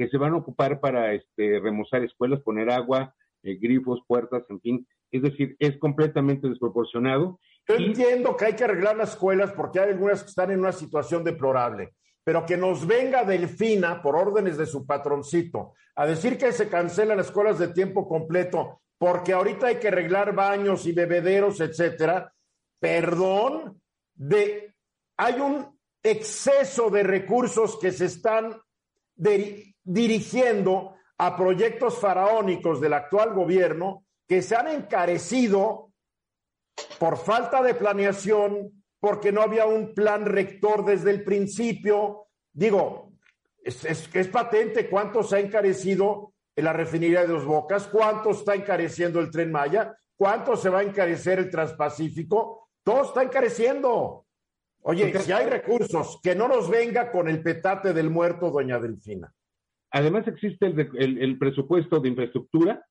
que 0.03 0.11
se 0.11 0.19
van 0.19 0.33
a 0.33 0.39
ocupar 0.39 0.81
para 0.81 1.13
este, 1.13 1.61
remozar 1.61 2.03
escuelas, 2.03 2.41
poner 2.41 2.71
agua, 2.71 3.15
eh, 3.45 3.55
grifos, 3.55 4.01
puertas, 4.09 4.43
en 4.49 4.61
fin. 4.61 4.87
Es 5.13 5.23
decir, 5.23 5.55
es 5.61 5.79
completamente 5.79 6.49
desproporcionado. 6.49 7.39
Yo 7.69 7.77
y... 7.77 7.87
entiendo 7.87 8.37
que 8.37 8.47
hay 8.47 8.57
que 8.57 8.65
arreglar 8.65 8.97
las 8.97 9.11
escuelas 9.11 9.53
porque 9.53 9.79
hay 9.79 9.91
algunas 9.91 10.25
que 10.25 10.31
están 10.31 10.51
en 10.51 10.59
una 10.59 10.73
situación 10.73 11.23
deplorable, 11.23 11.95
pero 12.25 12.45
que 12.45 12.57
nos 12.57 12.85
venga 12.85 13.25
Delfina 13.25 14.03
por 14.03 14.17
órdenes 14.17 14.59
de 14.59 14.67
su 14.67 14.85
patroncito 14.85 15.75
a 15.95 16.05
decir 16.05 16.37
que 16.37 16.51
se 16.51 16.69
cancelan 16.69 17.19
las 17.19 17.27
escuelas 17.27 17.61
de 17.61 17.69
tiempo 17.69 18.09
completo 18.09 18.81
porque 18.99 19.33
ahorita 19.33 19.69
hay 19.69 19.77
que 19.77 19.89
arreglar 19.89 20.35
baños 20.35 20.85
y 20.87 20.93
bebederos, 20.93 21.61
etcétera. 21.61 22.33
Perdón, 22.81 23.81
de, 24.15 24.75
hay 25.17 25.41
un 25.41 25.79
exceso 26.03 26.91
de 26.91 27.05
recursos 27.05 27.79
que 27.79 27.93
se 27.93 28.07
están 28.07 28.61
de, 29.15 29.72
dirigiendo 29.85 30.95
a 31.19 31.37
proyectos 31.37 31.99
faraónicos 31.99 32.81
del 32.81 32.95
actual 32.95 33.35
gobierno 33.35 34.05
que 34.27 34.43
se 34.43 34.57
han 34.57 34.69
encarecido 34.69 35.91
por 36.99 37.17
falta 37.17 37.63
de 37.63 37.75
planeación, 37.75 38.85
porque 38.99 39.33
no 39.33 39.43
había 39.43 39.67
un 39.67 39.95
plan 39.95 40.25
rector 40.25 40.85
desde 40.85 41.11
el 41.11 41.25
principio. 41.25 42.29
Digo, 42.53 43.13
es, 43.63 43.85
es, 43.85 44.09
es 44.13 44.29
patente 44.29 44.89
cuánto 44.89 45.23
se 45.23 45.37
ha 45.37 45.41
encarecido 45.41 46.33
en 46.55 46.65
la 46.65 46.73
refinería 46.73 47.23
de 47.23 47.29
Dos 47.29 47.45
Bocas, 47.45 47.87
cuánto 47.87 48.31
está 48.31 48.55
encareciendo 48.55 49.21
el 49.21 49.31
tren 49.31 49.51
Maya, 49.51 49.97
cuánto 50.17 50.57
se 50.57 50.69
va 50.69 50.81
a 50.81 50.85
encarecer 50.85 51.39
el 51.39 51.51
Transpacífico, 51.51 52.69
todo 52.83 53.05
está 53.05 53.23
encareciendo. 53.23 54.27
Oye, 54.83 55.17
si 55.21 55.33
hay 55.33 55.47
recursos, 55.47 56.21
que 56.23 56.35
no 56.35 56.49
nos 56.49 56.69
venga 56.69 57.11
con 57.13 57.29
el 57.29 57.43
petate 57.43 57.93
del 57.93 58.11
muerto, 58.11 58.51
doña 58.51 58.79
Delfina. 58.79 59.33
Además 59.93 60.27
existe 60.27 60.67
el, 60.67 60.91
el, 60.97 61.19
el 61.19 61.39
presupuesto 61.39 62.01
de 62.01 62.09
infraestructura 62.09 62.85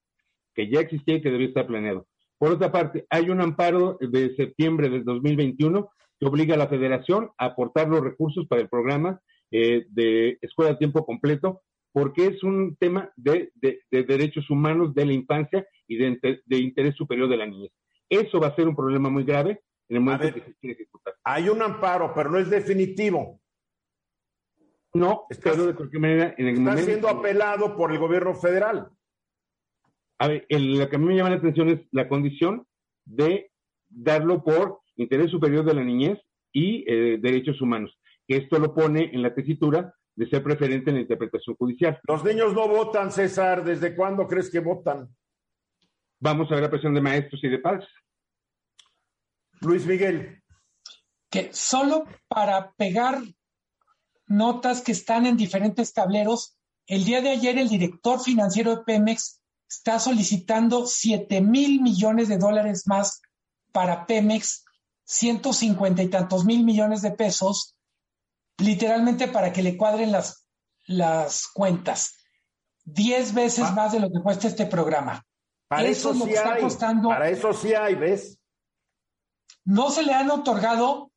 que 0.54 0.70
ya 0.70 0.80
existía 0.82 1.16
y 1.16 1.22
que 1.22 1.32
debía 1.32 1.47
estar 1.47 1.68
planeado. 1.68 2.08
Por 2.38 2.52
otra 2.52 2.72
parte, 2.72 3.06
hay 3.10 3.30
un 3.30 3.41
amparo 3.41 3.97
de 3.99 4.36
septiembre 4.36 4.89
del 4.89 5.04
2021 5.04 5.89
que 6.20 6.26
obliga 6.26 6.56
a 6.56 6.58
la 6.58 6.68
federación 6.68 7.32
a 7.38 7.45
aportar 7.45 7.88
los 7.88 8.02
recursos 8.02 8.47
para 8.47 8.62
el 8.62 8.70
programa 8.70 9.22
eh, 9.52 9.86
de 9.89 10.38
escuela 10.41 10.72
a 10.72 10.78
tiempo 10.78 11.06
completo 11.06 11.62
porque 11.91 12.28
es 12.28 12.43
un 12.43 12.78
tema 12.78 13.12
de, 13.16 13.52
de, 13.56 13.82
de 13.91 14.04
derechos 14.04 14.49
humanos 14.49 14.93
de 14.93 15.06
la 15.06 15.14
infancia 15.14 15.68
y 15.88 15.97
de, 15.97 16.41
de, 16.45 16.58
interés 16.58 16.95
superior 16.95 17.28
de 17.28 17.38
la 17.38 17.45
niñez. 17.45 17.72
Eso 18.10 18.39
va 18.39 18.47
a 18.47 18.56
ser 18.56 18.68
un 18.68 18.76
problema 18.76 19.10
muy 19.10 19.24
grave 19.24 19.62
en 19.89 19.97
el 19.97 20.02
momento 20.02 20.26
ver, 20.26 20.34
que 20.36 20.41
se 20.41 20.56
quiere 20.56 20.74
ejecutar. 20.76 21.16
Hay 21.24 21.49
un 21.49 21.62
amparo, 21.62 22.14
pero 22.16 22.30
no 22.32 22.38
es 22.38 22.49
definitivo. 22.49 23.41
No, 24.94 25.26
está, 25.30 25.52
pero 25.52 25.68
de 25.68 25.76
cualquier 25.76 26.02
manera, 26.02 26.36
en 26.38 26.48
el 26.48 26.54
está 26.54 26.70
momento, 26.70 26.86
siendo 26.86 27.08
apelado 27.08 27.76
por 27.78 27.92
el 27.92 28.00
gobierno 28.00 28.34
federal. 28.34 28.89
A 30.20 30.28
ver, 30.28 30.46
el, 30.50 30.78
lo 30.78 30.89
que 30.89 30.96
a 30.98 31.00
mí 31.00 31.06
me 31.06 31.16
llama 31.16 31.30
la 31.30 31.38
atención 31.38 31.70
es 31.70 31.80
la 31.92 32.08
condición 32.08 32.68
de 33.06 33.52
darlo 33.89 34.44
por 34.44 34.82
interés 34.98 35.32
superior 35.32 35.66
de 35.66 35.74
la 35.74 35.84
niñez 35.84 36.20
y 36.52 36.84
eh, 36.88 37.18
derechos 37.20 37.62
humanos, 37.62 37.98
que 38.28 38.38
esto 38.38 38.60
lo 38.60 38.74
pone 38.74 39.10
en 39.14 39.22
la 39.22 39.34
tesitura 39.34 39.96
de 40.16 40.30
ser 40.30 40.44
preferente 40.44 40.89
en 40.89 40.98
la 40.98 41.02
interpretación 41.02 41.56
judicial. 41.56 42.00
Los 42.04 42.24
niños 42.24 42.54
no 42.54 42.68
votan, 42.68 43.12
César. 43.12 43.64
¿Desde 43.64 43.96
cuándo 43.96 44.28
crees 44.28 44.52
que 44.52 44.60
votan? 44.60 45.10
Vamos 46.20 46.52
a 46.52 46.56
ver 46.56 46.64
la 46.66 46.70
presión 46.70 46.94
de 46.94 47.02
maestros 47.02 47.44
y 47.44 47.48
de 47.48 47.60
padres. 47.60 47.88
Luis 49.62 49.86
Miguel. 49.86 50.42
Que 51.30 51.50
solo 51.54 52.06
para 52.28 52.72
pegar 52.74 53.20
notas 54.32 54.82
que 54.82 54.94
están 54.94 55.26
en 55.26 55.38
diferentes 55.38 55.94
tableros, 55.94 56.58
el 56.88 57.04
día 57.04 57.22
de 57.22 57.30
ayer 57.30 57.58
el 57.58 57.70
director 57.70 58.20
financiero 58.20 58.76
de 58.76 58.84
Pemex 58.84 59.42
está 59.70 60.00
solicitando 60.00 60.86
7 60.88 61.42
mil 61.42 61.82
millones 61.82 62.28
de 62.28 62.38
dólares 62.38 62.88
más 62.88 63.22
para 63.72 64.06
Pemex, 64.06 64.66
150 65.04 66.04
y 66.04 66.10
tantos 66.10 66.46
mil 66.46 66.64
millones 66.64 67.02
de 67.02 67.12
pesos 67.12 67.76
literalmente 68.58 69.28
para 69.28 69.52
que 69.52 69.64
le 69.64 69.76
cuadren 69.76 70.12
las, 70.12 70.46
las 70.86 71.48
cuentas. 71.48 72.18
Diez 72.84 73.34
veces 73.34 73.66
ah. 73.68 73.72
más 73.72 73.92
de 73.92 74.00
lo 74.00 74.10
que 74.10 74.22
cuesta 74.22 74.48
este 74.48 74.66
programa. 74.66 75.26
Para 75.68 75.84
eso, 75.84 76.10
eso 76.10 76.12
es 76.12 76.18
lo 76.18 76.26
sí 76.26 76.32
que 76.32 76.38
está 76.38 76.54
hay. 76.54 76.62
costando. 76.62 77.10
Para 77.10 77.30
eso 77.30 77.54
sí 77.54 77.74
hay, 77.74 77.96
¿ves? 77.96 78.40
No 79.64 79.90
se 79.90 80.04
le 80.04 80.14
han 80.14 80.30
otorgado, 80.30 81.12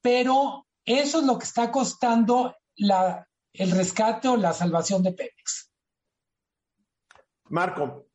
pero 0.00 0.65
eso 0.86 1.18
es 1.20 1.26
lo 1.26 1.38
que 1.38 1.44
está 1.44 1.70
costando 1.70 2.54
el 2.76 3.70
rescate 3.72 4.28
o 4.28 4.36
la 4.36 4.52
salvación 4.52 5.02
de 5.02 5.12
Pemex. 5.12 5.72
Marco. 7.48 8.06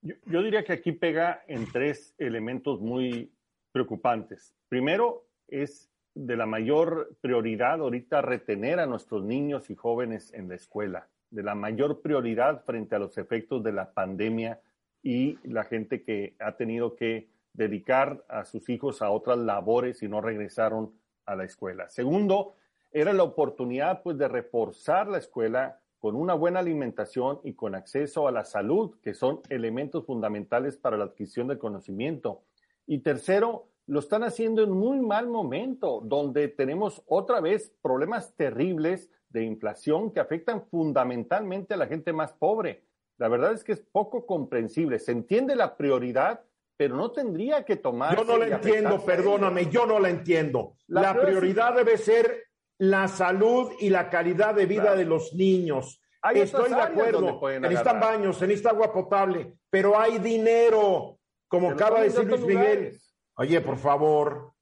Yo, 0.00 0.14
yo 0.26 0.42
diría 0.42 0.64
que 0.64 0.74
aquí 0.74 0.92
pega 0.92 1.42
en 1.48 1.70
tres 1.70 2.14
elementos 2.18 2.80
muy 2.80 3.32
preocupantes. 3.72 4.54
Primero 4.68 5.28
es 5.48 5.90
de 6.14 6.36
la 6.36 6.46
mayor 6.46 7.16
prioridad 7.20 7.80
ahorita 7.80 8.22
retener 8.22 8.80
a 8.80 8.86
nuestros 8.86 9.24
niños 9.24 9.70
y 9.70 9.76
jóvenes 9.76 10.32
en 10.34 10.48
la 10.48 10.56
escuela, 10.56 11.08
de 11.30 11.42
la 11.42 11.54
mayor 11.54 12.00
prioridad 12.00 12.64
frente 12.64 12.96
a 12.96 12.98
los 12.98 13.18
efectos 13.18 13.62
de 13.62 13.72
la 13.72 13.92
pandemia 13.92 14.60
y 15.02 15.38
la 15.48 15.64
gente 15.64 16.02
que 16.02 16.34
ha 16.40 16.56
tenido 16.56 16.96
que 16.96 17.28
dedicar 17.52 18.24
a 18.28 18.44
sus 18.44 18.68
hijos 18.68 19.00
a 19.00 19.10
otras 19.10 19.38
labores 19.38 20.02
y 20.02 20.08
no 20.08 20.20
regresaron 20.20 20.92
a 21.28 21.36
la 21.36 21.44
escuela. 21.44 21.88
Segundo, 21.88 22.54
era 22.90 23.12
la 23.12 23.22
oportunidad 23.22 24.02
pues 24.02 24.18
de 24.18 24.28
reforzar 24.28 25.08
la 25.08 25.18
escuela 25.18 25.80
con 25.98 26.16
una 26.16 26.34
buena 26.34 26.60
alimentación 26.60 27.40
y 27.42 27.54
con 27.54 27.74
acceso 27.74 28.28
a 28.28 28.32
la 28.32 28.44
salud, 28.44 28.96
que 29.02 29.14
son 29.14 29.40
elementos 29.48 30.06
fundamentales 30.06 30.76
para 30.76 30.96
la 30.96 31.04
adquisición 31.04 31.48
del 31.48 31.58
conocimiento. 31.58 32.42
Y 32.86 32.98
tercero, 33.00 33.68
lo 33.86 34.00
están 34.00 34.22
haciendo 34.22 34.62
en 34.62 34.70
muy 34.70 35.00
mal 35.00 35.28
momento, 35.28 36.00
donde 36.04 36.48
tenemos 36.48 37.02
otra 37.06 37.40
vez 37.40 37.74
problemas 37.82 38.34
terribles 38.36 39.10
de 39.30 39.44
inflación 39.44 40.12
que 40.12 40.20
afectan 40.20 40.66
fundamentalmente 40.66 41.74
a 41.74 41.78
la 41.78 41.86
gente 41.86 42.12
más 42.12 42.32
pobre. 42.32 42.84
La 43.18 43.28
verdad 43.28 43.52
es 43.52 43.64
que 43.64 43.72
es 43.72 43.80
poco 43.80 44.26
comprensible. 44.26 44.98
Se 44.98 45.12
entiende 45.12 45.56
la 45.56 45.76
prioridad, 45.76 46.44
pero 46.78 46.94
no 46.94 47.10
tendría 47.10 47.64
que 47.64 47.76
tomar. 47.76 48.16
Yo 48.16 48.24
no 48.24 48.38
la 48.38 48.46
entiendo, 48.46 49.04
perdóname, 49.04 49.68
yo 49.68 49.84
no 49.84 49.98
la 49.98 50.10
entiendo. 50.10 50.76
La, 50.86 51.02
la 51.02 51.20
prioridad 51.20 51.74
debe 51.74 51.98
ser 51.98 52.44
la 52.78 53.08
salud 53.08 53.72
y 53.80 53.90
la 53.90 54.08
calidad 54.08 54.54
de 54.54 54.66
vida 54.66 54.82
claro. 54.82 54.98
de 54.98 55.04
los 55.04 55.34
niños. 55.34 56.00
Hay 56.22 56.38
Estoy 56.38 56.70
de 56.70 56.80
acuerdo. 56.80 57.40
Se 57.48 57.58
necesitan 57.58 57.98
baños, 57.98 58.38
se 58.38 58.46
necesita 58.46 58.70
agua 58.70 58.92
potable, 58.92 59.54
pero 59.68 59.98
hay 59.98 60.18
dinero, 60.18 61.18
como 61.48 61.70
acaba 61.70 61.98
de 61.98 62.10
decir 62.10 62.24
Luis 62.24 62.42
Miguel. 62.42 63.00
Oye, 63.34 63.60
por 63.60 63.76
favor. 63.78 64.52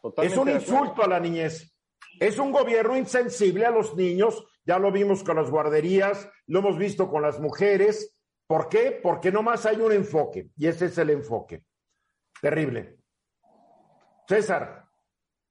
Totalmente 0.00 0.32
es 0.32 0.40
un 0.40 0.48
insulto 0.50 1.02
a 1.02 1.08
la 1.08 1.18
niñez. 1.18 1.74
Es 2.20 2.38
un 2.38 2.52
gobierno 2.52 2.96
insensible 2.96 3.66
a 3.66 3.72
los 3.72 3.96
niños. 3.96 4.46
Ya 4.64 4.78
lo 4.78 4.92
vimos 4.92 5.24
con 5.24 5.36
las 5.36 5.50
guarderías, 5.50 6.30
lo 6.46 6.60
hemos 6.60 6.78
visto 6.78 7.10
con 7.10 7.22
las 7.22 7.40
mujeres. 7.40 8.16
¿Por 8.50 8.68
qué? 8.68 8.98
Porque 9.00 9.30
nomás 9.30 9.64
hay 9.64 9.76
un 9.76 9.92
enfoque 9.92 10.48
y 10.56 10.66
ese 10.66 10.86
es 10.86 10.98
el 10.98 11.10
enfoque. 11.10 11.62
Terrible. 12.42 12.96
César. 14.26 14.86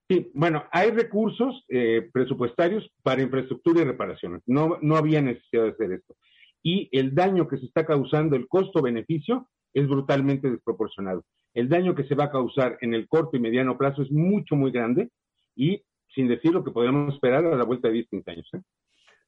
Sí, 0.10 0.30
bueno, 0.34 0.66
hay 0.70 0.92
recursos 0.92 1.64
eh, 1.70 2.10
presupuestarios 2.12 2.92
para 3.02 3.22
infraestructura 3.22 3.80
y 3.80 3.86
reparaciones. 3.86 4.42
No, 4.46 4.80
no 4.82 4.98
había 4.98 5.22
necesidad 5.22 5.64
de 5.64 5.70
hacer 5.70 5.94
esto. 5.94 6.18
Y 6.62 6.90
el 6.92 7.16
daño 7.16 7.48
que 7.48 7.58
se 7.60 7.68
está 7.68 7.86
causando, 7.86 8.36
el 8.36 8.50
costo-beneficio, 8.50 9.48
es 9.74 9.88
brutalmente 9.88 10.52
desproporcionado. 10.52 11.24
El 11.54 11.70
daño 11.70 11.96
que 11.96 12.04
se 12.04 12.16
va 12.16 12.26
a 12.26 12.32
causar 12.32 12.78
en 12.82 12.94
el 12.94 13.08
corto 13.08 13.38
y 13.38 13.40
mediano 13.40 13.78
plazo 13.78 14.02
es 14.02 14.12
mucho, 14.12 14.58
muy 14.58 14.72
grande 14.72 15.10
y 15.56 15.82
sin 16.14 16.28
decir 16.28 16.52
lo 16.52 16.66
que 16.66 16.72
podemos 16.72 17.14
esperar 17.14 17.46
a 17.46 17.56
la 17.56 17.64
vuelta 17.64 17.88
de 17.88 17.94
10, 17.94 18.28
años. 18.28 18.50
¿eh? 18.56 18.62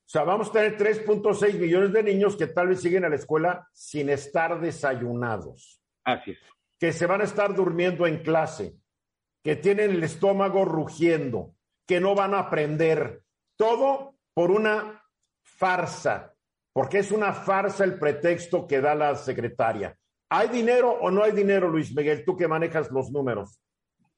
O 0.05 0.09
sea, 0.11 0.23
vamos 0.23 0.49
a 0.49 0.51
tener 0.51 0.77
3.6 0.77 1.57
millones 1.57 1.93
de 1.93 2.03
niños 2.03 2.35
que 2.35 2.47
tal 2.47 2.67
vez 2.67 2.81
siguen 2.81 3.05
a 3.05 3.09
la 3.09 3.15
escuela 3.15 3.67
sin 3.73 4.09
estar 4.09 4.59
desayunados. 4.59 5.81
Así 6.03 6.31
es. 6.31 6.39
Que 6.79 6.91
se 6.91 7.05
van 7.05 7.21
a 7.21 7.25
estar 7.25 7.55
durmiendo 7.55 8.05
en 8.07 8.21
clase, 8.23 8.75
que 9.43 9.55
tienen 9.55 9.91
el 9.91 10.03
estómago 10.03 10.65
rugiendo, 10.65 11.55
que 11.87 11.99
no 11.99 12.15
van 12.15 12.33
a 12.33 12.39
aprender. 12.39 13.23
Todo 13.55 14.15
por 14.33 14.51
una 14.51 15.01
farsa, 15.43 16.33
porque 16.73 16.99
es 16.99 17.11
una 17.11 17.33
farsa 17.33 17.83
el 17.83 17.99
pretexto 17.99 18.67
que 18.67 18.81
da 18.81 18.95
la 18.95 19.15
secretaria. 19.15 19.97
¿Hay 20.29 20.47
dinero 20.47 20.91
o 20.91 21.11
no 21.11 21.23
hay 21.23 21.33
dinero, 21.33 21.69
Luis 21.69 21.93
Miguel? 21.93 22.23
Tú 22.25 22.37
que 22.37 22.47
manejas 22.47 22.89
los 22.89 23.11
números. 23.11 23.59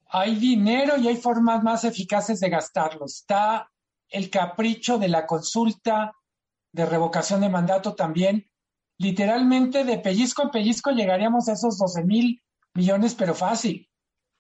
Hay 0.08 0.36
dinero 0.36 0.96
y 0.98 1.08
hay 1.08 1.18
formas 1.18 1.64
más 1.64 1.84
eficaces 1.86 2.40
de 2.40 2.50
gastarlo. 2.50 3.06
Está 3.06 3.68
el 4.14 4.30
capricho 4.30 4.98
de 5.00 5.10
la 5.10 5.26
consulta 5.26 6.14
de 6.72 6.86
revocación 6.86 7.42
de 7.42 7.50
mandato 7.50 7.96
también. 7.96 8.50
Literalmente 9.00 9.84
de 9.84 9.98
pellizco 9.98 10.44
en 10.44 10.52
pellizco 10.52 10.92
llegaríamos 10.92 11.50
a 11.50 11.54
esos 11.54 11.78
12 11.78 12.04
mil 12.04 12.42
millones, 12.76 13.16
pero 13.16 13.34
fácil. 13.34 13.90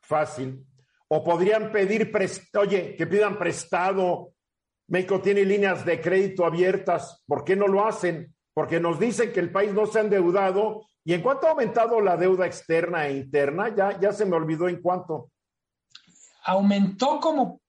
Fácil. 0.01 0.65
O 1.07 1.24
podrían 1.24 1.71
pedir, 1.71 2.11
oye, 2.57 2.95
que 2.95 3.07
pidan 3.07 3.38
prestado. 3.38 4.34
México 4.88 5.21
tiene 5.21 5.43
líneas 5.43 5.84
de 5.86 5.99
crédito 5.99 6.45
abiertas. 6.45 7.24
¿Por 7.26 7.43
qué 7.43 7.55
no 7.55 7.67
lo 7.67 7.86
hacen? 7.86 8.36
Porque 8.53 8.80
nos 8.80 8.99
dicen 8.99 9.34
que 9.34 9.39
el 9.39 9.51
país 9.51 9.74
no 9.74 9.88
se 9.88 9.99
ha 9.99 10.03
endeudado. 10.03 10.86
¿Y 11.03 11.13
en 11.13 11.21
cuánto 11.21 11.47
ha 11.47 11.51
aumentado 11.51 11.99
la 11.99 12.15
deuda 12.15 12.45
externa 12.45 13.07
e 13.07 13.17
interna? 13.17 13.74
Ya, 13.76 13.99
ya 13.99 14.13
se 14.13 14.26
me 14.26 14.36
olvidó 14.36 14.69
en 14.69 14.82
cuánto. 14.82 15.32
Aumentó 16.45 17.19
como 17.19 17.62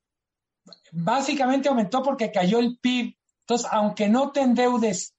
básicamente 0.93 1.69
aumentó 1.69 2.03
porque 2.03 2.33
cayó 2.33 2.59
el 2.59 2.79
PIB. 2.79 3.17
Entonces, 3.41 3.69
aunque 3.71 4.09
no 4.09 4.33
te 4.33 4.41
endeudes 4.41 5.15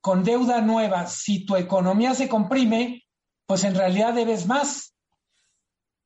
con 0.00 0.24
deuda 0.24 0.60
nueva, 0.60 1.06
si 1.06 1.44
tu 1.44 1.56
economía 1.56 2.14
se 2.14 2.28
comprime, 2.28 3.04
pues 3.46 3.64
en 3.64 3.74
realidad 3.74 4.14
debes 4.14 4.46
más. 4.46 4.94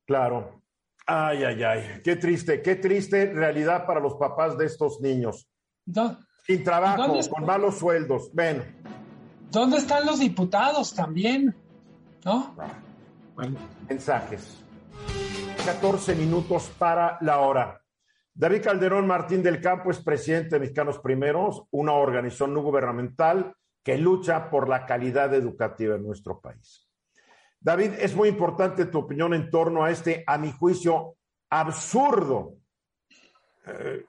Claro. 0.07 0.62
Ay, 1.07 1.44
ay, 1.44 1.62
ay. 1.62 2.00
Qué 2.02 2.16
triste, 2.16 2.62
qué 2.62 2.76
triste 2.76 3.32
realidad 3.32 3.86
para 3.86 4.00
los 4.00 4.14
papás 4.14 4.57
de 4.57 4.66
estos 4.66 5.00
niños. 5.00 5.48
Sin 6.46 6.64
trabajo, 6.64 7.18
con 7.30 7.44
malos 7.44 7.78
sueldos. 7.78 8.30
Ven. 8.32 8.82
¿Dónde 9.50 9.78
están 9.78 10.07
los 10.07 10.20
diputados 10.20 10.94
también? 10.94 11.55
¿No? 12.24 12.55
Mensajes. 13.88 14.64
14 15.64 16.14
minutos 16.14 16.70
para 16.78 17.18
la 17.20 17.40
hora. 17.40 17.84
David 18.37 18.62
Calderón 18.62 19.07
Martín 19.07 19.45
del 19.45 19.61
Campo 19.61 19.93
es 19.93 20.01
presidente 20.01 20.57
de 20.57 20.61
Mexicanos 20.61 20.99
Primeros, 20.99 21.62
una 21.70 21.93
organización 21.93 22.53
no 22.53 22.62
gubernamental 22.62 23.55
que 23.85 23.97
lucha 23.97 24.51
por 24.51 24.68
la 24.68 24.87
calidad 24.87 25.32
educativa 25.35 25.95
en 25.95 26.03
nuestro 26.03 26.41
país. 26.41 26.89
David, 27.61 27.93
es 28.01 28.14
muy 28.16 28.28
importante 28.28 28.87
tu 28.87 28.99
opinión 28.99 29.35
en 29.35 29.51
torno 29.51 29.85
a 29.85 29.91
este, 29.91 30.24
a 30.26 30.37
mi 30.37 30.51
juicio, 30.51 31.16
absurdo, 31.49 32.57
eh, 33.66 34.05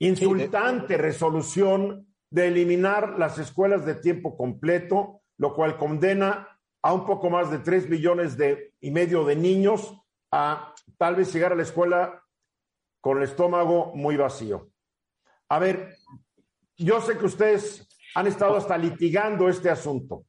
insultante 0.00 0.96
resolución 0.96 2.14
de 2.30 2.48
eliminar 2.48 3.16
las 3.16 3.38
escuelas 3.38 3.86
de 3.86 3.94
tiempo 3.94 4.36
completo, 4.36 5.22
lo 5.36 5.54
cual 5.54 5.78
condena 5.78 6.58
a 6.82 6.92
un 6.92 7.06
poco 7.06 7.30
más 7.30 7.50
de 7.50 7.60
tres 7.60 7.88
millones 7.88 8.36
de, 8.36 8.74
y 8.80 8.90
medio 8.90 9.24
de 9.24 9.36
niños 9.36 9.94
a 10.30 10.74
tal 10.96 11.16
vez 11.16 11.32
llegar 11.32 11.52
a 11.52 11.56
la 11.56 11.62
escuela 11.62 12.22
con 13.00 13.18
el 13.18 13.24
estómago 13.24 13.92
muy 13.94 14.16
vacío. 14.16 14.70
A 15.48 15.58
ver, 15.58 15.96
yo 16.76 17.00
sé 17.00 17.16
que 17.16 17.26
ustedes 17.26 17.88
han 18.14 18.26
estado 18.26 18.56
hasta 18.56 18.76
litigando 18.76 19.48
este 19.48 19.70
asunto. 19.70 20.24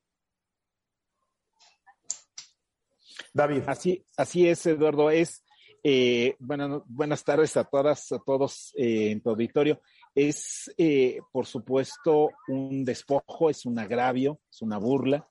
David. 3.33 3.63
Así, 3.67 4.05
así 4.17 4.47
es, 4.47 4.65
Eduardo. 4.65 5.09
Es 5.09 5.43
eh, 5.83 6.35
buenas 6.39 7.23
tardes 7.23 7.55
a 7.57 7.63
todas, 7.63 8.11
a 8.11 8.19
todos 8.19 8.73
eh, 8.77 9.11
en 9.11 9.21
tu 9.21 9.29
auditorio. 9.29 9.81
Es, 10.13 10.73
eh, 10.77 11.19
por 11.31 11.45
supuesto, 11.45 12.31
un 12.47 12.83
despojo, 12.83 13.49
es 13.49 13.65
un 13.65 13.77
agravio, 13.79 14.39
es 14.49 14.61
una 14.61 14.77
burla, 14.77 15.27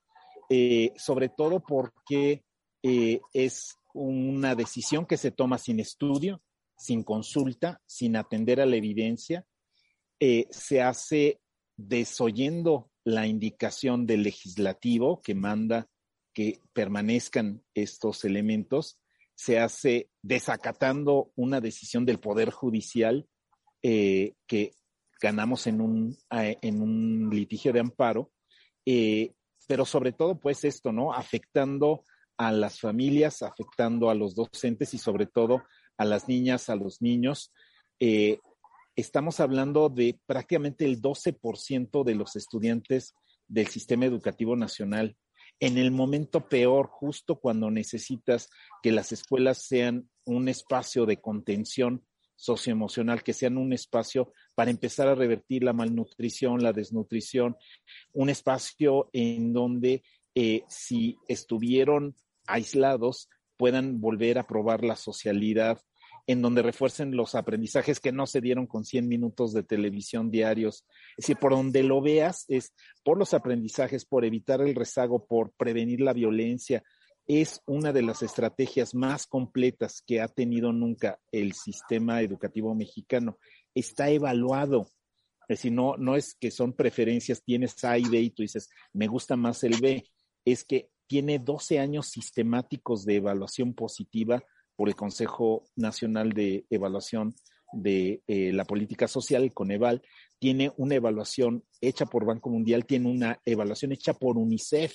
sobre 0.97 1.29
todo 1.29 1.61
porque 1.61 2.45
es 2.81 3.78
una 3.95 4.55
decisión 4.55 5.07
que 5.07 5.17
se 5.17 5.31
toma 5.31 5.59
sin 5.59 5.81
estudio, 5.81 6.43
sin 6.77 7.03
consulta, 7.03 7.83
sin 7.87 8.17
atender 8.17 8.61
a 8.61 8.67
la 8.67 8.77
evidencia, 8.77 9.47
eh, 10.21 10.47
se 10.51 10.83
hace 10.83 11.41
desoyendo 11.77 12.91
la 13.05 13.27
indicación 13.27 14.07
del 14.07 14.23
legislativo 14.23 15.21
que 15.23 15.35
manda 15.35 15.89
que 16.35 16.61
permanezcan 16.73 17.65
estos 17.75 18.25
elementos, 18.25 19.01
se 19.35 19.59
hace 19.59 20.11
desacatando 20.23 21.33
una 21.37 21.61
decisión 21.61 22.05
del 22.05 22.21
Poder 22.21 22.51
Judicial 22.51 23.27
eh, 23.83 24.35
que 24.47 24.73
ganamos 25.21 25.67
en 25.67 25.81
un, 25.81 26.17
en 26.31 26.83
un 26.83 27.31
litigio 27.31 27.73
de 27.73 27.81
amparo, 27.81 28.33
eh, 28.85 29.33
pero 29.67 29.85
sobre 29.85 30.13
todo 30.13 30.39
pues 30.39 30.65
esto, 30.65 30.93
¿no? 30.93 31.13
Afectando 31.13 32.05
a 32.39 32.53
las 32.53 32.81
familias, 32.81 33.43
afectando 33.43 34.09
a 34.09 34.15
los 34.15 34.35
docentes 34.35 34.95
y 34.95 34.99
sobre 34.99 35.27
todo 35.27 35.65
a 35.97 36.05
las 36.05 36.29
niñas, 36.29 36.71
a 36.71 36.77
los 36.77 37.03
niños. 37.03 37.53
Eh, 38.01 38.39
estamos 38.97 39.41
hablando 39.41 39.89
de 39.89 40.19
prácticamente 40.25 40.85
el 40.85 41.03
12% 41.03 42.05
de 42.05 42.15
los 42.15 42.37
estudiantes 42.37 43.15
del 43.49 43.67
sistema 43.67 44.07
educativo 44.07 44.57
nacional. 44.57 45.17
En 45.61 45.77
el 45.77 45.91
momento 45.91 46.49
peor, 46.49 46.87
justo 46.87 47.41
cuando 47.41 47.71
necesitas 47.71 48.49
que 48.83 48.93
las 48.93 49.11
escuelas 49.11 49.67
sean 49.67 50.09
un 50.25 50.49
espacio 50.49 51.07
de 51.07 51.21
contención 51.21 52.05
socioemocional, 52.37 53.25
que 53.25 53.33
sean 53.33 53.59
un 53.59 53.73
espacio 53.73 54.33
para 54.55 54.71
empezar 54.71 55.09
a 55.09 55.17
revertir 55.17 55.65
la 55.65 55.73
malnutrición, 55.73 56.63
la 56.63 56.73
desnutrición, 56.73 57.57
un 58.13 58.31
espacio 58.31 59.11
en 59.13 59.53
donde 59.53 60.05
eh, 60.37 60.63
si 60.69 61.19
estuvieron 61.27 62.15
aislados 62.49 63.29
puedan 63.57 64.01
volver 64.01 64.39
a 64.39 64.47
probar 64.47 64.85
la 64.85 64.97
socialidad, 64.97 65.81
en 66.27 66.43
donde 66.43 66.63
refuercen 66.63 67.17
los 67.17 67.35
aprendizajes 67.35 68.01
que 68.01 68.13
no 68.13 68.27
se 68.27 68.41
dieron 68.41 68.67
con 68.67 68.85
100 68.85 69.09
minutos 69.09 69.53
de 69.53 69.63
televisión 69.63 70.31
diarios. 70.31 70.85
Es 71.17 71.25
decir, 71.25 71.37
por 71.39 71.53
donde 71.53 71.83
lo 71.83 72.01
veas 72.01 72.45
es 72.49 72.73
por 73.03 73.19
los 73.19 73.35
aprendizajes, 73.35 74.05
por 74.05 74.25
evitar 74.25 74.61
el 74.61 74.75
rezago, 74.75 75.27
por 75.27 75.53
prevenir 75.53 76.01
la 76.01 76.13
violencia. 76.13 76.83
Es 77.27 77.63
una 77.67 77.93
de 77.93 78.03
las 78.03 78.23
estrategias 78.23 78.95
más 78.95 79.27
completas 79.27 80.03
que 80.07 80.21
ha 80.21 80.29
tenido 80.29 80.73
nunca 80.73 81.19
el 81.33 81.55
sistema 81.55 82.23
educativo 82.23 82.75
mexicano. 82.75 83.39
Está 83.75 84.11
evaluado. 84.11 84.89
Es 85.49 85.61
decir, 85.61 85.73
no, 85.73 85.97
no 85.97 86.15
es 86.15 86.35
que 86.35 86.51
son 86.51 86.75
preferencias, 86.75 87.43
tienes 87.43 87.83
A 87.85 87.99
y 87.99 88.05
B 88.05 88.21
y 88.21 88.31
tú 88.31 88.43
dices, 88.43 88.69
me 88.93 89.07
gusta 89.07 89.35
más 89.35 89.65
el 89.65 89.81
B. 89.81 90.05
Es 90.45 90.63
que 90.63 90.91
tiene 91.09 91.39
12 91.39 91.81
años 91.81 92.07
sistemáticos 92.07 93.05
de 93.05 93.17
evaluación 93.17 93.75
positiva 93.75 94.45
por 94.77 94.89
el 94.89 94.95
Consejo 94.95 95.65
Nacional 95.75 96.33
de 96.33 96.65
Evaluación 96.71 97.35
de 97.73 98.23
eh, 98.27 98.53
la 98.53 98.65
Política 98.65 99.09
Social, 99.09 99.53
Coneval, 99.53 100.03
tiene 100.39 100.73
una 100.77 100.95
evaluación 100.95 101.65
hecha 101.81 102.07
por 102.07 102.25
Banco 102.25 102.51
Mundial, 102.51 102.87
tiene 102.87 103.11
una 103.11 103.41
evaluación 103.45 103.93
hecha 103.93 104.15
por 104.15 104.39
UNICEF, 104.39 104.95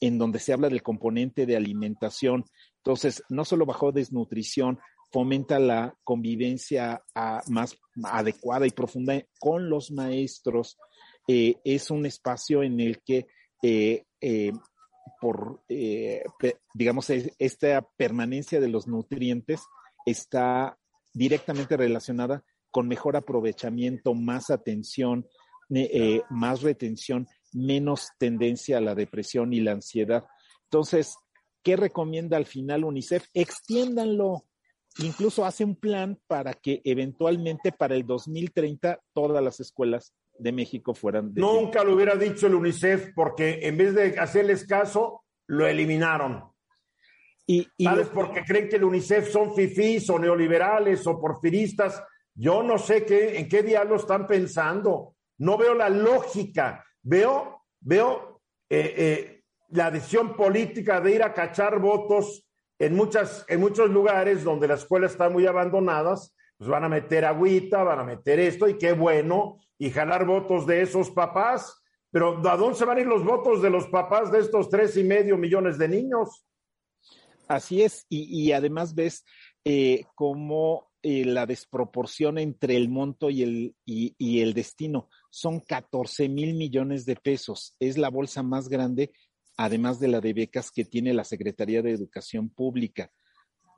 en 0.00 0.18
donde 0.18 0.38
se 0.38 0.52
habla 0.52 0.68
del 0.68 0.82
componente 0.82 1.46
de 1.46 1.56
alimentación. 1.56 2.44
Entonces, 2.78 3.22
no 3.30 3.44
solo 3.44 3.64
bajó 3.64 3.92
desnutrición, 3.92 4.78
fomenta 5.10 5.58
la 5.58 5.96
convivencia 6.04 7.02
ah, 7.14 7.42
más 7.48 7.78
adecuada 8.04 8.66
y 8.66 8.70
profunda 8.70 9.22
con 9.40 9.70
los 9.70 9.90
maestros. 9.90 10.76
Eh, 11.26 11.56
es 11.64 11.90
un 11.90 12.04
espacio 12.04 12.62
en 12.62 12.80
el 12.80 13.00
que 13.02 13.26
eh, 13.62 14.04
por, 15.20 15.62
eh, 15.68 16.22
digamos, 16.74 17.10
esta 17.10 17.86
permanencia 17.96 18.60
de 18.60 18.68
los 18.68 18.86
nutrientes 18.86 19.62
está 20.04 20.78
directamente 21.12 21.76
relacionada 21.76 22.44
con 22.70 22.88
mejor 22.88 23.16
aprovechamiento, 23.16 24.14
más 24.14 24.50
atención, 24.50 25.26
eh, 25.74 26.22
más 26.30 26.62
retención, 26.62 27.26
menos 27.52 28.10
tendencia 28.18 28.78
a 28.78 28.82
la 28.82 28.94
depresión 28.94 29.52
y 29.52 29.60
la 29.60 29.72
ansiedad. 29.72 30.24
Entonces, 30.64 31.16
¿qué 31.62 31.76
recomienda 31.76 32.36
al 32.36 32.46
final 32.46 32.84
UNICEF? 32.84 33.26
Extiéndanlo, 33.32 34.44
incluso 34.98 35.44
hace 35.44 35.64
un 35.64 35.76
plan 35.76 36.20
para 36.26 36.52
que 36.52 36.82
eventualmente 36.84 37.72
para 37.72 37.94
el 37.94 38.06
2030 38.06 39.00
todas 39.12 39.42
las 39.42 39.58
escuelas 39.60 40.12
de 40.38 40.52
México 40.52 40.94
fueran 40.94 41.32
de 41.32 41.40
Nunca 41.40 41.82
lo 41.84 41.94
hubiera 41.94 42.16
dicho 42.16 42.46
el 42.46 42.54
UNICEF 42.54 43.12
porque 43.14 43.60
en 43.62 43.76
vez 43.76 43.94
de 43.94 44.18
hacerles 44.18 44.66
caso, 44.66 45.24
lo 45.48 45.66
eliminaron. 45.66 46.44
Y, 47.46 47.66
y 47.76 47.84
¿Sabes? 47.84 48.08
Porque 48.08 48.44
creen 48.44 48.68
que 48.68 48.76
el 48.76 48.84
UNICEF 48.84 49.30
son 49.30 49.54
fifís 49.54 50.10
o 50.10 50.18
neoliberales 50.18 51.06
o 51.06 51.20
porfiristas. 51.20 52.02
Yo 52.34 52.62
no 52.62 52.76
sé 52.78 53.04
qué, 53.04 53.38
en 53.38 53.48
qué 53.48 53.62
diablo 53.62 53.96
están 53.96 54.26
pensando. 54.26 55.14
No 55.38 55.56
veo 55.56 55.74
la 55.74 55.88
lógica. 55.88 56.84
Veo, 57.02 57.62
veo 57.80 58.42
eh, 58.68 58.94
eh, 58.96 59.42
la 59.70 59.90
decisión 59.90 60.36
política 60.36 61.00
de 61.00 61.14
ir 61.14 61.22
a 61.22 61.32
cachar 61.32 61.78
votos 61.78 62.46
en, 62.78 62.94
muchas, 62.94 63.44
en 63.48 63.60
muchos 63.60 63.90
lugares 63.90 64.44
donde 64.44 64.68
las 64.68 64.80
escuelas 64.80 65.12
están 65.12 65.32
muy 65.32 65.46
abandonadas. 65.46 66.35
Pues 66.58 66.70
van 66.70 66.84
a 66.84 66.88
meter 66.88 67.24
agüita, 67.24 67.82
van 67.82 68.00
a 68.00 68.04
meter 68.04 68.40
esto 68.40 68.68
y 68.68 68.78
qué 68.78 68.92
bueno, 68.92 69.58
y 69.78 69.90
jalar 69.90 70.26
votos 70.26 70.66
de 70.66 70.82
esos 70.82 71.10
papás. 71.10 71.82
Pero 72.10 72.40
¿a 72.48 72.56
dónde 72.56 72.78
se 72.78 72.84
van 72.84 72.98
a 72.98 73.00
ir 73.00 73.06
los 73.06 73.24
votos 73.24 73.60
de 73.60 73.70
los 73.70 73.86
papás 73.88 74.32
de 74.32 74.38
estos 74.38 74.70
tres 74.70 74.96
y 74.96 75.04
medio 75.04 75.36
millones 75.36 75.76
de 75.78 75.88
niños? 75.88 76.44
Así 77.48 77.82
es, 77.82 78.06
y, 78.08 78.44
y 78.44 78.52
además 78.52 78.94
ves 78.94 79.24
eh, 79.64 80.04
cómo 80.14 80.86
eh, 81.08 81.24
la 81.24 81.46
desproporción 81.46 82.36
entre 82.36 82.76
el 82.76 82.88
monto 82.88 83.30
y 83.30 83.44
el, 83.44 83.76
y, 83.84 84.40
el 84.40 84.54
destino 84.54 85.08
son 85.30 85.60
14 85.60 86.28
mil 86.28 86.54
millones 86.54 87.06
de 87.06 87.14
pesos. 87.14 87.76
Es 87.78 87.96
la 87.96 88.08
bolsa 88.08 88.42
más 88.42 88.68
grande, 88.68 89.12
además 89.56 90.00
de 90.00 90.08
la 90.08 90.20
de 90.20 90.32
becas 90.32 90.72
que 90.72 90.84
tiene 90.84 91.14
la 91.14 91.22
Secretaría 91.22 91.80
de 91.80 91.92
Educación 91.92 92.48
Pública. 92.48 93.12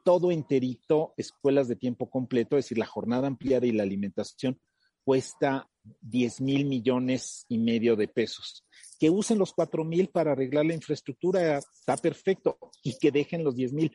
Todo 0.08 0.32
enterito, 0.32 1.12
escuelas 1.18 1.68
de 1.68 1.76
tiempo 1.76 2.08
completo, 2.08 2.56
es 2.56 2.64
decir, 2.64 2.78
la 2.78 2.86
jornada 2.86 3.26
ampliada 3.26 3.66
y 3.66 3.72
la 3.72 3.82
alimentación 3.82 4.58
cuesta 5.04 5.70
10 6.00 6.40
mil 6.40 6.64
millones 6.64 7.44
y 7.46 7.58
medio 7.58 7.94
de 7.94 8.08
pesos. 8.08 8.64
Que 8.98 9.10
usen 9.10 9.38
los 9.38 9.52
4 9.52 9.84
mil 9.84 10.08
para 10.08 10.32
arreglar 10.32 10.64
la 10.64 10.72
infraestructura, 10.72 11.58
está 11.58 11.98
perfecto, 11.98 12.56
y 12.82 12.96
que 12.96 13.10
dejen 13.10 13.44
los 13.44 13.54
10 13.54 13.74
mil. 13.74 13.94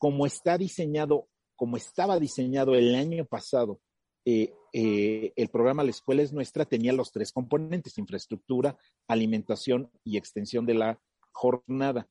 Como 0.00 0.26
está 0.26 0.58
diseñado, 0.58 1.28
como 1.54 1.76
estaba 1.76 2.18
diseñado 2.18 2.74
el 2.74 2.92
año 2.96 3.24
pasado, 3.24 3.80
eh, 4.24 4.52
eh, 4.72 5.32
el 5.36 5.48
programa 5.50 5.84
La 5.84 5.90
Escuela 5.90 6.22
es 6.22 6.32
Nuestra 6.32 6.64
tenía 6.64 6.92
los 6.92 7.12
tres 7.12 7.30
componentes, 7.30 7.96
infraestructura, 7.96 8.76
alimentación 9.06 9.88
y 10.02 10.16
extensión 10.16 10.66
de 10.66 10.74
la 10.74 11.00
jornada. 11.30 12.08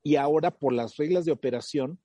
Y 0.00 0.14
ahora, 0.14 0.52
por 0.52 0.72
las 0.72 0.96
reglas 0.96 1.24
de 1.24 1.32
operación, 1.32 1.98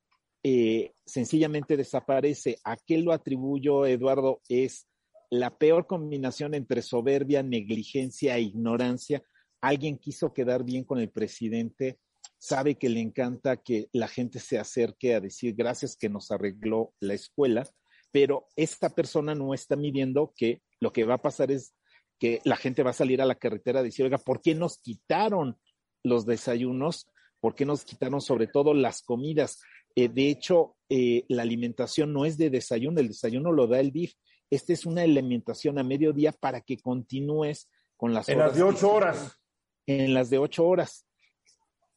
eh, 0.44 0.94
sencillamente 1.06 1.78
desaparece. 1.78 2.60
¿A 2.64 2.78
qué 2.78 2.98
lo 2.98 3.12
atribuyo, 3.12 3.86
Eduardo? 3.86 4.42
Es 4.48 4.88
la 5.30 5.58
peor 5.58 5.86
combinación 5.86 6.54
entre 6.54 6.82
soberbia, 6.82 7.44
negligencia 7.44 8.38
e 8.38 8.42
ignorancia. 8.42 9.24
Alguien 9.62 9.98
quiso 9.98 10.34
quedar 10.34 10.64
bien 10.64 10.84
con 10.84 11.00
el 11.00 11.10
presidente, 11.10 12.00
sabe 12.38 12.76
que 12.76 12.90
le 12.90 13.02
encanta 13.02 13.58
que 13.58 13.90
la 13.92 14.08
gente 14.08 14.40
se 14.40 14.58
acerque 14.58 15.14
a 15.14 15.20
decir 15.20 15.54
gracias 15.56 15.98
que 15.98 16.10
nos 16.10 16.32
arregló 16.32 16.94
la 17.00 17.14
escuela, 17.14 17.68
pero 18.12 18.48
esta 18.56 18.90
persona 18.90 19.36
no 19.36 19.54
está 19.54 19.76
midiendo 19.76 20.34
que 20.36 20.62
lo 20.80 20.94
que 20.94 21.04
va 21.04 21.16
a 21.16 21.22
pasar 21.22 21.52
es 21.52 21.76
que 22.18 22.42
la 22.44 22.56
gente 22.56 22.84
va 22.84 22.92
a 22.92 22.94
salir 22.94 23.22
a 23.22 23.26
la 23.26 23.36
carretera 23.36 23.80
a 23.80 23.84
decir, 23.84 24.06
oiga, 24.06 24.18
¿por 24.18 24.42
qué 24.42 24.56
nos 24.56 24.80
quitaron 24.80 25.58
los 26.04 26.26
desayunos? 26.26 27.08
¿Por 27.40 27.56
qué 27.56 27.66
nos 27.66 27.86
quitaron 27.86 28.22
sobre 28.22 28.48
todo 28.48 28.74
las 28.74 29.02
comidas? 29.02 29.60
Eh, 29.96 30.10
de 30.10 30.30
hecho, 30.30 30.76
eh, 30.90 31.26
la 31.28 31.44
alimentación 31.44 32.14
no 32.14 32.26
es 32.26 32.38
de 32.38 32.50
desayuno, 32.50 33.00
el 33.00 33.10
desayuno 33.10 33.52
lo 33.52 33.68
da 33.68 33.80
el 33.80 33.92
DIF. 33.92 34.14
Esta 34.50 34.74
es 34.74 34.86
una 34.86 35.04
alimentación 35.04 35.78
a 35.78 35.84
mediodía 35.84 36.32
para 36.32 36.62
que 36.62 36.78
continúes 36.78 37.70
con 37.98 38.14
las 38.14 38.30
En 38.30 38.38
horas 38.38 38.50
las 38.50 38.58
de 38.58 38.64
ocho 38.64 38.92
horas. 38.92 39.40
En 39.86 40.14
las 40.14 40.30
de 40.30 40.38
ocho 40.38 40.66
horas, 40.66 41.06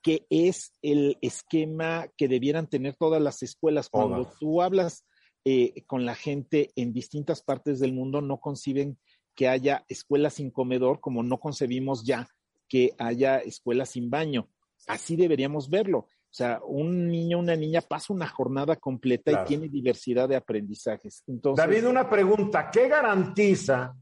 que 0.02 0.26
es 0.28 0.72
el 0.82 1.16
esquema 1.22 2.08
que 2.16 2.28
debieran 2.28 2.66
tener 2.66 2.96
todas 2.96 3.22
las 3.22 3.42
escuelas. 3.42 3.88
Cuando 3.88 4.30
tú 4.40 4.60
hablas 4.60 5.06
eh, 5.44 5.84
con 5.86 6.04
la 6.04 6.14
gente 6.14 6.70
en 6.76 6.92
distintas 6.92 7.42
partes 7.42 7.80
del 7.80 7.92
mundo, 7.92 8.20
no 8.20 8.40
conciben 8.40 8.98
que 9.34 9.48
haya 9.48 9.84
escuelas 9.88 10.34
sin 10.34 10.50
comedor, 10.50 11.00
como 11.00 11.22
no 11.22 11.38
concebimos 11.38 12.04
ya 12.04 12.28
que 12.68 12.94
haya 12.98 13.38
escuelas 13.38 13.90
sin 13.90 14.10
baño. 14.10 14.48
Así 14.86 15.14
deberíamos 15.14 15.68
verlo. 15.68 16.08
O 16.32 16.34
sea, 16.34 16.60
un 16.64 17.08
niño, 17.08 17.38
una 17.38 17.54
niña 17.54 17.82
pasa 17.82 18.10
una 18.10 18.26
jornada 18.26 18.76
completa 18.76 19.32
Claro. 19.32 19.44
y 19.44 19.48
tiene 19.48 19.68
diversidad 19.68 20.26
de 20.30 20.36
aprendizajes. 20.36 21.22
Entonces, 21.26 21.62
David, 21.62 21.86
una 21.86 22.08
pregunta. 22.08 22.70
¿Qué 22.70 22.88
garantiza 22.88 23.94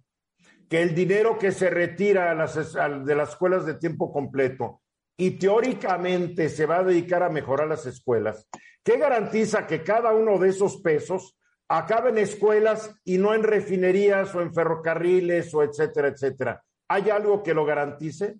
que 0.69 0.81
el 0.81 0.95
dinero 0.95 1.37
que 1.37 1.51
se 1.51 1.69
retira 1.71 2.31
a 2.31 2.35
las 2.37 2.55
de 2.55 3.15
las 3.17 3.31
escuelas 3.31 3.67
de 3.67 3.75
tiempo 3.75 4.13
completo 4.13 4.81
y 5.17 5.33
teóricamente 5.33 6.49
se 6.49 6.67
va 6.67 6.79
a 6.79 6.85
dedicar 6.85 7.25
a 7.25 7.31
mejorar 7.31 7.67
las 7.67 7.85
escuelas, 7.87 8.47
¿qué 8.85 8.97
garantiza 8.97 9.67
que 9.67 9.83
cada 9.83 10.15
uno 10.15 10.39
de 10.39 10.51
esos 10.51 10.77
pesos 10.81 11.37
acabe 11.69 12.11
en 12.11 12.19
escuelas 12.19 12.95
y 13.05 13.19
no 13.19 13.35
en 13.35 13.43
refinerías 13.43 14.33
o 14.37 14.41
en 14.41 14.55
ferrocarriles 14.55 15.53
o 15.53 15.65
etcétera, 15.65 16.07
etcétera? 16.07 16.63
¿Hay 16.89 17.11
algo 17.11 17.43
que 17.43 17.55
lo 17.55 17.65
garantice? 17.65 18.37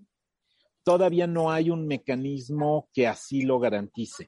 Todavía 0.85 1.27
no 1.27 1.51
hay 1.51 1.71
un 1.71 1.87
mecanismo 1.87 2.89
que 2.93 3.07
así 3.07 3.43
lo 3.43 3.59
garantice. 3.59 4.27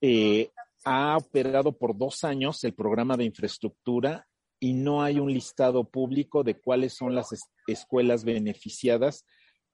Eh, 0.00 0.50
ha 0.84 1.16
operado 1.16 1.72
por 1.72 1.96
dos 1.96 2.24
años 2.24 2.64
el 2.64 2.72
programa 2.74 3.16
de 3.16 3.24
infraestructura 3.24 4.26
y 4.58 4.72
no 4.72 5.02
hay 5.02 5.18
un 5.18 5.32
listado 5.32 5.84
público 5.84 6.42
de 6.42 6.54
cuáles 6.58 6.94
son 6.94 7.14
las 7.14 7.32
es- 7.32 7.50
escuelas 7.66 8.24
beneficiadas 8.24 9.24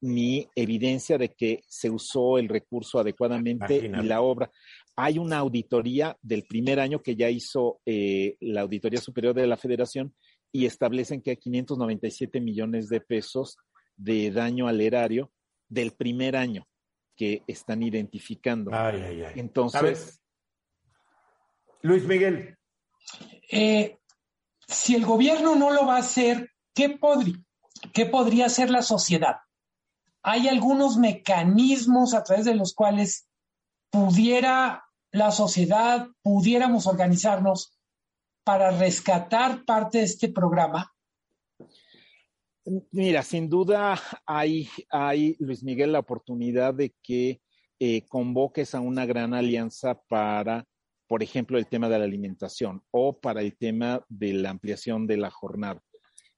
ni 0.00 0.46
evidencia 0.54 1.16
de 1.16 1.30
que 1.32 1.62
se 1.68 1.90
usó 1.90 2.38
el 2.38 2.48
recurso 2.48 2.98
adecuadamente 2.98 3.76
Imagínate. 3.76 4.04
y 4.04 4.08
la 4.08 4.20
obra. 4.20 4.50
Hay 4.94 5.18
una 5.18 5.38
auditoría 5.38 6.16
del 6.22 6.42
primer 6.44 6.80
año 6.80 7.02
que 7.02 7.16
ya 7.16 7.30
hizo 7.30 7.80
eh, 7.86 8.36
la 8.40 8.60
Auditoría 8.62 9.00
Superior 9.00 9.34
de 9.34 9.46
la 9.46 9.56
Federación 9.56 10.14
y 10.52 10.66
establecen 10.66 11.22
que 11.22 11.30
hay 11.30 11.36
597 11.36 12.40
millones 12.40 12.88
de 12.88 13.00
pesos 13.00 13.56
de 13.96 14.30
daño 14.30 14.68
al 14.68 14.80
erario 14.80 15.30
del 15.68 15.92
primer 15.92 16.36
año 16.36 16.66
que 17.16 17.42
están 17.46 17.82
identificando. 17.82 18.70
Ay, 18.74 19.00
ay, 19.02 19.22
ay. 19.22 19.32
Entonces, 19.36 20.20
Luis 21.82 22.04
Miguel, 22.04 22.56
Eh, 23.50 23.98
si 24.66 24.96
el 24.96 25.04
gobierno 25.06 25.54
no 25.54 25.70
lo 25.70 25.86
va 25.86 25.96
a 25.96 26.00
hacer, 26.00 26.50
¿qué, 26.74 26.98
podri- 26.98 27.44
¿qué 27.92 28.06
podría 28.06 28.46
hacer 28.46 28.70
la 28.70 28.82
sociedad? 28.82 29.36
¿Hay 30.22 30.48
algunos 30.48 30.96
mecanismos 30.96 32.12
a 32.14 32.24
través 32.24 32.44
de 32.44 32.56
los 32.56 32.74
cuales 32.74 33.28
pudiera 33.90 34.84
la 35.12 35.30
sociedad, 35.30 36.08
pudiéramos 36.22 36.88
organizarnos 36.88 37.78
para 38.42 38.72
rescatar 38.72 39.64
parte 39.64 39.98
de 39.98 40.04
este 40.04 40.28
programa? 40.28 40.92
Mira, 42.90 43.22
sin 43.22 43.48
duda 43.48 44.00
hay, 44.26 44.68
hay, 44.90 45.36
Luis 45.38 45.62
Miguel, 45.62 45.92
la 45.92 46.00
oportunidad 46.00 46.74
de 46.74 46.96
que 47.00 47.40
eh, 47.78 48.02
convoques 48.08 48.74
a 48.74 48.80
una 48.80 49.06
gran 49.06 49.34
alianza 49.34 50.02
para, 50.08 50.66
por 51.06 51.22
ejemplo, 51.22 51.58
el 51.58 51.68
tema 51.68 51.88
de 51.88 51.98
la 52.00 52.04
alimentación 52.04 52.82
o 52.90 53.20
para 53.20 53.40
el 53.40 53.56
tema 53.56 54.04
de 54.08 54.32
la 54.32 54.50
ampliación 54.50 55.06
de 55.06 55.16
la 55.16 55.30
jornada. 55.30 55.80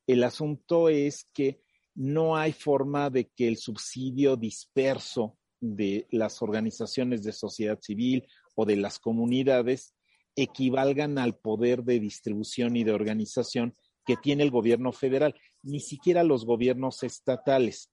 El 0.06 0.22
asunto 0.22 0.90
es 0.90 1.26
que 1.32 1.62
no 1.94 2.36
hay 2.36 2.52
forma 2.52 3.08
de 3.08 3.30
que 3.34 3.48
el 3.48 3.56
subsidio 3.56 4.36
disperso 4.36 5.38
de 5.60 6.06
las 6.10 6.42
organizaciones 6.42 7.22
de 7.22 7.32
sociedad 7.32 7.78
civil 7.80 8.26
o 8.54 8.66
de 8.66 8.76
las 8.76 8.98
comunidades 8.98 9.94
equivalgan 10.36 11.18
al 11.18 11.38
poder 11.38 11.84
de 11.84 11.98
distribución 11.98 12.76
y 12.76 12.84
de 12.84 12.92
organización 12.92 13.74
que 14.08 14.16
tiene 14.16 14.42
el 14.42 14.50
gobierno 14.50 14.90
federal, 14.90 15.34
ni 15.62 15.80
siquiera 15.80 16.24
los 16.24 16.46
gobiernos 16.46 17.02
estatales. 17.02 17.92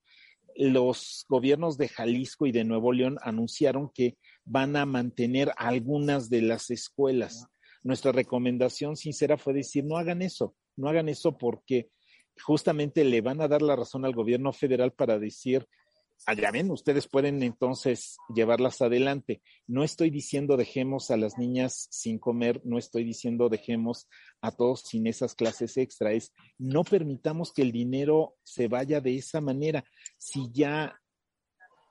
Los 0.56 1.26
gobiernos 1.28 1.78
de 1.78 1.90
Jalisco 1.90 2.46
y 2.46 2.54
de 2.54 2.64
Nuevo 2.64 2.94
León 2.94 3.18
anunciaron 3.22 3.92
que 3.94 4.18
van 4.46 4.78
a 4.78 4.86
mantener 4.86 5.52
algunas 5.58 6.30
de 6.30 6.42
las 6.42 6.70
escuelas. 6.72 7.48
Nuestra 7.84 8.14
recomendación 8.14 8.96
sincera 8.96 9.38
fue 9.38 9.52
decir, 9.52 9.84
no 9.84 9.98
hagan 9.98 10.22
eso, 10.22 10.56
no 10.78 10.88
hagan 10.88 11.10
eso 11.10 11.38
porque 11.38 11.90
justamente 12.42 13.04
le 13.04 13.20
van 13.20 13.42
a 13.42 13.50
dar 13.50 13.62
la 13.62 13.76
razón 13.76 14.06
al 14.06 14.16
gobierno 14.16 14.54
federal 14.54 14.94
para 14.94 15.20
decir, 15.20 15.68
allá 16.26 16.52
ven, 16.52 16.72
ustedes 16.72 17.08
pueden 17.08 17.44
entonces 17.44 18.18
llevarlas 18.34 18.82
adelante. 18.82 19.42
No 19.68 19.84
estoy 19.84 20.10
diciendo 20.10 20.58
dejemos 20.58 21.12
a 21.12 21.18
las 21.18 21.38
niñas 21.38 21.88
sin 21.92 22.20
comer, 22.20 22.62
no 22.64 22.78
estoy 22.78 23.04
diciendo 23.04 23.50
dejemos 23.50 24.08
a 24.42 24.52
todos 24.52 24.82
sin 24.82 25.08
esas 25.08 25.36
clases 25.36 25.78
extra, 25.78 26.14
es 26.14 26.34
no 26.58 26.84
permitamos 26.84 27.54
que 27.54 27.62
el 27.62 27.72
dinero 27.72 28.36
se 28.44 28.68
vaya 28.68 29.02
de 29.02 29.16
esa 29.16 29.42
manera. 29.42 29.86
Si 30.18 30.50
ya 30.52 31.00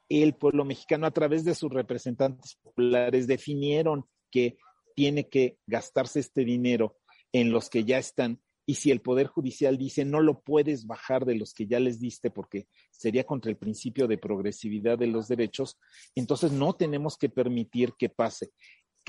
el 0.09 0.35
pueblo 0.35 0.65
mexicano 0.65 1.07
a 1.07 1.13
través 1.13 1.45
de 1.45 1.55
sus 1.55 1.73
representantes 1.73 2.57
populares 2.63 3.27
definieron 3.27 4.07
que 4.31 4.59
tiene 4.95 5.29
que 5.29 5.59
gastarse 5.67 6.21
este 6.21 6.45
dinero 6.45 6.97
en 7.33 7.51
los 7.51 7.69
que 7.69 7.85
ya 7.85 7.99
están 7.99 8.41
y 8.67 8.77
si 8.77 8.91
el 8.91 9.01
Poder 9.01 9.27
Judicial 9.27 9.77
dice 9.77 10.05
no 10.05 10.21
lo 10.21 10.41
puedes 10.41 10.87
bajar 10.87 11.25
de 11.25 11.37
los 11.37 11.55
que 11.55 11.67
ya 11.67 11.81
les 11.81 12.01
diste 12.01 12.31
porque 12.31 12.67
sería 12.91 13.25
contra 13.25 13.51
el 13.51 13.57
principio 13.57 14.07
de 14.09 14.19
progresividad 14.19 14.99
de 14.99 15.07
los 15.07 15.29
derechos, 15.29 15.79
entonces 16.15 16.53
no 16.53 16.75
tenemos 16.75 17.17
que 17.17 17.29
permitir 17.29 17.95
que 17.99 18.09
pase. 18.09 18.53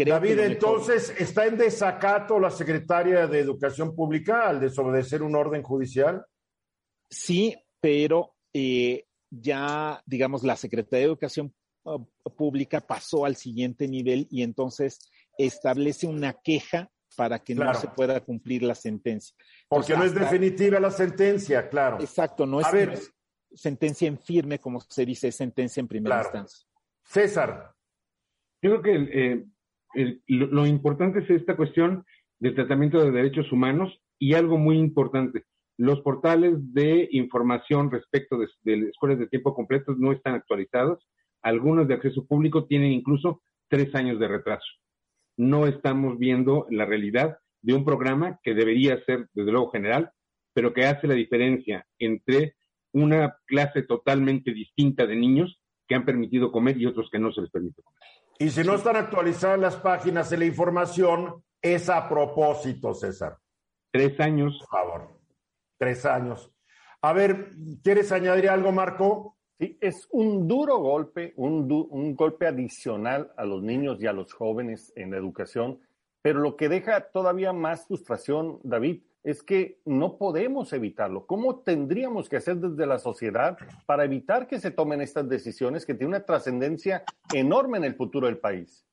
David, 0.04 0.40
entonces, 0.40 1.14
¿está 1.18 1.46
en 1.46 1.58
desacato 1.58 2.38
la 2.38 2.52
secretaria 2.52 3.28
de 3.28 3.40
Educación 3.40 3.96
Pública 3.96 4.50
al 4.50 4.60
desobedecer 4.60 5.24
un 5.24 5.36
orden 5.36 5.64
judicial? 5.64 6.26
Sí, 7.10 7.56
pero 7.80 8.36
eh, 8.54 9.06
ya, 9.30 10.02
digamos, 10.06 10.44
la 10.44 10.58
Secretaría 10.58 11.06
de 11.06 11.12
Educación 11.12 11.54
uh, 11.84 12.04
Pública 12.36 12.82
pasó 12.82 13.26
al 13.26 13.38
siguiente 13.38 13.88
nivel 13.88 14.28
y 14.30 14.44
entonces 14.44 15.00
establece 15.38 16.08
una 16.08 16.34
queja 16.34 16.92
para 17.16 17.40
que 17.40 17.56
no 17.56 17.74
se 17.74 17.88
pueda 17.88 18.20
cumplir 18.20 18.64
la 18.64 18.76
sentencia. 18.76 19.36
Porque 19.68 19.96
no 19.96 20.04
es 20.04 20.14
definitiva 20.14 20.80
la 20.80 20.92
sentencia, 20.92 21.70
claro. 21.70 22.00
Exacto, 22.00 22.46
no 22.46 22.60
es, 22.60 23.14
sentencia 23.54 24.08
en 24.08 24.20
firme, 24.20 24.60
como 24.60 24.82
se 24.82 25.06
dice, 25.06 25.30
es 25.30 25.36
sentencia 25.36 25.82
en 25.82 25.88
primera 25.88 26.22
instancia. 26.22 26.68
César. 27.04 27.74
Yo 28.62 28.82
creo 28.82 28.82
que 28.82 29.46
eh, 29.96 30.20
lo, 30.28 30.66
importante 30.66 31.20
es 31.20 31.30
esta 31.30 31.56
cuestión 31.56 32.06
del 32.40 32.56
tratamiento 32.56 33.00
de 33.00 33.12
derechos 33.12 33.52
humanos 33.52 34.02
y 34.20 34.34
algo 34.34 34.58
muy 34.58 34.78
importante. 34.78 35.44
Los 35.78 36.02
portales 36.02 36.54
de 36.74 37.08
información 37.12 37.92
respecto 37.92 38.38
de, 38.38 38.48
de 38.64 38.90
escuelas 38.90 39.20
de 39.20 39.28
tiempo 39.28 39.54
completo 39.54 39.94
no 39.98 40.12
están 40.12 40.36
actualizados. 40.36 41.08
Algunos 41.42 41.88
de 41.88 41.94
acceso 41.94 42.26
público 42.26 42.66
tienen 42.66 42.92
incluso 42.92 43.44
tres 43.70 43.94
años 43.94 44.20
de 44.20 44.28
retraso 44.28 44.68
no 45.38 45.68
estamos 45.68 46.18
viendo 46.18 46.68
la 46.70 46.86
realidad 46.86 47.38
de 47.62 47.74
un 47.74 47.84
programa 47.84 48.40
que 48.44 48.54
debería 48.54 49.04
ser, 49.06 49.28
desde 49.34 49.52
luego, 49.52 49.72
general, 49.72 50.12
pero 50.54 50.74
que 50.74 50.86
hace 50.86 51.08
la 51.08 51.14
diferencia 51.14 51.86
entre 52.00 52.56
una 52.94 53.38
clase 53.46 53.84
totalmente 53.84 54.54
distinta 54.54 55.06
de 55.06 55.16
niños 55.16 55.60
que 55.88 55.96
han 55.96 56.06
permitido 56.06 56.52
comer 56.52 56.78
y 56.78 56.86
otros 56.86 57.10
que 57.12 57.20
no 57.20 57.32
se 57.32 57.42
les 57.42 57.52
permite 57.52 57.82
comer. 57.82 58.00
Y 58.40 58.50
si 58.50 58.64
no 58.64 58.76
están 58.76 58.96
actualizadas 58.96 59.60
las 59.60 59.76
páginas 59.76 60.30
de 60.30 60.38
la 60.38 60.46
información, 60.46 61.44
es 61.62 61.90
a 61.90 62.08
propósito, 62.08 62.94
César. 62.94 63.38
Tres 63.92 64.20
años. 64.20 64.58
Por 64.60 64.68
favor. 64.68 65.20
Tres 65.78 66.06
años. 66.06 66.52
A 67.02 67.14
ver, 67.14 67.52
¿quieres 67.84 68.12
añadir 68.12 68.50
algo, 68.50 68.72
Marco? 68.72 69.35
Sí, 69.58 69.78
es 69.80 70.08
un 70.12 70.48
duro 70.48 70.80
golpe, 70.80 71.34
un, 71.38 71.72
un, 71.90 72.16
golpe 72.16 72.46
adicional 72.46 73.32
a 73.38 73.46
los 73.46 73.64
niños 73.64 74.02
y 74.02 74.08
a 74.08 74.12
los 74.12 74.34
jóvenes 74.34 74.92
en 74.98 75.12
la 75.12 75.18
educación, 75.18 75.80
pero 76.22 76.40
lo 76.40 76.58
que 76.58 76.68
deja 76.68 77.12
todavía 77.12 77.54
más 77.54 77.88
frustración, 77.88 78.60
David, 78.64 79.02
es 79.24 79.42
que 79.42 79.80
no 79.86 80.18
podemos 80.18 80.72
evitarlo. 80.74 81.26
¿Cómo 81.26 81.60
tendríamos 81.60 82.30
que 82.30 82.38
hacer 82.38 82.58
desde 82.58 82.86
la 82.86 83.00
sociedad 83.00 83.58
para 83.86 84.06
evitar 84.06 84.48
que 84.48 84.60
se 84.60 84.72
tomen 84.72 85.02
estas 85.02 85.28
decisiones 85.28 85.86
que 85.86 85.96
tienen 85.96 86.16
una 86.16 86.26
trascendencia 86.26 87.04
enorme 87.34 87.80
en 87.80 87.86
el 87.86 87.96
futuro 87.96 88.28
del 88.28 88.38
país? 88.38 88.86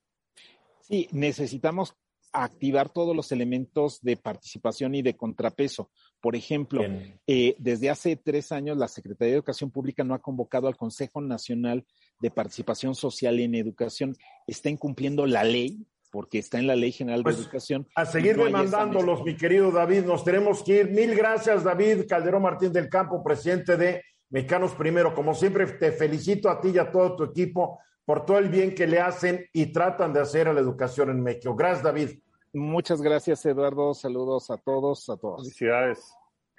Sí, 0.80 1.08
necesitamos 1.12 1.94
activar 2.32 2.88
todos 2.88 3.14
los 3.14 3.30
elementos 3.30 4.00
de 4.00 4.16
participación 4.16 4.94
y 4.94 5.02
de 5.02 5.16
contrapeso. 5.16 5.90
Por 6.20 6.34
ejemplo, 6.34 6.82
eh, 7.26 7.54
desde 7.58 7.90
hace 7.90 8.16
tres 8.16 8.52
años 8.52 8.76
la 8.78 8.88
Secretaría 8.88 9.32
de 9.32 9.36
Educación 9.36 9.70
Pública 9.70 10.02
no 10.02 10.14
ha 10.14 10.22
convocado 10.22 10.66
al 10.66 10.76
Consejo 10.76 11.20
Nacional 11.20 11.84
de 12.20 12.30
Participación 12.30 12.94
Social 12.94 13.38
en 13.40 13.54
Educación. 13.54 14.16
Está 14.46 14.70
incumpliendo 14.70 15.26
la 15.26 15.44
ley, 15.44 15.86
porque 16.10 16.38
está 16.38 16.58
en 16.58 16.66
la 16.66 16.76
Ley 16.76 16.92
General 16.92 17.20
de 17.20 17.24
pues, 17.24 17.38
Educación. 17.38 17.88
A 17.94 18.06
seguir 18.06 18.36
demandándolos, 18.36 19.22
mi 19.24 19.36
querido 19.36 19.70
David, 19.70 20.04
nos 20.04 20.24
tenemos 20.24 20.62
que 20.62 20.80
ir. 20.80 20.90
Mil 20.90 21.14
gracias, 21.14 21.64
David 21.64 22.06
Calderón 22.08 22.42
Martín 22.42 22.72
del 22.72 22.88
Campo, 22.88 23.22
presidente 23.22 23.76
de 23.76 24.02
Mexicanos 24.30 24.72
Primero. 24.72 25.14
Como 25.14 25.34
siempre, 25.34 25.66
te 25.66 25.92
felicito 25.92 26.48
a 26.48 26.60
ti 26.60 26.70
y 26.74 26.78
a 26.78 26.90
todo 26.90 27.16
tu 27.16 27.24
equipo 27.24 27.78
por 28.04 28.24
todo 28.26 28.38
el 28.38 28.48
bien 28.48 28.74
que 28.74 28.86
le 28.86 29.00
hacen 29.00 29.46
y 29.52 29.66
tratan 29.66 30.12
de 30.12 30.20
hacer 30.20 30.48
a 30.48 30.52
la 30.52 30.60
educación 30.60 31.10
en 31.10 31.22
México. 31.22 31.54
Gracias, 31.54 31.82
David. 31.82 32.10
Muchas 32.52 33.00
gracias, 33.00 33.44
Eduardo. 33.46 33.94
Saludos 33.94 34.50
a 34.50 34.56
todos, 34.58 35.08
a 35.08 35.16
todos. 35.16 35.42
Felicidades. 35.42 36.12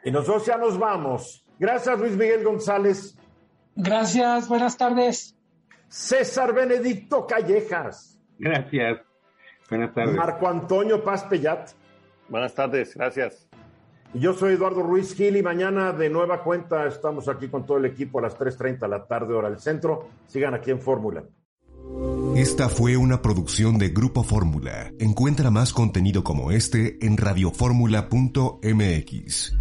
Y 0.03 0.11
nosotros 0.11 0.45
ya 0.45 0.57
nos 0.57 0.77
vamos. 0.77 1.45
Gracias, 1.59 1.99
Luis 1.99 2.15
Miguel 2.17 2.43
González. 2.43 3.15
Gracias, 3.75 4.47
buenas 4.47 4.77
tardes. 4.77 5.35
César 5.87 6.53
Benedicto 6.53 7.27
Callejas. 7.27 8.19
Gracias. 8.39 9.01
Buenas 9.69 9.93
tardes. 9.93 10.15
Marco 10.15 10.47
Antonio 10.47 11.03
Paz 11.03 11.23
Pellat. 11.23 11.71
Buenas 12.29 12.53
tardes, 12.53 12.95
gracias. 12.95 13.47
Yo 14.13 14.33
soy 14.33 14.53
Eduardo 14.53 14.83
Ruiz 14.83 15.15
Gil 15.15 15.37
y 15.37 15.41
mañana 15.41 15.91
de 15.91 16.07
nueva 16.07 16.43
cuenta 16.43 16.85
estamos 16.85 17.27
aquí 17.27 17.47
con 17.47 17.65
todo 17.65 17.77
el 17.77 17.85
equipo 17.85 18.19
a 18.19 18.21
las 18.21 18.37
3.30 18.37 18.81
de 18.81 18.87
la 18.87 19.05
tarde 19.05 19.33
hora 19.33 19.49
del 19.49 19.59
centro. 19.59 20.07
Sigan 20.27 20.53
aquí 20.53 20.69
en 20.69 20.79
Fórmula. 20.79 21.23
Esta 22.35 22.69
fue 22.69 22.95
una 22.95 23.23
producción 23.23 23.79
de 23.79 23.89
Grupo 23.89 24.23
Fórmula. 24.23 24.91
Encuentra 24.99 25.49
más 25.49 25.73
contenido 25.73 26.23
como 26.23 26.51
este 26.51 27.03
en 27.05 27.17
radioformula.mx. 27.17 29.57